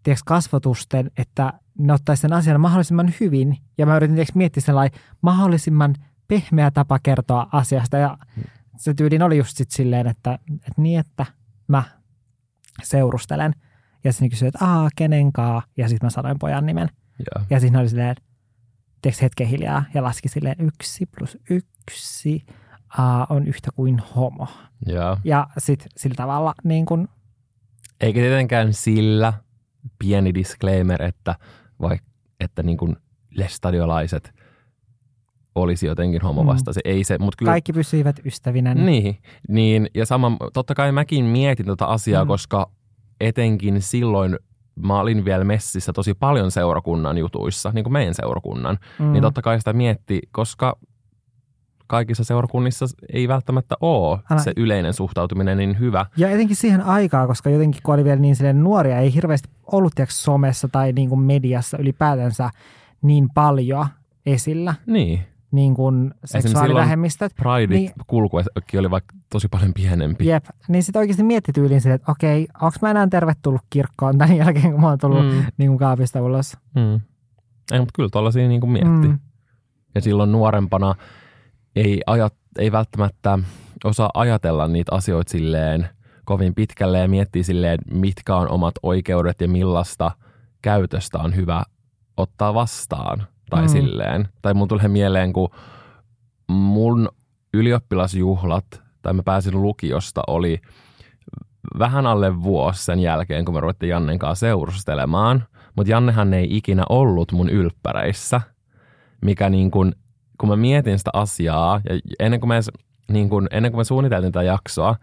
tiedätkö, 0.03 0.23
kasvotusten, 0.25 1.11
että 1.17 1.53
ne 1.77 1.93
ottaisi 1.93 2.21
sen 2.21 2.33
asian 2.33 2.61
mahdollisimman 2.61 3.13
hyvin. 3.19 3.57
Ja 3.77 3.85
mä 3.85 3.95
yritin 3.95 4.15
tiedätkö, 4.15 4.37
miettiä 4.37 4.61
sellainen 4.61 4.99
mahdollisimman 5.21 5.95
pehmeä 6.27 6.71
tapa 6.71 6.99
kertoa 7.03 7.47
asiasta. 7.51 7.97
Ja 7.97 8.17
se 8.77 8.93
tyylin 8.93 9.23
oli 9.23 9.37
just 9.37 9.57
sit 9.57 9.71
silleen, 9.71 10.07
että, 10.07 10.39
että 10.53 10.81
niin, 10.81 10.99
että 10.99 11.25
mä 11.67 11.83
seurustelen. 12.83 13.53
Ja 14.03 14.13
sitten 14.13 14.29
kysyi, 14.29 14.47
että 14.47 14.65
aa, 14.65 14.89
kenenkaa? 14.95 15.63
Ja 15.77 15.89
sitten 15.89 16.05
mä 16.05 16.09
sanoin 16.09 16.39
pojan 16.39 16.65
nimen. 16.65 16.89
Joo. 17.35 17.45
Ja 17.49 17.59
siinä 17.59 17.79
oli 17.79 17.89
silleen, 17.89 18.15
tiedätkö, 19.01 19.25
hetken 19.25 19.47
hiljaa 19.47 19.83
ja 19.93 20.03
laski 20.03 20.29
silleen 20.29 20.55
yksi 20.59 21.05
plus 21.17 21.37
yksi 21.49 22.45
aa, 22.97 23.27
on 23.29 23.47
yhtä 23.47 23.69
kuin 23.75 23.99
homo. 24.15 24.47
Joo. 24.85 25.17
Ja 25.23 25.47
sitten 25.57 25.89
sillä 25.97 26.15
tavalla 26.15 26.53
niin 26.63 26.85
kun, 26.85 27.07
Eikä 28.01 28.19
tietenkään 28.19 28.73
sillä 28.73 29.33
pieni 29.99 30.33
disclaimer, 30.33 31.03
että, 31.03 31.35
vaik, 31.81 32.01
että 32.39 32.63
niin 32.63 32.77
kuin 32.77 32.95
lestadiolaiset 33.31 34.33
olisi 35.55 35.85
jotenkin 35.85 36.21
homovastaisia. 36.21 36.81
Ei 36.85 37.03
se, 37.03 37.17
mutta 37.17 37.37
kyllä... 37.37 37.51
kaikki 37.51 37.73
pysyivät 37.73 38.19
ystävinä. 38.25 38.73
Niin, 38.73 39.17
niin, 39.47 39.89
ja 39.95 40.05
sama, 40.05 40.37
totta 40.53 40.75
kai 40.75 40.91
mäkin 40.91 41.25
mietin 41.25 41.65
tota 41.65 41.85
asiaa, 41.85 42.23
Mm. 42.23 42.27
mm. 42.27 42.27
koska 42.27 42.71
etenkin 43.21 43.81
silloin 43.81 44.39
mä 44.75 44.99
olin 44.99 45.25
vielä 45.25 45.43
messissä 45.43 45.93
tosi 45.93 46.13
paljon 46.13 46.51
seurakunnan 46.51 47.17
jutuissa, 47.17 47.71
niin 47.73 47.83
kuin 47.83 47.93
meidän 47.93 48.13
seurakunnan. 48.13 48.77
Mm. 48.99 49.05
Mm. 49.05 49.11
Niin 49.11 49.21
totta 49.21 49.41
kai 49.41 49.59
sitä 49.59 49.73
mietti, 49.73 50.21
koska 50.31 50.77
kaikissa 51.87 52.23
seurakunnissa 52.23 52.85
ei 53.13 53.27
välttämättä 53.27 53.75
ole 53.81 54.19
Älä- 54.31 54.41
se 54.41 54.53
yleinen 54.57 54.93
suhtautuminen 54.93 55.57
niin 55.57 55.79
hyvä. 55.79 56.05
Ja 56.17 56.29
etenkin 56.29 56.55
siihen 56.55 56.81
aikaan, 56.81 57.27
koska 57.27 57.49
jotenkin 57.49 57.81
kun 57.83 57.93
oli 57.93 58.03
vielä 58.03 58.19
niin 58.19 58.35
silleen 58.35 58.63
nuoria, 58.63 58.97
ei 58.99 59.13
hirveästi 59.13 59.49
ollut 59.71 59.95
tiedätkö, 59.95 60.13
somessa 60.15 60.67
tai 60.71 60.93
niin 60.93 61.09
kuin 61.09 61.21
mediassa 61.21 61.77
ylipäätänsä 61.77 62.49
niin 63.01 63.29
paljon 63.33 63.85
esillä, 64.25 64.75
Niin, 64.85 65.21
niin 65.51 65.75
kuin 65.75 66.13
seksuaalivähemmistöt. 66.25 67.31
Pride 67.35 67.73
Niin. 67.75 67.91
kulkuekin 68.07 68.79
oli 68.79 68.91
vaikka 68.91 69.15
tosi 69.31 69.47
paljon 69.47 69.73
pienempi. 69.73 70.27
Jep, 70.27 70.45
niin 70.67 70.83
sitten 70.83 70.99
oikeasti 70.99 71.23
mietti 71.23 71.51
tyyliin 71.53 71.81
silleen, 71.81 71.95
että 71.95 72.11
okei, 72.11 72.47
onko 72.61 72.77
mä 72.81 72.91
enää 72.91 73.07
tervetullut 73.07 73.61
kirkkoon 73.69 74.17
tämän 74.17 74.37
jälkeen, 74.37 74.71
kun 74.71 74.81
mä 74.81 74.87
oon 74.87 74.97
tullut 74.97 75.25
mm. 75.25 75.43
Niin 75.57 75.67
kuin 75.69 75.77
kaapista 75.79 76.21
ulos. 76.21 76.57
mm. 76.75 77.01
Ei, 77.71 77.79
mutta 77.79 77.91
kyllä 77.95 78.09
tuollaisia 78.11 78.47
niin 78.47 78.61
kuin 78.61 78.71
mietti. 78.71 79.07
Mm. 79.07 79.07
Mm. 79.07 79.19
Ja 79.95 80.01
silloin 80.01 80.31
nuorempana 80.31 80.95
ei, 81.75 82.01
ajat, 82.07 82.33
ei 82.59 82.71
välttämättä 82.71 83.39
osaa 83.83 84.09
ajatella 84.13 84.67
niitä 84.67 84.95
asioita 84.95 85.31
silleen 85.31 85.89
kovin 86.25 86.55
pitkälle 86.55 86.99
ja 86.99 87.07
miettiä 87.07 87.43
silleen, 87.43 87.79
mitkä 87.93 88.35
on 88.35 88.49
omat 88.51 88.73
oikeudet 88.83 89.41
ja 89.41 89.47
millaista 89.47 90.11
käytöstä 90.61 91.17
on 91.19 91.35
hyvä 91.35 91.63
ottaa 92.17 92.53
vastaan. 92.53 93.27
Tai 93.51 93.61
Mm. 93.61 93.67
silleen. 93.69 94.27
Tai 94.41 94.53
mun 94.53 94.67
tulee 94.67 94.87
mieleen, 94.87 95.33
kun 95.33 95.49
mun 96.47 97.09
ylioppilasjuhlat, 97.53 98.65
tai 99.01 99.13
mä 99.13 99.23
pääsin 99.23 99.61
lukiosta, 99.61 100.21
oli 100.27 100.61
vähän 101.79 102.07
alle 102.07 102.43
vuosi 102.43 102.85
sen 102.85 102.99
jälkeen, 102.99 103.45
kun 103.45 103.53
me 103.55 103.59
ruvettiin 103.59 103.89
Jannen 103.89 104.19
kanssa 104.19 104.39
seurustelemaan. 104.45 105.43
Mutta 105.75 105.91
Jannehan 105.91 106.33
ei 106.33 106.57
ikinä 106.57 106.83
ollut 106.89 107.31
mun 107.31 107.49
ylppäreissä, 107.49 108.41
mikä 109.25 109.49
niin 109.49 109.71
kun, 109.71 109.93
kun 110.37 110.49
mä 110.49 110.55
mietin 110.55 110.97
sitä 110.97 111.11
asiaa, 111.13 111.81
ja 111.89 111.99
ennen 112.19 112.39
kuin 112.39 112.47
me, 112.47 112.55
edes- 112.55 112.71
niin 113.11 113.29
kun, 113.29 113.47
ennen 113.51 113.71
kuin 113.71 113.79
me 113.79 113.83
suunniteltiin 113.83 114.31
tätä 114.31 114.43
jaksoa 114.43 114.95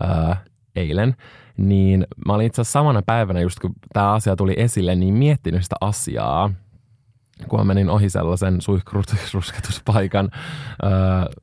ää, 0.00 0.36
eilen, 0.76 1.16
niin 1.56 2.06
mä 2.26 2.32
olin 2.34 2.46
itse 2.46 2.60
asiassa 2.62 2.78
samana 2.78 3.02
päivänä, 3.06 3.40
just 3.40 3.58
kun 3.60 3.72
tämä 3.92 4.12
asia 4.12 4.36
tuli 4.36 4.54
esille, 4.56 4.94
niin 4.94 5.14
miettinyt 5.14 5.62
sitä 5.62 5.76
asiaa, 5.80 6.50
kun 7.48 7.58
mä 7.58 7.64
menin 7.64 7.90
ohi 7.90 8.10
sellaisen 8.10 8.60
suihkurusketuspaikan, 8.60 10.28
öö, 10.84 10.90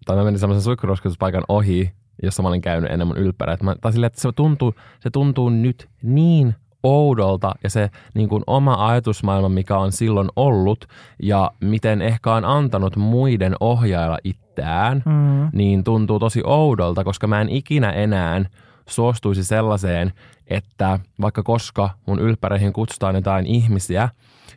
tai 0.06 0.16
mä 0.16 0.24
menin 0.24 0.40
sellaisen 0.40 0.64
suihkurusketuspaikan 0.64 1.44
ohi, 1.48 1.92
jossa 2.24 2.42
mä 2.44 2.50
olin 2.50 2.62
käynyt 2.62 2.92
ennen 2.92 3.08
mun 3.08 3.18
ylppäreitä. 3.18 3.64
Mä, 3.64 3.76
tai 3.82 3.92
silleen, 3.92 4.08
että 4.08 4.22
se 4.22 4.32
tuntuu, 4.36 4.76
se 5.00 5.10
tuntuu 5.10 5.50
nyt 5.50 5.90
niin 6.04 6.56
oudolta 6.84 7.56
ja 7.64 7.70
se 7.70 7.90
niin 8.14 8.30
kuin 8.30 8.44
oma 8.48 8.88
ajatusmaailma, 8.88 9.50
mikä 9.50 9.78
on 9.78 9.92
silloin 9.92 10.30
ollut 10.36 10.86
ja 11.24 11.52
miten 11.62 12.02
ehkä 12.02 12.34
on 12.34 12.46
antanut 12.46 12.96
muiden 12.96 13.56
ohjailla 13.60 14.18
itseään, 14.24 15.04
Mm. 15.06 15.50
niin 15.54 15.84
tuntuu 15.84 16.20
tosi 16.20 16.42
oudolta, 16.46 17.04
koska 17.04 17.28
mä 17.28 17.42
en 17.42 17.50
ikinä 17.50 17.90
enää 17.92 18.46
suostuisi 18.92 19.44
sellaiseen, 19.44 20.14
että 20.48 21.00
vaikka 21.22 21.44
koska 21.44 21.90
mun 22.08 22.20
ylppäreihin 22.20 22.74
kutsutaan 22.74 23.16
jotain 23.16 23.46
ihmisiä, 23.46 24.10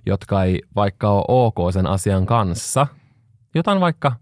jotka 0.07 0.45
ei 0.45 0.63
vaikka 0.77 1.11
ole 1.11 1.25
ok 1.29 1.73
sen 1.73 1.87
asian 1.87 2.27
kanssa, 2.27 2.87
jotain 3.55 3.81
vaikka 3.81 4.13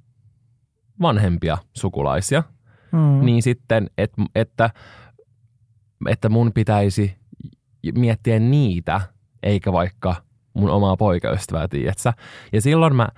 vanhempia 1.01 1.59
sukulaisia, 1.77 2.43
Mm. 2.93 3.25
niin 3.27 3.43
sitten, 3.43 3.91
et, 3.99 4.13
että, 4.35 4.71
että 6.09 6.29
mun 6.29 6.53
pitäisi 6.53 7.15
miettiä 7.95 8.39
niitä, 8.39 9.01
eikä 9.43 9.73
vaikka 9.73 10.15
mun 10.55 10.71
omaa 10.71 10.97
poikaystävää, 10.97 11.69
tiedätkö? 11.69 12.13
Ja 12.53 12.61
silloin 12.61 12.97
mä, 12.97 13.09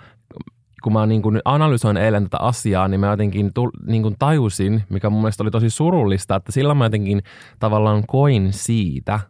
kun 0.85 0.93
mä 0.93 1.07
niin 1.07 1.23
kuin 1.23 1.41
analysoin 1.45 1.97
eilen 1.97 2.25
tätä 2.25 2.39
asiaa, 2.39 2.89
niin 2.89 3.01
mä 3.01 3.07
jotenkin 3.07 3.51
tul, 3.55 3.71
niin 3.87 4.03
kuin 4.03 4.15
tajusin, 4.19 4.83
mikä 4.89 5.11
mun 5.11 5.21
mielestä 5.21 5.43
oli 5.43 5.51
tosi 5.51 5.71
surullista, 5.71 6.37
että 6.37 6.53
silloin 6.53 6.79
mä 6.79 6.85
jotenkin 6.85 7.23
tavallaan 7.59 8.05
koin 8.07 8.53
siitä, 8.53 9.21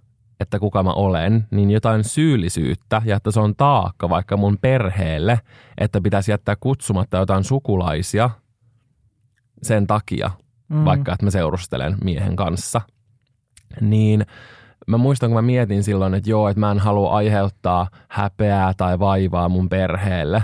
että 0.40 0.58
kuka 0.58 0.82
mä 0.82 0.90
olen, 0.92 1.46
niin 1.50 1.70
jotain 1.70 2.04
syyllisyyttä 2.04 3.02
ja 3.04 3.16
että 3.16 3.30
se 3.30 3.40
on 3.40 3.56
taakka 3.56 4.08
vaikka 4.08 4.36
mun 4.36 4.58
perheelle, 4.60 5.40
että 5.78 6.00
pitäisi 6.00 6.30
jättää 6.30 6.56
kutsumatta 6.60 7.16
jotain 7.16 7.44
sukulaisia 7.44 8.30
sen 9.62 9.86
takia, 9.86 10.30
Mm. 10.68 10.84
vaikka 10.84 11.12
että 11.12 11.26
mä 11.26 11.30
seurustelen 11.30 11.96
miehen 12.04 12.36
kanssa. 12.36 12.80
Niin 13.80 14.26
mä 14.86 14.96
muistan, 14.98 15.30
kun 15.30 15.34
mä 15.36 15.42
mietin 15.42 15.84
silloin, 15.84 16.14
että 16.14 16.30
joo, 16.30 16.48
että 16.48 16.60
mä 16.60 16.70
en 16.70 16.78
halua 16.78 17.10
aiheuttaa 17.16 17.88
häpeää 18.08 18.74
tai 18.76 18.98
vaivaa 18.98 19.48
mun 19.48 19.68
perheelle. 19.68 20.42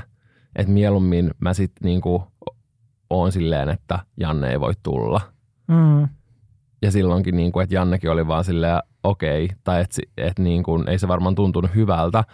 Että 0.56 0.72
mieluummin 0.72 1.30
mä 1.38 1.54
sit 1.54 1.72
niinku 1.82 2.22
oon 3.10 3.32
silleen, 3.32 3.68
että 3.68 3.98
Janne 4.16 4.50
ei 4.50 4.60
voi 4.60 4.72
tulla. 4.82 5.20
Mm. 5.68 6.08
Ja 6.82 6.90
silloinkin, 6.90 7.36
niinku, 7.36 7.60
että 7.60 7.74
Jannekin 7.74 8.10
oli 8.10 8.26
vaan 8.26 8.44
silleen, 8.44 8.78
okei, 9.04 9.48
tai 9.64 9.80
että 9.80 10.00
et 10.16 10.38
niinku, 10.38 10.84
ei 10.86 10.98
se 10.98 11.08
varmaan 11.08 11.34
tuntunut 11.34 11.74
hyvältä, 11.74 12.24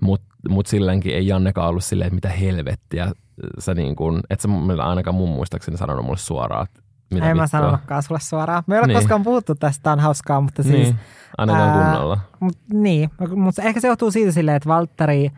mutta 0.00 0.26
mut 0.48 0.66
silläkin 0.66 1.14
ei 1.14 1.26
Jannekaan 1.26 1.68
ollut 1.68 1.84
silleen, 1.84 2.06
että 2.06 2.14
mitä 2.14 2.28
helvettiä 2.28 3.12
sä 3.58 3.74
niinku, 3.74 4.04
et 4.30 4.40
sä 4.40 4.48
ainakaan 4.82 5.14
mun 5.14 5.28
muistaakseni 5.28 5.76
sanonut 5.76 6.04
mulle 6.04 6.18
suoraan, 6.18 6.64
että 6.64 6.82
mitä 7.14 7.30
en 7.30 7.36
mä 7.36 7.42
vittua. 7.42 7.60
sanonutkaan 7.60 8.02
sulle 8.02 8.20
suoraan. 8.20 8.62
Me 8.66 8.74
ei 8.74 8.78
ole 8.78 8.86
Niin. 8.86 8.96
koskaan 8.98 9.22
puhuttu 9.22 9.54
tästä, 9.54 9.82
tää 9.82 9.92
on 9.92 10.00
hauskaa, 10.00 10.40
mutta 10.40 10.62
siis 10.62 10.74
Niin, 10.88 10.98
ainakaan 11.38 11.70
ää, 11.70 11.92
kunnolla. 11.92 12.18
Mut, 12.40 12.58
niin, 12.72 13.10
mutta 13.36 13.62
ehkä 13.62 13.80
se 13.80 13.88
johtuu 13.88 14.10
siitä 14.10 14.32
silleen, 14.32 14.56
että 14.56 14.68
Valtteri, 14.68 15.30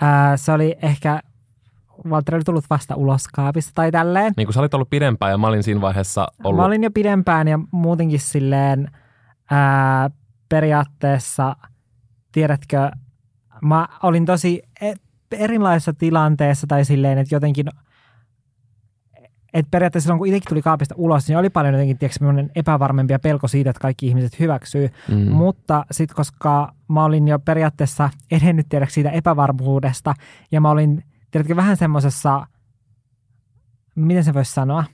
ää, 0.00 0.36
se 0.36 0.52
oli 0.52 0.76
ehkä, 0.82 1.20
Valtteri 2.10 2.36
oli 2.36 2.44
tullut 2.44 2.64
vasta 2.70 2.94
ulos 2.94 3.28
kaapista 3.28 3.72
tai 3.74 3.92
tälleen. 3.92 4.32
Niin 4.36 4.46
kun 4.46 4.54
sä 4.54 4.60
olit 4.60 4.74
ollut 4.74 4.90
pidempään 4.90 5.32
ja 5.32 5.38
mä 5.38 5.46
olin 5.46 5.62
siinä 5.62 5.80
vaiheessa 5.80 6.28
ollut... 6.44 6.60
Mä 6.60 6.64
olin 6.64 6.82
jo 6.82 6.90
pidempään 6.90 7.48
ja 7.48 7.58
muutenkin 7.70 8.20
silleen 8.20 8.90
ää, 9.50 10.10
periaatteessa, 10.48 11.56
tiedätkö, 12.32 12.90
mä 13.62 13.88
olin 14.02 14.24
tosi 14.24 14.62
e- 14.80 14.94
erilaisessa 15.32 15.92
tilanteessa 15.92 16.66
tai 16.66 16.84
silleen, 16.84 17.18
että 17.18 17.34
jotenkin 17.34 17.66
että 19.54 19.70
periaatteessa 19.70 20.04
silloin, 20.04 20.18
kun 20.18 20.26
itsekin 20.26 20.48
tuli 20.48 20.62
kaapista 20.62 20.94
ulos, 20.98 21.28
niin 21.28 21.38
oli 21.38 21.50
paljon 21.50 21.74
jotenkin 21.74 21.98
tiedätkö, 21.98 22.24
epävarmempi 22.54 23.12
ja 23.12 23.18
pelko 23.18 23.48
siitä, 23.48 23.70
että 23.70 23.80
kaikki 23.80 24.06
ihmiset 24.06 24.40
hyväksyy. 24.40 24.90
Mm. 25.08 25.32
Mutta 25.32 25.86
sitten 25.90 26.16
koska 26.16 26.72
mä 26.88 27.04
olin 27.04 27.28
jo 27.28 27.38
periaatteessa 27.38 28.10
edennyt 28.30 28.66
tiedätkö, 28.68 28.92
siitä 28.92 29.10
epävarmuudesta 29.10 30.14
ja 30.52 30.60
mä 30.60 30.70
olin 30.70 31.04
tiedätkö, 31.34 31.56
vähän 31.56 31.76
semmoisessa, 31.76 32.46
miten 33.94 34.24
se 34.24 34.34
voisi 34.34 34.52
sanoa? 34.52 34.84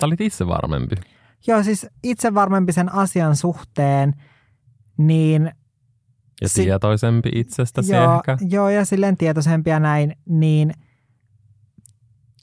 Sä 0.00 0.06
olit 0.06 0.20
itse 0.20 0.46
varmempi. 0.46 0.96
Joo, 1.46 1.62
siis 1.62 1.86
itse 2.02 2.34
varmempi 2.34 2.72
sen 2.72 2.92
asian 2.94 3.36
suhteen, 3.36 4.14
niin 4.98 5.52
Ja 6.40 6.48
Si- 6.48 6.62
tietoisempi 6.62 7.30
itsestäsi 7.34 7.92
joo, 7.92 8.14
ehkä. 8.16 8.38
Joo, 8.50 8.68
ja 8.68 8.84
silleen 8.84 9.16
tietoisempia 9.16 9.80
näin, 9.80 10.16
niin 10.28 10.72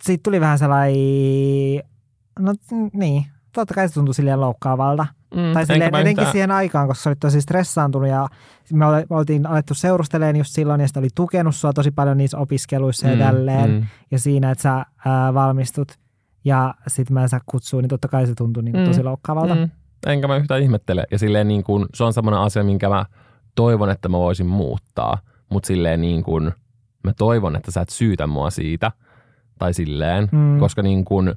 siitä 0.04 0.24
tuli 0.24 0.40
vähän 0.40 0.60
sellainen, 0.60 1.84
no 2.40 2.54
niin, 2.94 3.26
totta 3.54 3.74
kai 3.74 3.88
se 3.88 3.94
tuntui 3.94 4.14
silleen 4.14 4.42
loukkaavalta. 4.42 5.08
Mm, 5.36 5.54
tai 5.54 5.66
silleen 5.66 5.96
etenkin 5.96 6.12
yhtään- 6.12 6.32
siihen 6.32 6.52
aikaan, 6.52 6.88
koska 6.88 7.04
sä 7.04 7.10
olit 7.10 7.20
tosi 7.20 7.42
stressaantunut 7.42 8.10
ja 8.10 8.28
me 8.74 8.86
oltiin 9.10 9.46
alettu 9.48 9.74
seurusteleen 9.74 10.36
just 10.36 10.52
silloin 10.54 10.82
ja 10.82 10.88
sitä 10.88 11.00
oli 11.00 11.08
tukenut 11.16 11.56
sua 11.56 11.74
tosi 11.74 11.92
paljon 11.92 12.18
niissä 12.18 12.38
opiskeluissa 12.38 13.08
ja 13.08 13.18
tälleen. 13.18 13.70
Mm, 13.72 13.86
Ja 14.12 14.20
siinä, 14.20 14.52
että 14.52 14.62
sä 14.62 14.86
ää, 15.06 15.34
valmistut 15.34 15.92
ja 16.46 16.74
sit 16.88 17.10
mä 17.10 17.22
en 17.22 17.30
saa 17.30 17.40
kutsua, 17.46 17.82
niin 17.82 17.90
totta 17.90 18.08
kai 18.08 18.28
se 18.28 18.34
tuntui 18.36 18.64
niin 18.64 18.76
Mm. 18.78 18.84
tosi 18.86 19.04
loukkaavalta. 19.04 19.56
mm. 19.56 19.70
Enkä 20.08 20.28
mä 20.28 20.36
yhtään 20.38 20.62
ihmettele. 20.62 21.04
Ja 21.12 21.20
silleen 21.20 21.48
niin 21.48 21.64
kuin, 21.64 21.86
se 21.94 22.04
on 22.04 22.14
semmoinen 22.14 22.40
asia, 22.42 22.64
minkä 22.64 22.90
mä 22.90 23.06
toivon, 23.56 23.90
että 23.90 24.10
mä 24.10 24.18
voisin 24.18 24.46
muuttaa. 24.48 25.18
Mutta 25.50 25.68
silleen 25.68 26.02
niin 26.02 26.24
kuin, 26.24 26.52
mä 27.04 27.14
toivon, 27.18 27.56
että 27.56 27.72
sä 27.72 27.82
et 27.82 27.90
syytä 27.90 28.28
mua 28.28 28.50
siitä. 28.50 28.92
Tai 29.60 29.74
silleen, 29.74 30.30
Mm. 30.32 30.60
koska 30.60 30.82
niin 30.82 31.06
kuin, 31.06 31.36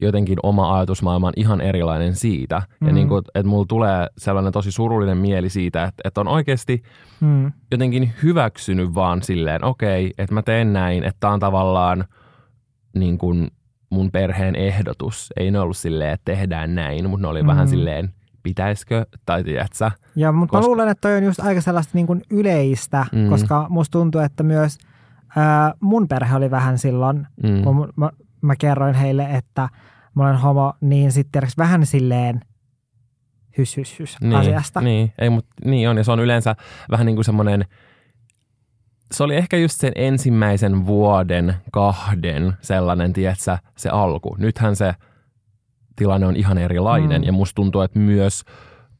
jotenkin 0.00 0.38
oma 0.42 0.76
ajatusmaailma 0.76 1.26
on 1.26 1.32
ihan 1.36 1.60
erilainen 1.60 2.14
siitä. 2.14 2.62
Ja 2.80 2.86
Mm. 2.86 2.94
niin 2.94 3.08
kuin, 3.08 3.22
että 3.34 3.48
mulla 3.48 3.66
tulee 3.68 4.06
sellainen 4.18 4.52
tosi 4.52 4.72
surullinen 4.72 5.18
mieli 5.18 5.48
siitä, 5.48 5.84
että, 5.84 6.02
että 6.04 6.20
on 6.20 6.28
oikeasti 6.28 6.82
Mm. 7.20 7.52
jotenkin 7.70 8.12
hyväksynyt 8.22 8.94
vaan 8.94 9.22
silleen, 9.22 9.64
okei, 9.64 10.14
että 10.18 10.34
mä 10.34 10.42
teen 10.42 10.72
näin, 10.72 11.04
että 11.04 11.16
tää 11.20 11.30
on 11.30 11.40
tavallaan 11.40 12.04
niin 12.94 13.18
kuin 13.18 13.48
mun 13.90 14.10
perheen 14.10 14.56
ehdotus. 14.56 15.32
Ei 15.36 15.50
ne 15.50 15.60
ollut 15.60 15.76
silleen, 15.76 16.12
että 16.12 16.24
tehdään 16.32 16.74
näin, 16.74 17.10
mutta 17.10 17.22
ne 17.26 17.28
oli 17.28 17.42
mm. 17.42 17.46
vähän 17.46 17.68
silleen, 17.68 18.08
pitäisikö, 18.42 19.06
tai 19.26 19.44
tiedätkö 19.44 19.90
Ja, 20.16 20.32
mutta 20.32 20.50
Koska- 20.50 20.62
mä 20.62 20.68
luulen, 20.68 20.88
että 20.88 21.08
toi 21.08 21.16
on 21.16 21.24
just 21.24 21.40
aika 21.40 21.60
sellaista 21.60 21.90
niin 21.94 22.06
kuin 22.06 22.22
yleistä, 22.30 23.06
Mm. 23.12 23.28
koska 23.30 23.66
musta 23.68 23.98
tuntuu, 23.98 24.20
että 24.20 24.42
myös 24.42 24.78
ää, 25.36 25.74
mun 25.80 26.08
perhe 26.08 26.36
oli 26.36 26.50
vähän 26.50 26.78
silloin, 26.78 27.26
mm. 27.42 27.62
kun 27.62 27.88
mä, 27.96 28.10
mä 28.42 28.56
kerroin 28.56 28.94
heille, 28.94 29.24
että 29.24 29.68
mä 30.14 30.22
olen 30.24 30.36
homo, 30.36 30.72
niin 30.80 31.12
sitten 31.12 31.42
vähän 31.58 31.86
silleen 31.86 32.40
hys, 33.58 33.76
hys, 33.76 33.98
hys 33.98 34.16
niin, 34.20 34.34
asiasta. 34.34 34.80
Niin, 34.80 35.12
ei, 35.18 35.30
mut, 35.30 35.46
niin 35.64 35.88
on, 35.90 35.96
ja 35.96 36.04
se 36.04 36.12
on 36.12 36.20
yleensä 36.20 36.56
vähän 36.90 37.06
niin 37.06 37.16
kuin 37.16 37.24
semmoinen, 37.24 37.64
se 39.14 39.22
oli 39.24 39.36
ehkä 39.36 39.56
just 39.56 39.80
sen 39.80 39.92
ensimmäisen 39.94 40.86
vuoden, 40.86 41.54
kahden 41.72 42.52
sellainen, 42.60 43.12
tiedätkö, 43.12 43.58
se 43.76 43.88
alku. 43.88 44.36
Nythän 44.38 44.76
se 44.76 44.94
tilanne 45.96 46.26
on 46.26 46.36
ihan 46.36 46.58
erilainen, 46.58 47.20
Mm. 47.22 47.26
ja 47.26 47.32
musta 47.32 47.54
tuntuu, 47.54 47.80
että 47.80 47.98
myös 47.98 48.44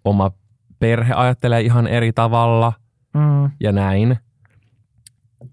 oma 0.04 0.30
perhe 0.78 1.12
ajattelee 1.14 1.60
ihan 1.60 1.86
eri 1.86 2.12
tavalla 2.12 2.72
Mm, 3.14 3.50
ja 3.60 3.72
näin. 3.72 4.18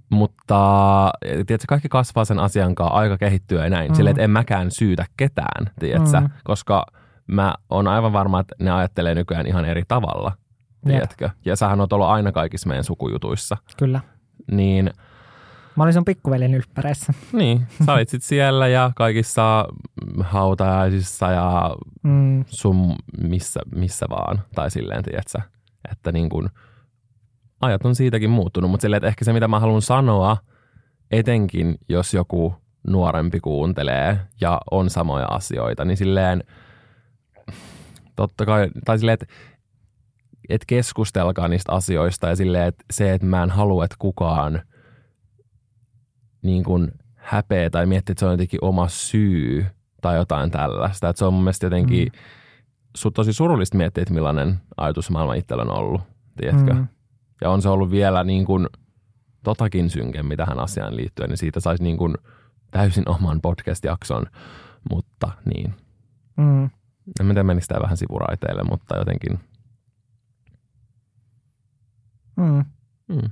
Mutta 0.10 1.12
tiedätkö, 1.24 1.66
kaikki 1.70 1.90
kasvaa 1.90 2.26
sen 2.26 2.40
asian 2.40 2.76
kanssa, 2.76 2.94
aika 2.96 3.18
kehittyy 3.18 3.58
ja 3.64 3.70
näin. 3.70 3.92
Mm. 3.92 3.96
Silleen, 3.96 4.12
että 4.12 4.24
en 4.24 4.30
mäkään 4.30 4.72
syytä 4.72 5.06
ketään, 5.18 5.70
tiedätkö? 5.80 6.20
Mm. 6.20 6.30
Koska 6.44 6.86
mä 7.28 7.56
oon 7.70 7.88
aivan 7.88 8.14
varma, 8.14 8.40
että 8.40 8.56
ne 8.60 8.72
ajattelee 8.72 9.16
nykyään 9.16 9.48
ihan 9.48 9.66
eri 9.66 9.84
tavalla, 9.88 10.32
tiedätkö? 10.88 11.30
Ja 11.46 11.56
sähän 11.56 11.80
oot 11.82 11.94
ollut 11.94 12.08
aina 12.08 12.32
kaikissa 12.32 12.68
meidän 12.68 12.84
sukujutuissa. 12.84 13.58
kyllä. 13.78 14.00
Niin, 14.52 14.92
Mä 15.76 15.84
olin 15.84 15.94
sun 15.94 16.06
pikkuveljen 16.06 16.54
ylppäreissä. 16.54 17.14
niin 17.34 17.68
sä 17.86 17.94
olit 17.94 18.10
sit 18.14 18.24
siellä 18.24 18.68
ja 18.68 18.92
kaikissa 18.96 19.66
hautajaisissa 20.24 21.32
ja 21.32 21.76
Mm, 22.04 22.44
sun 22.48 22.96
missä, 23.24 23.60
missä 23.76 24.06
vaan. 24.10 24.42
Tai 24.56 24.72
silleen, 24.72 25.04
tiedätkö? 25.04 25.40
Että 25.92 26.12
niin 26.12 26.30
kun, 26.30 26.50
ajat 27.66 27.86
on 27.86 27.96
siitäkin 27.96 28.30
muuttunut, 28.30 28.72
mutta 28.72 28.82
silleen, 28.82 28.98
että 28.98 29.08
ehkä 29.08 29.26
se 29.26 29.34
mitä 29.34 29.48
mä 29.48 29.60
haluan 29.60 29.82
sanoa, 29.82 30.38
etenkin 31.12 31.78
jos 31.90 32.14
joku 32.14 32.56
nuorempi 32.88 33.40
kuuntelee 33.40 34.20
ja 34.42 34.62
on 34.72 34.90
samoja 34.90 35.26
asioita, 35.26 35.86
niin 35.86 35.98
silleen, 35.98 36.44
totta 38.16 38.46
kai, 38.46 38.68
tai 38.86 39.00
silleen, 39.00 39.14
että 39.14 39.26
et 40.50 40.66
keskustelkaa 40.68 41.48
niistä 41.48 41.72
asioista 41.72 42.28
ja 42.28 42.36
silleen, 42.36 42.68
että 42.68 42.86
se, 42.92 43.14
että 43.14 43.28
mä 43.28 43.44
en 43.44 43.50
halua, 43.50 43.86
että 43.86 43.96
kukaan 44.00 44.62
niin 46.42 46.64
kuin 46.64 46.92
häpeä 47.16 47.70
tai 47.70 47.86
miettii, 47.86 48.14
että 48.14 48.20
se 48.20 48.26
on 48.26 48.34
jotenkin 48.34 48.64
oma 48.64 48.88
syy 48.88 49.66
tai 50.02 50.16
jotain 50.16 50.52
tällaista. 50.52 51.10
Että 51.10 51.20
se 51.20 51.26
on 51.26 51.34
mun 51.34 51.44
mielestä 51.44 51.66
jotenkin 51.66 52.08
mm. 52.14 52.20
su, 52.96 53.12
tosi 53.12 53.34
surullista 53.34 53.78
miettiä, 53.78 54.02
että 54.02 54.14
millainen 54.14 54.62
ajatusmaailma 54.78 55.34
itsellä 55.34 55.64
on 55.64 55.72
ollut, 55.72 56.02
tiedätkö? 56.38 56.74
Mm. 56.74 56.88
Ja 57.42 57.50
on 57.50 57.62
se 57.62 57.70
ollut 57.70 57.92
vielä 57.92 58.24
niin 58.24 58.46
kuin 58.46 58.68
totakin 59.44 59.90
synkemmin 59.90 60.38
tähän 60.38 60.60
asiaan 60.60 60.96
liittyen, 60.96 61.30
niin 61.30 61.38
siitä 61.38 61.60
saisi 61.60 61.84
niin 61.84 61.98
kuin 61.98 62.16
täysin 62.72 63.10
oman 63.10 63.42
podcast-jakson, 63.42 64.26
mutta 64.92 65.32
niin. 65.46 65.74
mm. 66.38 66.64
En 67.20 67.26
tiedä, 67.26 67.44
menikö 67.44 67.66
tämä 67.68 67.82
vähän 67.82 67.98
sivuraiteille, 67.98 68.64
mutta 68.64 68.98
jotenkin. 68.98 69.40
Mm. 72.38 72.66
Mm. 73.08 73.32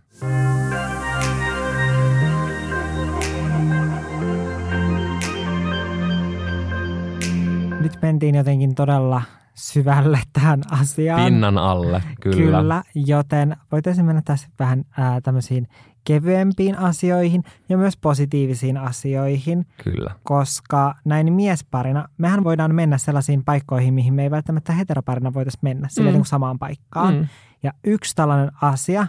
Nyt 7.82 8.01
mentiin 8.01 8.36
jotenkin 8.36 8.76
todella 8.76 9.22
syvälle 9.56 10.20
tähän 10.34 10.62
asiaan. 10.72 11.24
Pinnan 11.24 11.58
alle, 11.58 12.04
kyllä. 12.22 12.36
Kyllä, 12.38 12.84
joten 12.95 13.56
voitaisiin 13.72 14.06
mennä 14.06 14.22
tässä 14.26 14.47
vähän 14.60 14.84
ää, 14.97 15.22
tämmöisiin 15.22 15.68
kevyempiin 16.04 16.78
asioihin 16.80 17.43
ja 17.70 17.78
myös 17.78 17.97
positiivisiin 17.97 18.78
asioihin, 18.78 19.66
Kyllä. 19.84 20.16
koska 20.24 20.95
näin 21.06 21.34
miesparina 21.34 22.08
mehän 22.18 22.43
voidaan 22.43 22.76
mennä 22.76 22.97
sellaisiin 22.97 23.43
paikkoihin, 23.43 23.93
mihin 23.93 24.14
me 24.14 24.24
ei 24.24 24.32
välttämättä 24.32 24.74
heteroparina 24.74 25.34
voitaisiin 25.34 25.60
mennä, 25.64 25.88
Mm. 25.99 26.06
niin 26.06 26.26
samaan 26.26 26.60
paikkaan. 26.60 27.14
Mm. 27.16 27.28
Ja 27.64 27.72
yksi 27.84 28.16
tällainen 28.16 28.51
asia, 28.62 29.08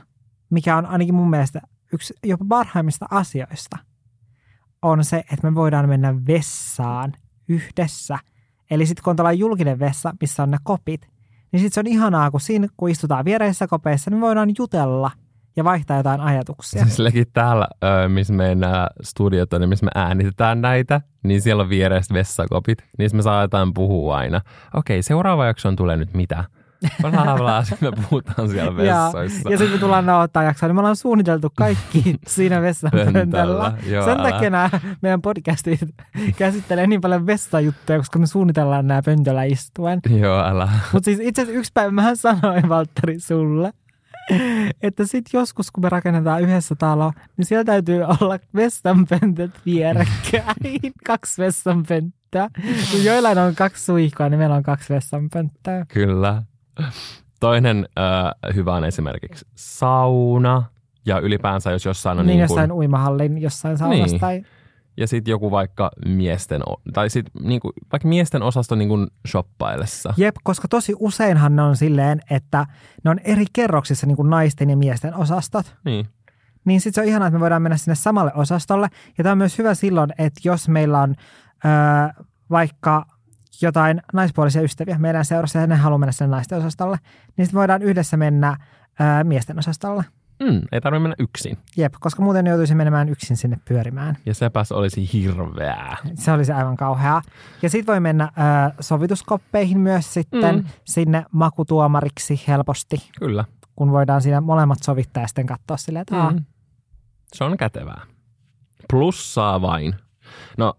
mikä 0.51 0.77
on 0.77 0.87
ainakin 0.87 1.15
mun 1.15 1.31
mielestä 1.31 1.61
yksi 1.93 2.15
jopa 2.25 2.45
parhaimmista 2.49 3.07
asioista, 3.11 3.79
on 4.83 5.05
se, 5.05 5.17
että 5.19 5.51
me 5.51 5.55
voidaan 5.55 5.89
mennä 5.89 6.15
vessaan 6.27 7.13
yhdessä. 7.49 8.19
Eli 8.75 8.87
sitten 8.87 9.05
kun 9.05 9.11
on 9.11 9.17
tällainen 9.17 9.39
julkinen 9.39 9.79
vessa, 9.79 10.15
missä 10.21 10.43
on 10.43 10.51
ne 10.51 10.57
kopit, 10.63 11.09
niin 11.53 11.61
sitten 11.61 11.75
se 11.75 11.81
on 11.81 11.87
ihanaa, 11.87 12.31
kun 12.31 12.41
siinä 12.41 12.69
kun 12.77 12.91
istutaan 12.91 13.25
viereisissä 13.25 13.67
kopeissa, 13.67 14.11
niin 14.11 14.21
voidaan 14.21 14.51
jutella 14.59 15.11
ja 15.57 15.65
vaihtaa 15.65 15.97
jotain 15.97 16.21
ajatuksia. 16.21 16.87
Silläkin 16.87 17.27
täällä, 17.33 17.69
missä 18.09 18.33
meidän 18.33 18.87
studiot 19.03 19.53
on, 19.53 19.61
niin 19.61 19.69
missä 19.69 19.85
me 19.85 19.91
äänitetään 19.95 20.61
näitä, 20.61 21.01
niin 21.23 21.41
siellä 21.41 21.63
on 21.63 21.69
viereistä 21.69 22.15
vessakopit. 22.15 22.79
Niissä 22.99 23.17
me 23.17 23.23
saadaan 23.23 23.75
puhua 23.75 24.17
aina. 24.17 24.41
Okei, 24.75 25.03
seuraava 25.03 25.47
jakson 25.47 25.77
tulee 25.77 25.97
nyt 25.97 26.15
mitä? 26.15 26.45
Bla, 27.37 27.65
sitten 27.65 27.91
me 27.91 28.03
puhutaan 28.11 28.49
siellä 28.49 28.83
Ja, 28.83 29.05
vessoissa. 29.05 29.51
ja 29.51 29.59
sitten 29.59 29.77
me 29.77 29.81
tullaan 29.81 30.07
nauhoittaa 30.07 30.43
jaksoa, 30.43 30.69
niin 30.69 30.77
me 30.77 30.81
ollaan 30.81 30.97
suunniteltu 30.97 31.49
kaikki 31.57 32.17
siinä 32.27 32.63
vessan 32.63 32.91
joo, 33.87 34.05
Sen 34.05 34.17
takia 34.17 34.51
nämä 34.51 34.71
meidän 35.03 35.23
podcastit 35.23 35.81
käsittelee 36.39 36.87
niin 36.87 37.01
paljon 37.01 37.27
vessajuttuja, 37.27 37.99
koska 37.99 38.19
me 38.19 38.27
suunnitellaan 38.27 38.87
nämä 38.87 39.03
pöntöllä 39.05 39.45
istuen. 39.45 40.01
Joo, 40.21 40.45
älä. 40.45 40.69
Mutta 40.93 41.05
siis 41.05 41.19
itse 41.23 41.43
asiassa 41.43 41.59
yksi 41.59 41.71
päivä 41.75 41.91
mä 41.91 42.15
sanoin, 42.15 42.69
Valtteri, 42.69 43.21
sulle, 43.21 43.73
että 44.83 45.07
sitten 45.07 45.39
joskus, 45.39 45.71
kun 45.71 45.85
me 45.85 45.89
rakennetaan 45.89 46.43
yhdessä 46.43 46.75
talo, 46.75 47.13
niin 47.37 47.45
siellä 47.47 47.65
täytyy 47.65 48.03
olla 48.03 48.39
vessanpöntöt 48.57 49.51
vierekkäin. 49.67 50.45
kaksi 51.07 51.43
vessanpönttöä. 51.43 52.49
Kun 52.91 53.05
joillain 53.05 53.39
on 53.39 53.55
kaksi 53.55 53.85
suihkoa, 53.85 54.29
niin 54.29 54.39
meillä 54.39 54.55
on 54.57 54.63
kaksi 54.63 54.95
vessanpönttöä. 54.95 55.87
Kyllä. 55.89 56.43
Toinen 57.41 57.89
ö, 57.99 58.53
hyvä 58.55 58.75
on 58.75 58.85
esimerkiksi 58.85 59.47
sauna. 59.55 60.63
Ja 61.07 61.19
ylipäänsä, 61.19 61.71
jos 61.71 61.85
jossain 61.85 62.19
on 62.19 62.27
niin, 62.27 62.39
niin 62.39 62.47
kuin, 62.49 62.55
jossain 62.57 62.73
uimahallin, 62.73 63.39
jossain 63.39 63.79
saunassa 63.79 64.07
Niin. 64.07 64.21
tai... 64.21 64.43
ja 64.97 65.07
sitten 65.09 65.33
joku 65.33 65.51
vaikka 65.51 65.91
miesten, 66.07 66.63
tai 66.93 67.11
sit 67.11 67.27
niin 67.43 67.61
kuin, 67.61 67.73
vaikka 67.93 68.09
miesten 68.09 68.43
osasto 68.43 68.75
niin 68.75 68.89
kuin 68.89 69.07
shoppaillessa. 69.29 70.15
Jep, 70.17 70.35
koska 70.45 70.69
tosi 70.69 70.95
useinhan 70.99 71.57
ne 71.57 71.63
on 71.63 71.77
silleen, 71.77 72.21
että 72.31 72.67
ne 73.05 73.11
on 73.11 73.19
eri 73.25 73.45
kerroksissa 73.53 74.07
niin 74.07 74.17
kuin 74.17 74.31
naisten 74.31 74.71
ja 74.71 74.77
miesten 74.77 75.15
osastot. 75.15 75.77
Niin. 75.85 76.09
Niin 76.65 76.81
sitten 76.81 76.95
se 76.95 77.01
on 77.01 77.07
ihanaa, 77.09 77.29
että 77.29 77.39
me 77.39 77.41
voidaan 77.41 77.63
mennä 77.63 77.77
sinne 77.77 77.95
samalle 77.95 78.33
osastolle. 78.35 78.89
Ja 79.19 79.25
tämä 79.25 79.33
on 79.33 79.39
myös 79.39 79.59
hyvä 79.59 79.75
silloin, 79.75 80.13
että 80.19 80.41
jos 80.45 80.69
meillä 80.69 81.01
on 81.01 81.15
öö, 81.65 82.25
vaikka 82.51 83.07
jotain 83.63 84.03
naispuolisia 84.13 84.63
ystäviä 84.63 84.99
meidän 84.99 85.25
seurassa 85.25 85.59
ja 85.59 85.67
ne 85.67 85.77
haluaa 85.77 85.99
mennä 85.99 86.13
sinne 86.13 86.31
naisten 86.31 86.59
osastolle, 86.59 86.97
niin 87.37 87.47
sitten 87.47 87.59
voidaan 87.59 87.83
yhdessä 87.83 88.17
mennä 88.17 88.57
öö, 89.01 89.25
miesten 89.25 89.59
osastolle. 89.59 90.05
Mm, 90.43 90.61
ei 90.73 90.81
tarvitse 90.81 91.03
mennä 91.03 91.15
yksin. 91.19 91.59
Jep, 91.77 91.95
koska 92.01 92.23
muuten 92.23 92.47
joutuisi 92.47 92.75
menemään 92.75 93.09
yksin 93.09 93.37
sinne 93.37 93.59
pyörimään. 93.69 94.17
Ja 94.27 94.35
sepäs 94.35 94.73
olisi 94.73 95.13
hirveää. 95.13 95.97
Se 96.15 96.33
olisi 96.33 96.53
aivan 96.53 96.77
kauheaa. 96.77 97.23
Ja 97.63 97.71
sitten 97.71 97.93
voi 97.93 98.01
mennä 98.01 98.25
ö, 98.25 98.73
sovituskoppeihin 98.81 99.79
myös 99.81 100.15
sitten 100.15 100.55
Mm. 100.57 100.65
sinne 100.85 101.25
makutuomariksi 101.33 102.43
helposti. 102.49 102.97
Kyllä. 103.19 103.45
kun 103.77 103.91
voidaan 103.93 104.23
siinä 104.23 104.41
molemmat 104.41 104.83
sovittaa 104.83 105.23
ja 105.23 105.27
sitten 105.27 105.47
katsoa 105.47 105.77
silleen, 105.77 106.01
että 106.01 106.15
mm. 106.31 106.35
Mm. 106.37 106.45
Se 107.35 107.45
on 107.45 107.57
kätevää. 107.57 108.01
Plussaa 108.91 109.61
vain. 109.63 109.95
No, 110.59 110.75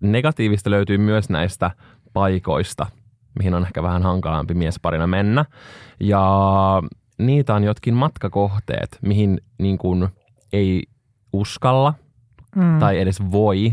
negatiivista 0.00 0.70
löytyy 0.70 0.98
myös 0.98 1.28
näistä 1.30 1.70
paikoista, 2.18 2.86
mihin 3.38 3.54
on 3.54 3.62
ehkä 3.62 3.82
vähän 3.82 4.02
hankalampi 4.02 4.54
miesparina 4.54 5.06
mennä. 5.06 5.44
Ja 6.00 6.22
niitä 7.18 7.54
on 7.54 7.64
jotkin 7.64 7.94
matkakohteet, 7.94 8.98
mihin 9.02 9.40
niin 9.58 9.78
kuin 9.78 10.08
ei 10.52 10.82
uskalla 11.32 11.94
mm. 12.56 12.78
tai 12.78 13.00
edes 13.00 13.22
voi 13.30 13.72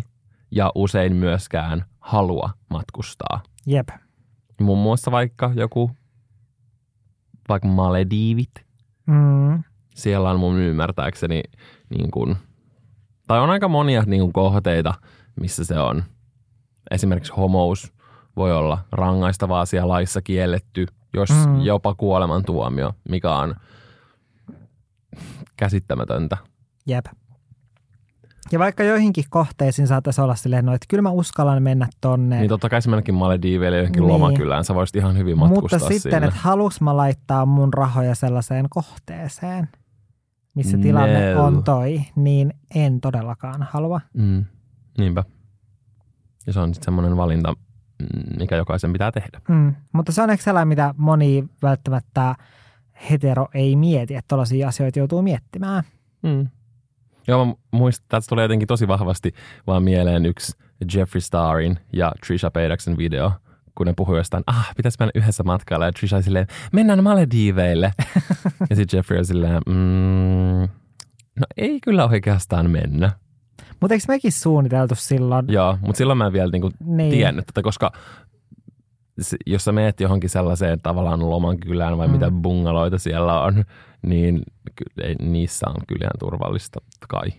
ja 0.52 0.72
usein 0.76 1.16
myöskään 1.16 1.86
halua 2.00 2.50
matkustaa. 2.70 3.42
Jep. 3.66 3.90
Muun 4.62 4.80
muassa 4.80 5.12
vaikka 5.12 5.52
joku, 5.56 5.92
vaikka 7.50 7.68
Malediivit. 7.68 8.66
Mm. 9.08 9.64
Siellä 9.96 10.30
on 10.30 10.40
mun 10.40 10.60
ymmärtääkseni 10.60 11.44
niin 11.90 12.12
kuin, 12.12 12.36
tai 13.28 13.40
on 13.40 13.50
aika 13.50 13.68
monia 13.68 14.04
niin 14.06 14.22
kuin 14.22 14.34
kohteita, 14.34 14.94
missä 15.40 15.66
se 15.66 15.80
on. 15.80 16.04
Esimerkiksi 16.92 17.34
homous 17.38 17.95
voi 18.36 18.52
olla 18.58 18.78
rangaistavaa 18.92 19.62
asia 19.62 19.88
laissa 19.88 20.22
kielletty, 20.22 20.86
jos 21.14 21.30
Mm. 21.48 21.62
jopa 21.62 21.96
kuolemantuomio, 21.96 22.94
mikä 23.10 23.36
on 23.36 23.56
käsittämätöntä. 25.58 26.38
Jep. 26.88 27.06
Ja 28.52 28.60
vaikka 28.60 28.84
joihinkin 28.84 29.24
kohteisiin 29.30 29.88
saattaisi 29.88 30.22
olla 30.22 30.36
silleen, 30.36 30.66
no, 30.66 30.74
että 30.74 30.86
kyllä 30.90 31.02
mä 31.02 31.10
uskallan 31.10 31.64
mennä 31.64 31.88
tonne. 32.02 32.40
Niin 32.40 32.50
totta 32.50 32.70
kai 32.70 32.82
se 32.82 32.90
mennäkin 32.90 33.16
Malediiveille 33.16 33.78
johonkin 33.78 34.02
Niin. 34.02 34.14
lomakylään. 34.14 34.64
Sä 34.66 34.76
voisit 34.76 34.96
ihan 34.96 35.18
hyvin 35.18 35.38
Mutta 35.38 35.54
matkustaa 35.56 35.80
sitten, 35.80 36.00
sinne. 36.12 36.28
että 36.28 36.40
haluuks 36.40 36.82
mä 36.82 36.98
laittaa 36.98 37.46
mun 37.46 37.74
rahoja 37.74 38.16
sellaiseen 38.16 38.66
kohteeseen, 38.70 39.68
missä 40.56 40.78
tilanne 40.78 41.34
No. 41.34 41.44
on 41.46 41.64
toi, 41.64 42.02
niin 42.16 42.54
en 42.76 43.02
todellakaan 43.02 43.68
halua. 43.72 44.02
Mm. 44.14 44.46
Niinpä. 44.98 45.24
Ja 46.48 46.54
se 46.54 46.60
on 46.60 46.74
sitten 46.74 46.86
semmoinen 46.86 47.18
valinta, 47.18 47.54
mikä 48.40 48.56
jokaisen 48.56 48.94
pitää 48.94 49.12
tehdä. 49.12 49.42
Mm. 49.48 49.76
Mutta 49.94 50.12
se 50.12 50.22
on 50.22 50.30
ehkä 50.30 50.44
sellainen, 50.44 50.68
mitä 50.68 50.94
moni 50.98 51.46
välttämättä 51.62 52.36
hetero 53.10 53.48
ei 53.54 53.76
mieti, 53.76 54.16
että 54.16 54.28
tällaisia 54.28 54.68
asioita 54.68 55.00
joutuu 55.00 55.22
miettimään. 55.22 55.84
Mm. 56.24 56.48
Joo, 57.28 57.46
mä 57.46 57.54
muistan, 57.72 58.04
että 58.04 58.18
tästä 58.18 58.30
tulee 58.30 58.44
jotenkin 58.44 58.68
tosi 58.68 58.88
vahvasti 58.88 59.34
vaan 59.68 59.84
mieleen 59.84 60.26
yksi 60.26 60.58
Jeffree 60.94 61.22
Starin 61.22 61.80
ja 61.94 62.12
Trisha 62.28 62.52
Paytaksen 62.52 62.98
video, 62.98 63.32
kun 63.76 63.88
ne 63.88 63.94
puhui 63.98 64.18
jostain, 64.18 64.44
ah, 64.48 64.76
pitäisi 64.78 64.98
mennä 65.00 65.12
yhdessä 65.16 65.44
matkalla, 65.44 65.86
ja 65.86 65.92
Trisha 65.92 66.22
silleen, 66.22 66.48
mennään 66.74 67.04
Malediiveille. 67.04 67.94
ja 68.70 68.76
sitten 68.76 68.98
Jeffrey 68.98 69.20
on 69.20 69.26
silleen, 69.26 69.62
mm, 69.66 70.70
no 71.40 71.46
ei 71.58 71.80
kyllä 71.80 72.06
oikeastaan 72.08 72.72
mennä. 72.72 73.12
Mutta 73.82 73.94
eikö 73.94 74.06
mekin 74.08 74.32
suunniteltu 74.32 74.96
silloin? 74.98 75.46
Joo, 75.50 75.78
mutta 75.82 75.98
silloin 75.98 76.18
mä 76.18 76.26
en 76.28 76.34
vielä 76.34 76.52
niinku 76.52 76.72
Niin. 76.86 77.12
tiennyt 77.12 77.46
tätä, 77.46 77.62
koska 77.62 77.92
jos 79.46 79.64
sä 79.66 79.72
meet 79.72 80.00
johonkin 80.00 80.30
sellaiseen 80.30 80.82
tavallaan 80.82 81.30
loman 81.30 81.58
kylään 81.60 81.98
vai 81.98 82.08
Mm. 82.08 82.12
mitä 82.14 82.32
bungaloita 82.32 82.98
siellä 82.98 83.42
on, 83.42 83.64
niin 84.02 84.42
ei, 85.04 85.16
niissä 85.22 85.66
on 85.70 85.76
kyllä 85.88 86.04
ihan 86.04 86.20
turvallista 86.20 86.80
kai. 87.10 87.30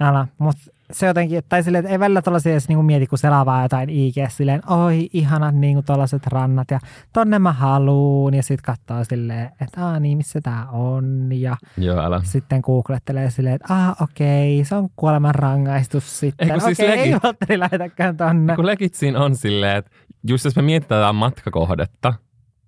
Älä, 0.00 0.26
mutta 0.38 0.62
se 0.92 1.06
jotenkin, 1.06 1.42
tai 1.48 1.62
silleen, 1.62 1.84
että 1.84 1.92
ei 1.92 1.98
välillä 1.98 2.22
tällaisia 2.22 2.52
edes 2.52 2.68
niinku 2.68 2.82
mieti, 2.82 3.06
kun 3.06 3.18
selaa 3.18 3.62
jotain 3.62 3.90
IG, 3.90 4.14
silleen, 4.28 4.70
oi 4.70 5.08
ihanat 5.12 5.54
niinku 5.54 5.82
tällaiset 5.82 6.26
rannat 6.26 6.70
ja 6.70 6.80
tonne 7.12 7.38
mä 7.38 7.52
haluun 7.52 8.34
ja 8.34 8.42
sitten 8.42 8.74
katsoo 8.74 9.04
silleen, 9.04 9.50
että 9.60 9.86
aa 9.86 10.00
niin, 10.00 10.16
missä 10.18 10.40
tää 10.40 10.66
on 10.70 11.28
ja 11.32 11.56
Joo, 11.78 11.98
älä. 11.98 12.20
sitten 12.24 12.60
googlettelee 12.64 13.30
silleen, 13.30 13.54
että 13.54 13.74
ah 13.74 14.02
okei, 14.02 14.64
se 14.64 14.74
on 14.74 14.88
kuoleman 14.96 15.34
rangaistus 15.34 16.20
sitten. 16.20 16.50
Eikö 16.50 16.60
siis 16.60 16.80
okei, 16.80 16.90
ei 16.90 17.08
legit? 17.08 17.22
Valtteri 17.22 17.58
lähetäkään 17.58 18.16
tonne. 18.16 18.56
Kun 18.56 18.66
legit 18.66 18.94
siinä 18.94 19.20
on 19.20 19.36
silleen, 19.36 19.76
että 19.76 19.90
just 20.28 20.44
jos 20.44 20.56
me 20.56 20.62
mietitään 20.62 21.14
matkakohdetta, 21.14 22.14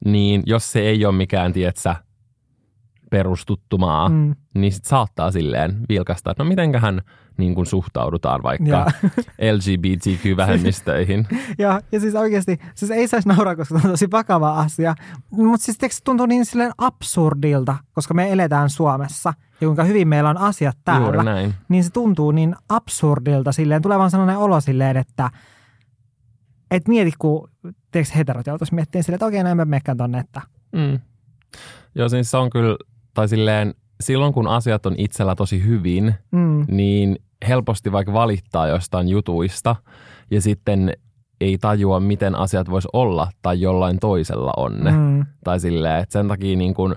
niin 0.05 0.43
jos 0.47 0.73
se 0.73 0.81
ei 0.81 1.07
ole 1.07 1.15
mikään, 1.15 1.53
tietsä, 1.53 1.97
perustuttumaa, 3.13 4.09
mm. 4.09 4.35
Niin 4.55 4.73
sit 4.73 4.85
saattaa 4.85 5.31
silleen 5.31 5.77
vilkasta, 5.89 6.31
että 6.31 6.45
no 6.45 6.49
mitenköhän 6.49 7.03
niin 7.37 7.55
kuin 7.55 7.67
suhtaudutaan 7.67 8.43
vaikka 8.43 8.69
ja, 8.69 8.87
LGBTQ-vähemmistöihin. 9.53 11.27
ja, 11.59 11.81
ja 11.93 12.01
siis 12.01 12.15
oikeasti, 12.15 12.59
siis 12.75 12.91
ei 12.91 13.09
saisi 13.09 13.29
nauraa, 13.29 13.57
koska 13.57 13.79
se 13.79 13.87
on 13.87 13.91
tosi 13.91 14.11
vakava 14.11 14.61
asia. 14.61 14.95
Mutta 15.31 15.65
siis 15.65 15.79
se 15.81 16.05
tuntuu 16.05 16.27
niin 16.27 16.45
silleen 16.45 16.73
absurdilta, 16.79 17.77
koska 17.93 18.15
me 18.15 18.33
eletään 18.33 18.71
Suomessa 18.71 19.35
ja 19.61 19.67
kuinka 19.67 19.85
hyvin 19.85 20.09
meillä 20.09 20.31
on 20.31 20.39
asiat 20.39 20.79
täällä. 20.85 21.07
Juuri 21.07 21.25
näin. 21.25 21.55
niin 21.69 21.85
se 21.85 21.91
tuntuu 21.91 22.31
niin 22.31 22.57
absurdilta 22.69 23.53
silleen, 23.53 23.83
tulee 23.83 23.99
vaan 23.99 24.11
sellainen 24.11 24.39
olo 24.39 24.61
silleen, 24.61 24.97
että 24.97 25.31
et 26.71 26.89
mieti, 26.89 27.13
kun 27.19 27.51
tiedätkö, 27.91 28.15
heterot 28.17 28.47
joutuisi 28.47 28.75
miettimään 28.75 29.05
silleen, 29.05 29.17
että 29.17 29.27
okei, 29.27 29.43
näin 29.43 29.57
mä 29.57 29.65
menekään 29.65 29.99
tonne, 29.99 30.19
että 30.19 30.41
Mm. 30.73 31.01
Joo, 31.95 32.09
siis 32.09 32.31
se 32.31 32.37
on 32.37 32.51
kyllä, 32.51 32.77
tai 33.15 33.29
silleen, 33.29 33.75
silloin 34.01 34.33
kun 34.33 34.49
asiat 34.49 34.87
on 34.87 34.95
itsellä 34.99 35.35
tosi 35.35 35.65
hyvin, 35.65 36.15
mm, 36.31 36.65
niin 36.69 37.17
helposti 37.49 37.93
vaikka 37.93 38.13
valittaa 38.13 38.67
jostain 38.67 39.09
jutuista 39.09 39.77
ja 40.31 40.41
sitten 40.41 40.93
ei 41.41 41.59
tajua, 41.59 42.01
miten 42.01 42.35
asiat 42.35 42.71
vois 42.71 42.89
olla 42.93 43.29
tai 43.43 43.61
jollain 43.61 43.99
toisella 43.99 44.53
on. 44.57 44.85
Ne. 44.85 44.91
mm, 44.91 45.27
Tai 45.45 45.61
silleen, 45.61 46.01
että 46.03 46.13
sen 46.13 46.29
takia 46.29 46.57
niin 46.57 46.75
kun 46.75 46.97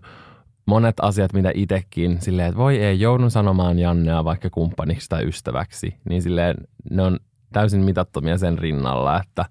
monet 0.66 0.96
asiat, 1.02 1.34
mitä 1.34 1.52
itsekin 1.56 2.22
silleen, 2.22 2.48
että 2.48 2.58
voi 2.58 2.78
ei, 2.78 3.00
joudun 3.00 3.32
sanomaan 3.32 3.80
Jannea 3.80 4.24
vaikka 4.24 4.50
kumppaniksi 4.50 5.10
tai 5.10 5.28
ystäväksi, 5.28 5.98
niin 6.10 6.22
silleen 6.22 6.56
ne 6.92 7.02
on 7.02 7.20
täysin 7.54 7.82
mitattomia 7.82 8.38
sen 8.38 8.60
rinnalla, 8.60 9.22
että 9.22 9.46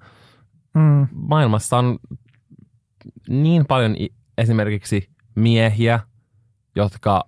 mm, 0.75 1.09
maailmassa 1.13 1.79
on 1.79 1.99
niin 3.29 3.67
paljon 3.67 3.97
esimerkiksi 4.39 5.09
miehiä, 5.35 6.01
jotka 6.77 7.25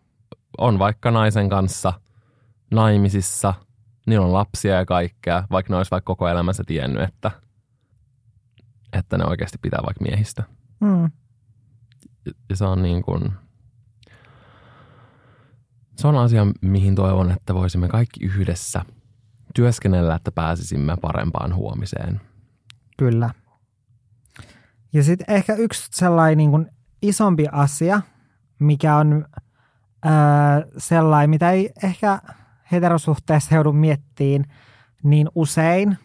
on 0.59 0.79
vaikka 0.79 1.11
naisen 1.11 1.49
kanssa 1.49 1.93
naimisissa, 2.71 3.55
niillä 4.07 4.27
on 4.27 4.33
lapsia 4.33 4.75
ja 4.75 4.87
kaikkea, 4.87 5.45
vaikka 5.51 5.73
ne 5.73 5.77
olisi 5.77 5.91
vaikka 5.91 6.07
koko 6.07 6.29
elämänsä 6.29 6.65
tiennyt, 6.67 7.03
että, 7.03 7.31
että 8.93 9.19
ne 9.19 9.25
oikeasti 9.25 9.59
pitää 9.63 9.81
vaikka 9.87 10.05
miehistä. 10.05 10.43
mm. 10.81 11.11
Ja 12.49 12.57
se 12.57 12.65
on 12.65 12.83
niin 12.83 13.03
kuin, 13.03 13.33
se 15.97 16.07
on 16.09 16.17
asia, 16.17 16.47
mihin 16.61 16.95
toivon, 16.95 17.31
että 17.31 17.55
voisimme 17.55 17.89
kaikki 17.89 18.25
yhdessä 18.25 18.85
työskennellä, 19.55 20.15
että 20.15 20.33
pääsisimme 20.33 20.97
parempaan 20.97 21.55
huomiseen. 21.55 22.21
Kyllä. 22.99 23.31
Ja 24.93 25.03
sitten 25.03 25.35
ehkä 25.35 25.55
yksi 25.55 25.89
sellainen 25.93 26.39
niin 26.39 26.51
kuin 26.51 26.71
isompi 27.03 27.47
asia, 27.53 28.01
mikä 28.59 28.97
on 28.97 29.25
ää, 30.03 30.63
sellainen, 30.79 31.31
mitä 31.31 31.51
ei 31.51 31.71
ehkä 31.83 32.21
heterosuhteessa 32.73 33.55
joudu 33.55 33.73
miettiin 33.73 34.45
niin 35.03 35.29
usein, 35.35 35.99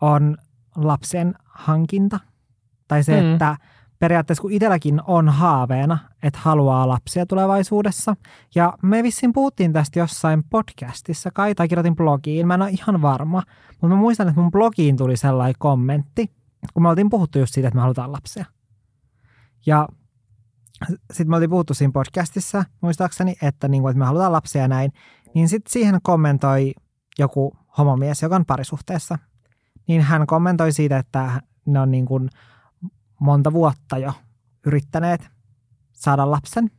on 0.00 0.36
lapsen 0.76 1.34
hankinta. 1.44 2.20
Tai 2.88 3.02
se, 3.02 3.20
mm. 3.20 3.32
että 3.32 3.56
periaatteessa 3.98 4.42
kun 4.42 4.52
itselläkin 4.52 5.00
on 5.06 5.28
haaveena, 5.28 5.98
että 6.22 6.38
haluaa 6.42 6.88
lapsia 6.88 7.26
tulevaisuudessa. 7.26 8.16
Ja 8.54 8.72
me 8.82 9.02
vissiin 9.02 9.32
puhuttiin 9.32 9.72
tästä 9.72 9.98
jossain 9.98 10.44
podcastissa 10.44 11.30
kai, 11.30 11.54
tai 11.54 11.68
kirjoitin 11.68 11.96
blogiin. 11.96 12.46
Mä 12.46 12.54
en 12.54 12.62
ole 12.62 12.70
ihan 12.70 13.02
varma, 13.02 13.42
mutta 13.68 13.88
mä 13.88 14.00
muistan, 14.00 14.28
että 14.28 14.40
mun 14.40 14.50
blogiin 14.50 14.96
tuli 14.96 15.16
sellainen 15.16 15.54
kommentti, 15.58 16.30
kun 16.74 16.82
me 16.82 16.88
oltiin 16.88 17.10
puhuttu 17.10 17.38
just 17.38 17.54
siitä, 17.54 17.68
että 17.68 17.76
me 17.76 17.82
halutaan 17.82 18.12
lapsia. 18.12 18.44
Ja 19.66 19.88
sitten 20.86 21.30
me 21.30 21.36
oltiin 21.36 21.50
puhuttu 21.50 21.74
siinä 21.74 21.92
podcastissa, 21.92 22.64
muistaakseni, 22.80 23.36
että, 23.42 23.68
niin 23.68 23.82
kuin, 23.82 23.90
että 23.90 23.98
me 23.98 24.04
halutaan 24.04 24.32
lapsia 24.32 24.62
ja 24.62 24.68
näin. 24.68 24.92
Niin 25.34 25.48
sitten 25.48 25.72
siihen 25.72 25.98
kommentoi 26.02 26.72
joku 27.18 27.56
homomies, 27.78 28.22
joka 28.22 28.36
on 28.36 28.46
parisuhteessa. 28.46 29.18
Niin 29.88 30.02
hän 30.02 30.26
kommentoi 30.26 30.72
siitä, 30.72 30.98
että 30.98 31.42
ne 31.66 31.80
on 31.80 31.90
niin 31.90 32.06
kuin 32.06 32.30
monta 33.20 33.52
vuotta 33.52 33.98
jo 33.98 34.12
yrittäneet 34.66 35.28
saada 35.92 36.30
lapsen 36.30 36.70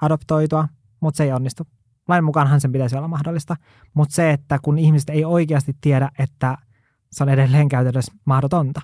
adoptoitua, 0.00 0.68
mutta 1.00 1.16
se 1.16 1.24
ei 1.24 1.32
onnistu. 1.32 1.66
Lain 2.08 2.24
mukaanhan 2.24 2.60
sen 2.60 2.72
pitäisi 2.72 2.96
olla 2.96 3.08
mahdollista, 3.08 3.56
mutta 3.94 4.14
se, 4.14 4.30
että 4.30 4.58
kun 4.62 4.78
ihmiset 4.78 5.10
ei 5.10 5.24
oikeasti 5.24 5.76
tiedä, 5.80 6.10
että 6.18 6.58
se 7.12 7.24
on 7.24 7.28
edelleen 7.28 7.68
käytännössä 7.68 8.12
mahdotonta. 8.24 8.80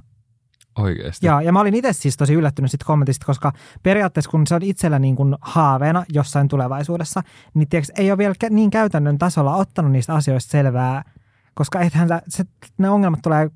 Oikeasti. 0.78 1.26
Ja, 1.26 1.42
ja 1.42 1.52
mä 1.52 1.60
olin 1.60 1.74
itse 1.74 1.92
siis 1.92 2.16
tosi 2.16 2.34
yllättynyt 2.34 2.70
siitä 2.70 2.84
kommentista, 2.84 3.26
koska 3.26 3.52
periaatteessa 3.82 4.30
kun 4.30 4.46
se 4.46 4.54
on 4.54 4.62
itsellä 4.62 4.98
niin 4.98 5.16
kuin 5.16 5.36
haaveena 5.40 6.04
jossain 6.08 6.48
tulevaisuudessa, 6.48 7.22
niin 7.54 7.68
tiiäks, 7.68 7.92
ei 7.96 8.10
ole 8.10 8.18
vielä 8.18 8.34
niin 8.50 8.70
käytännön 8.70 9.18
tasolla 9.18 9.56
ottanut 9.56 9.92
niistä 9.92 10.14
asioista 10.14 10.50
selvää, 10.50 11.04
koska 11.54 11.80
ethän 11.80 12.08
sä, 12.08 12.22
se, 12.28 12.44
ne 12.78 12.90
ongelmat 12.90 13.22
tulee 13.22 13.50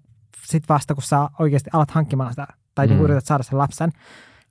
sitten 0.46 0.74
vasta, 0.74 0.94
kun 0.94 1.02
sä 1.02 1.28
oikeasti 1.38 1.70
alat 1.72 1.90
hankkimaan 1.90 2.32
sitä, 2.32 2.46
tai 2.74 2.86
mm. 2.86 2.90
niin 2.90 2.98
Mm. 2.98 3.04
yrität 3.04 3.26
saada 3.26 3.42
sen 3.42 3.58
lapsen, 3.58 3.90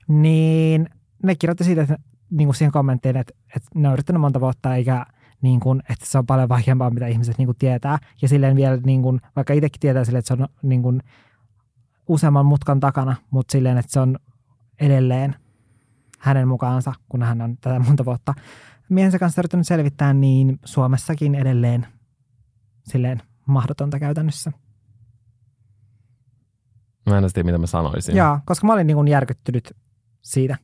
niin 0.07 0.89
ne 1.24 1.36
kirjoitti 1.36 1.63
siitä, 1.63 1.82
että 1.82 1.97
niin 2.32 2.47
kuin 2.47 2.55
siihen 2.55 2.72
kommenttiin, 2.72 3.18
että, 3.18 3.34
että 3.55 3.70
ne 3.76 3.88
on 3.88 3.93
yrittänyt 3.93 4.22
monta 4.22 4.39
vuotta 4.39 4.76
eikä 4.76 5.05
niin 5.41 5.59
kuin, 5.59 5.84
että 5.89 6.05
se 6.05 6.18
on 6.18 6.26
paljon 6.26 6.49
vaikeampaa, 6.49 6.89
mitä 6.89 7.07
ihmiset 7.07 7.38
niin 7.38 7.45
kuin 7.45 7.57
tietää. 7.57 7.97
Ja 8.22 8.28
silleen 8.28 8.55
vielä, 8.55 8.78
niin 8.78 9.01
kuin, 9.01 9.22
vaikka 9.36 9.53
itsekin 9.53 9.80
tietää 9.80 10.05
silleen, 10.05 10.20
että 10.20 10.36
se 10.36 10.43
on 10.43 10.47
niin 10.63 10.84
kuin, 10.84 11.01
useamman 12.08 12.45
mutkan 12.45 12.80
takana, 12.80 13.16
mutta 13.30 13.51
silleen, 13.51 13.78
että 13.78 13.91
se 13.91 13.99
on 13.99 14.18
edelleen 14.82 15.36
hänen 16.20 16.47
mukaansa, 16.47 16.93
kun 17.10 17.24
hän 17.24 17.41
on 17.41 17.58
tätä 17.58 17.80
monta 17.80 18.06
vuotta 18.06 18.34
miehensä 18.89 19.20
kanssa 19.20 19.41
yrittänyt 19.41 19.68
selvittää, 19.68 20.14
niin 20.14 20.60
Suomessakin 20.66 21.36
edelleen 21.36 21.88
silleen 22.84 23.22
mahdotonta 23.47 23.99
käytännössä. 23.99 24.51
Mä 27.10 27.18
en 27.18 27.24
tiedä, 27.34 27.45
mitä 27.45 27.58
mä 27.58 27.68
sanoisin. 27.68 28.16
Joo, 28.16 28.39
koska 28.45 28.68
mä 28.68 28.74
olin 28.74 28.88
niin 28.88 28.95
kuin 28.95 29.08
järkyttynyt 29.08 29.74
siitä. 30.22 30.58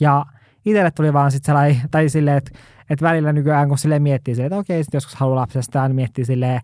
Ja 0.00 0.26
itselle 0.64 0.90
tuli 0.90 1.12
vaan 1.12 1.30
sitten 1.30 1.46
sellainen, 1.46 1.90
tai 1.90 2.08
silleen, 2.08 2.36
että, 2.36 2.58
että 2.90 3.04
välillä 3.04 3.32
nykyään 3.32 3.68
kun 3.68 3.78
sille 3.78 3.98
miettii 3.98 4.34
silleen, 4.34 4.52
että 4.52 4.60
okei, 4.60 4.84
sitten 4.84 4.96
joskus 4.96 5.14
haluaa 5.14 5.40
lapsesta, 5.40 5.88
niin 5.88 5.96
miettii 5.96 6.24
silleen, 6.24 6.60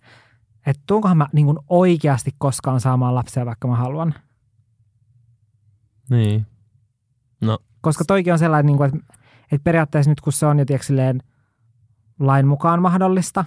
että 0.66 0.82
tuunkohan 0.86 1.16
mä 1.16 1.26
niin 1.32 1.58
oikeasti 1.68 2.30
koskaan 2.38 2.80
saamaan 2.80 3.14
lapsia, 3.14 3.46
vaikka 3.46 3.68
mä 3.68 3.76
haluan. 3.76 4.14
Niin. 6.10 6.46
No, 7.40 7.58
Koska 7.80 8.04
toikin 8.04 8.32
on 8.32 8.38
sellainen, 8.38 8.66
niin 8.66 8.76
kuin, 8.76 8.94
että, 8.94 9.14
että 9.52 9.64
periaatteessa 9.64 10.10
nyt 10.10 10.20
kun 10.20 10.32
se 10.32 10.46
on 10.46 10.58
jo 10.58 10.64
tiedätkö, 10.64 10.86
silleen, 10.86 11.22
lain 12.20 12.46
mukaan 12.46 12.82
mahdollista, 12.82 13.44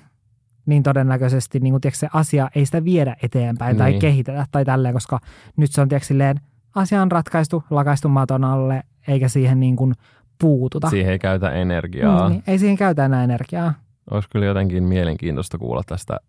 niin 0.66 0.84
todennäköisesti 0.84 1.59
niin 1.59 1.74
kuin, 1.74 1.82
tiedätkö, 1.82 1.97
se 1.99 2.07
asia 2.13 2.49
ei 2.55 2.66
sitä 2.66 2.84
viedä 2.84 3.16
eteenpäin 3.24 3.78
tai 3.78 3.89
Niin. 3.91 4.01
kehitetä 4.01 4.45
tai 4.51 4.66
tälleen, 4.66 4.93
koska 4.93 5.20
nyt 5.57 5.72
se 5.72 5.82
on 5.82 5.89
tiedätkö, 5.89 6.07
silleen, 6.07 6.39
asia 6.76 7.01
on 7.01 7.11
ratkaistu, 7.11 7.63
lakaistu 7.70 8.09
maton 8.09 8.43
alle, 8.43 8.84
eikä 9.07 9.28
siihen 9.28 9.59
niin 9.59 9.76
kuin, 9.76 9.93
puututa. 10.41 10.89
siihen 10.89 11.11
ei 11.11 11.20
käytä 11.20 11.51
energiaa. 11.51 12.28
Mm, 12.30 12.32
niin, 12.32 12.43
ei 12.47 12.59
siihen 12.59 12.78
käytä 12.78 13.05
enää 13.05 13.24
energiaa. 13.24 13.74
Olisi 14.11 14.30
kyllä 14.30 14.45
jotenkin 14.45 14.84
mielenkiintoista 14.84 15.57
kuulla 15.57 15.82
tästä 15.86 16.20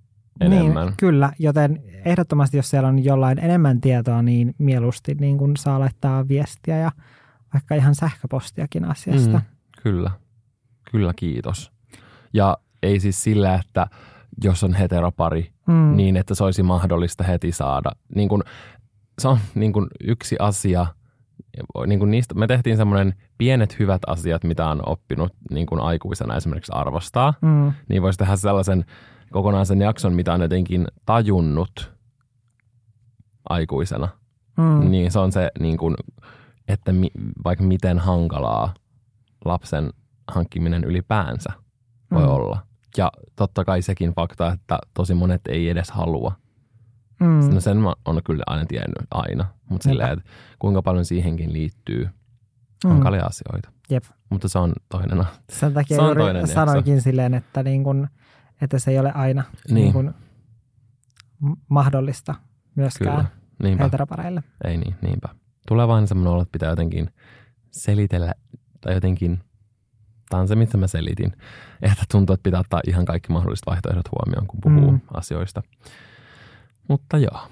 enemmän. 0.41 0.87
Niin, 0.87 0.97
kyllä, 0.97 1.32
joten 1.39 1.82
ehdottomasti 2.05 2.57
jos 2.57 2.70
siellä 2.70 2.89
on 2.89 3.05
jollain 3.05 3.39
enemmän 3.39 3.80
tietoa, 3.80 4.22
niin 4.22 4.55
mieluusti 4.59 5.14
niin 5.14 5.39
kun 5.39 5.57
saa 5.57 5.80
laittaa 5.80 6.28
viestiä 6.28 6.78
ja 6.78 6.93
vaikka 7.53 7.74
ihan 7.74 7.95
sähköpostiakin 7.95 8.84
asiasta. 8.84 9.39
Mm, 9.39 9.45
kyllä. 9.82 10.11
Kyllä, 10.91 11.12
kiitos. 11.16 11.72
Ja 12.32 12.59
ei 12.82 13.01
siis 13.01 13.22
sillä, 13.22 13.55
että 13.55 13.87
jos 14.45 14.64
on 14.64 14.74
heteropari, 14.74 15.51
Mm. 15.66 15.97
niin 15.97 16.16
että 16.16 16.34
se 16.34 16.45
olisi 16.45 16.62
mahdollista 16.62 17.24
heti 17.24 17.53
saada. 17.53 17.91
Niin 18.14 18.28
kun, 18.28 18.43
se 19.18 19.28
on 19.28 19.39
niin 19.55 19.72
kun 19.72 19.89
yksi 20.05 20.37
asia, 20.39 20.87
niin 21.87 21.99
kun 21.99 22.11
niistä, 22.11 22.34
me 22.34 22.47
tehtiin 22.47 22.76
semmoinen 22.76 23.14
pienet 23.39 23.78
hyvät 23.78 24.03
asiat, 24.07 24.45
mitä 24.45 24.66
on 24.66 24.89
oppinut 24.89 25.32
niin 25.51 25.66
kun 25.66 25.80
aikuisena 25.80 26.37
esimerkiksi 26.37 26.72
arvostaa. 26.74 27.34
Mm. 27.43 27.72
Niin 27.89 28.03
voisi 28.03 28.18
tehdä 28.18 28.37
sellaisen 28.37 28.84
kokonaisen 29.33 29.81
jakson, 29.81 30.12
mitä 30.12 30.33
on 30.35 30.41
jotenkin 30.41 30.87
tajunnut 31.07 31.93
aikuisena. 33.49 34.09
Mm. 34.57 34.91
Niin 34.91 35.11
se 35.12 35.18
on 35.18 35.33
se, 35.33 35.51
niin 35.61 35.77
kun, 35.79 35.97
että 36.68 36.93
mi, 36.93 37.11
vaikka 37.45 37.64
miten 37.64 37.99
hankalaa 37.99 38.74
lapsen 39.45 39.91
hankkiminen 40.29 40.85
ylipäänsä 40.85 41.53
voi 42.11 42.22
Mm. 42.22 42.29
olla. 42.29 42.59
Ja 42.97 43.12
totta 43.37 43.64
kai 43.64 43.83
sekin 43.83 44.14
fakta, 44.14 44.53
että 44.53 44.79
tosi 44.95 45.14
monet 45.14 45.41
ei 45.49 45.68
edes 45.68 45.91
halua. 45.91 46.33
Mm. 47.20 47.55
No 47.55 47.61
sen 47.61 47.77
mä 47.77 47.95
oon 48.05 48.20
kyllä 48.24 48.43
aina 48.47 48.64
tiennyt 48.66 49.07
aina. 49.11 49.45
Mutta 49.70 49.89
silleen, 49.89 50.12
että 50.12 50.31
kuinka 50.59 50.83
paljon 50.83 51.05
siihenkin 51.05 51.53
liittyy 51.53 52.09
Mm. 52.85 52.91
hankalia 52.91 53.24
asioita. 53.24 53.70
Jep. 53.91 54.05
Mutta 54.31 54.49
se 54.49 54.59
on 54.59 54.72
toinen 54.89 55.24
Sen 55.51 55.74
takia 55.74 55.97
Se 55.97 56.03
on 56.03 56.16
toinen 56.16 56.41
jakso. 56.41 56.55
sanoinkin 56.55 57.01
silleen, 57.03 57.35
että, 57.35 57.62
niin 57.62 57.85
kun, 57.85 58.09
että 58.61 58.78
se 58.78 58.90
ei 58.90 58.98
ole 58.98 59.12
aina 59.12 59.44
Niin. 59.68 59.74
niin. 59.74 59.92
kun, 59.92 60.14
m- 61.40 61.52
mahdollista 61.68 62.34
myöskään 62.74 63.28
Kyllä. 63.62 63.76
Heteropareille. 63.84 64.42
Ei 64.64 64.76
niin, 64.76 64.94
niinpä. 65.02 65.28
Tulee 65.68 65.88
vaan 65.88 66.09
semmoinen 66.09 66.32
olo, 66.32 66.42
että 66.42 66.52
pitää 66.52 66.70
jotenkin 66.70 67.11
selitellä 67.70 68.34
tai 68.80 68.94
jotenkin, 68.94 69.40
tämä 70.28 70.40
on 70.40 70.48
se, 70.48 70.54
mitä 70.57 70.76
mä 70.78 70.86
selitin, 70.86 71.32
että 71.82 72.04
tuntuu, 72.12 72.34
että 72.34 72.42
pitää 72.42 72.61
ottaa 72.61 72.80
ihan 72.86 73.04
kaikki 73.04 73.32
mahdolliset 73.32 73.66
vaihtoehdot 73.66 74.07
huomioon, 74.11 74.46
kun 74.46 74.61
puhuu 74.61 74.90
Mm. 74.92 75.00
asioista. 75.14 75.62
Mutta 76.88 77.18
joo. 77.18 77.48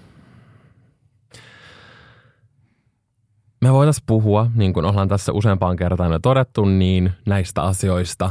Me 3.63 3.73
voitaisiin 3.73 4.05
puhua, 4.07 4.51
niin 4.55 4.73
kuin 4.73 4.87
ollaan 4.87 5.09
tässä 5.09 5.33
useampaan 5.33 5.77
kertaan 5.77 6.13
jo 6.13 6.19
todettu, 6.19 6.65
niin 6.65 7.13
näistä 7.27 7.63
asioista 7.63 8.31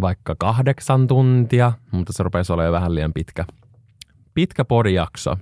vaikka 0.00 0.34
kahdeksan 0.38 1.06
tuntia, 1.06 1.72
mutta 1.90 2.12
se 2.12 2.22
rupeaa 2.22 2.44
olemaan 2.50 2.66
jo 2.66 2.72
vähän 2.72 2.94
liian 2.94 3.12
pitkä. 3.12 3.44
Pitkä 4.34 4.64
podijakso, 4.64 5.36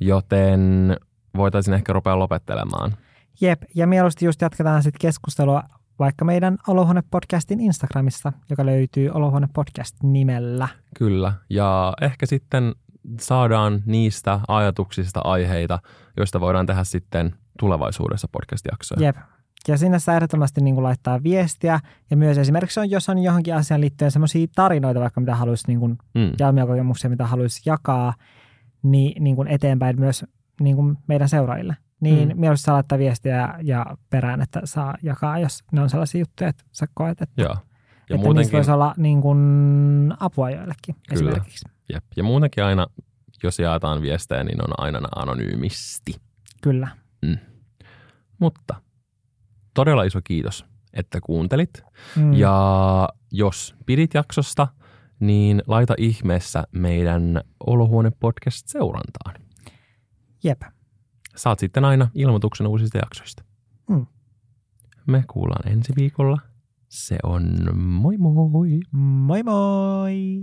joten 0.00 0.96
voitaisiin 1.36 1.74
ehkä 1.74 1.92
rupea 1.92 2.18
lopettelemaan. 2.18 2.92
Jep, 3.40 3.62
ja 3.74 3.86
mieluusti 3.86 4.24
just 4.24 4.42
jatketaan 4.42 4.82
sitten 4.82 5.00
keskustelua 5.00 5.62
vaikka 5.98 6.24
meidän 6.24 6.58
Olohuone-podcastin 6.68 7.60
Instagramissa, 7.60 8.32
joka 8.50 8.66
löytyy 8.66 9.10
Olohuone-podcast 9.10 9.96
nimellä. 10.02 10.68
Kyllä, 10.98 11.32
ja 11.50 11.94
ehkä 12.00 12.26
sitten 12.26 12.74
saadaan 13.20 13.82
niistä 13.86 14.40
ajatuksista 14.48 15.20
aiheita, 15.24 15.78
joista 16.16 16.40
voidaan 16.40 16.66
tehdä 16.66 16.84
sitten 16.84 17.34
tulevaisuudessa 17.58 18.28
podcast-jaksoja. 18.32 19.02
Jep. 19.02 19.16
Ja 19.68 19.78
sinne 19.78 19.98
saa 19.98 20.14
ehdottomasti 20.14 20.60
niin 20.60 20.74
kuin 20.74 20.82
laittaa 20.84 21.22
viestiä. 21.22 21.80
Ja 22.10 22.16
myös 22.16 22.38
esimerkiksi 22.38 22.80
on, 22.80 22.90
jos 22.90 23.08
on 23.08 23.18
johonkin 23.18 23.54
asiaan 23.54 23.80
liittyen 23.80 24.10
sellaisia 24.10 24.46
tarinoita, 24.54 25.00
vaikka 25.00 25.20
mitä 25.20 25.34
haluaisi 25.34 25.64
niin 25.66 25.80
kuin, 25.80 25.98
Mm, 26.14 26.32
ja 26.38 26.66
kokemuksia, 26.66 27.10
mitä 27.10 27.26
haluaisi 27.26 27.62
jakaa, 27.66 28.14
niin, 28.82 29.24
niin 29.24 29.36
kuin 29.36 29.48
eteenpäin 29.48 30.00
myös 30.00 30.24
niin 30.60 30.76
kuin 30.76 30.98
meidän 31.06 31.28
seuraajille. 31.28 31.76
Niin 32.00 32.28
Mm. 32.28 32.34
mm. 32.34 32.40
mieluusti 32.40 32.64
saa 32.64 32.74
laittaa 32.74 32.98
viestiä 32.98 33.54
ja 33.62 33.86
perään, 34.10 34.40
että 34.40 34.60
saa 34.64 34.94
jakaa, 35.02 35.38
jos 35.38 35.58
ne 35.72 35.80
on 35.80 35.90
sellaisia 35.90 36.18
juttuja, 36.20 36.50
että 36.50 36.64
sä 36.72 36.86
koet, 36.94 37.22
että, 37.22 37.42
joo. 37.42 37.48
Ja 37.48 37.54
että 37.54 38.14
niistä 38.14 38.24
muutenkin, 38.26 38.52
voisi 38.52 38.70
olla 38.70 38.94
niin 38.96 39.22
kuin 39.22 39.38
apua 40.20 40.50
joillekin 40.50 40.94
Kyllä. 40.94 41.30
esimerkiksi. 41.30 41.64
jep. 41.92 42.04
ja 42.16 42.22
muutenkin 42.22 42.64
aina, 42.64 42.86
jos 43.42 43.58
jaetaan 43.58 44.02
viestejä, 44.02 44.44
niin 44.44 44.64
on 44.64 44.74
aina 44.78 45.00
anonyymisti. 45.16 46.14
Kyllä. 46.62 46.88
Mutta 48.38 48.74
todella 49.78 50.04
iso 50.04 50.20
kiitos, 50.24 50.66
että 50.92 51.20
kuuntelit. 51.20 51.82
Mm. 52.16 52.32
Ja 52.32 53.08
jos 53.32 53.74
pidit 53.86 54.14
jaksosta, 54.14 54.68
niin 55.20 55.62
laita 55.66 55.94
ihmeessä 55.98 56.64
meidän 56.72 57.40
Olohuone 57.66 58.10
podcast 58.20 58.68
seurantaan. 58.68 59.34
Jep. 60.44 60.62
Saat 61.36 61.58
sitten 61.58 61.84
aina 61.84 62.10
ilmoituksen 62.14 62.66
uusista 62.66 62.98
jaksoista. 62.98 63.44
Mm. 63.88 64.06
Me 65.06 65.24
kuullaan 65.32 65.72
ensi 65.72 65.92
viikolla. 65.96 66.38
Se 66.88 67.18
on 67.22 67.76
moi 67.76 68.16
moi! 68.18 68.80
Moi 68.92 69.42
moi! 69.42 70.42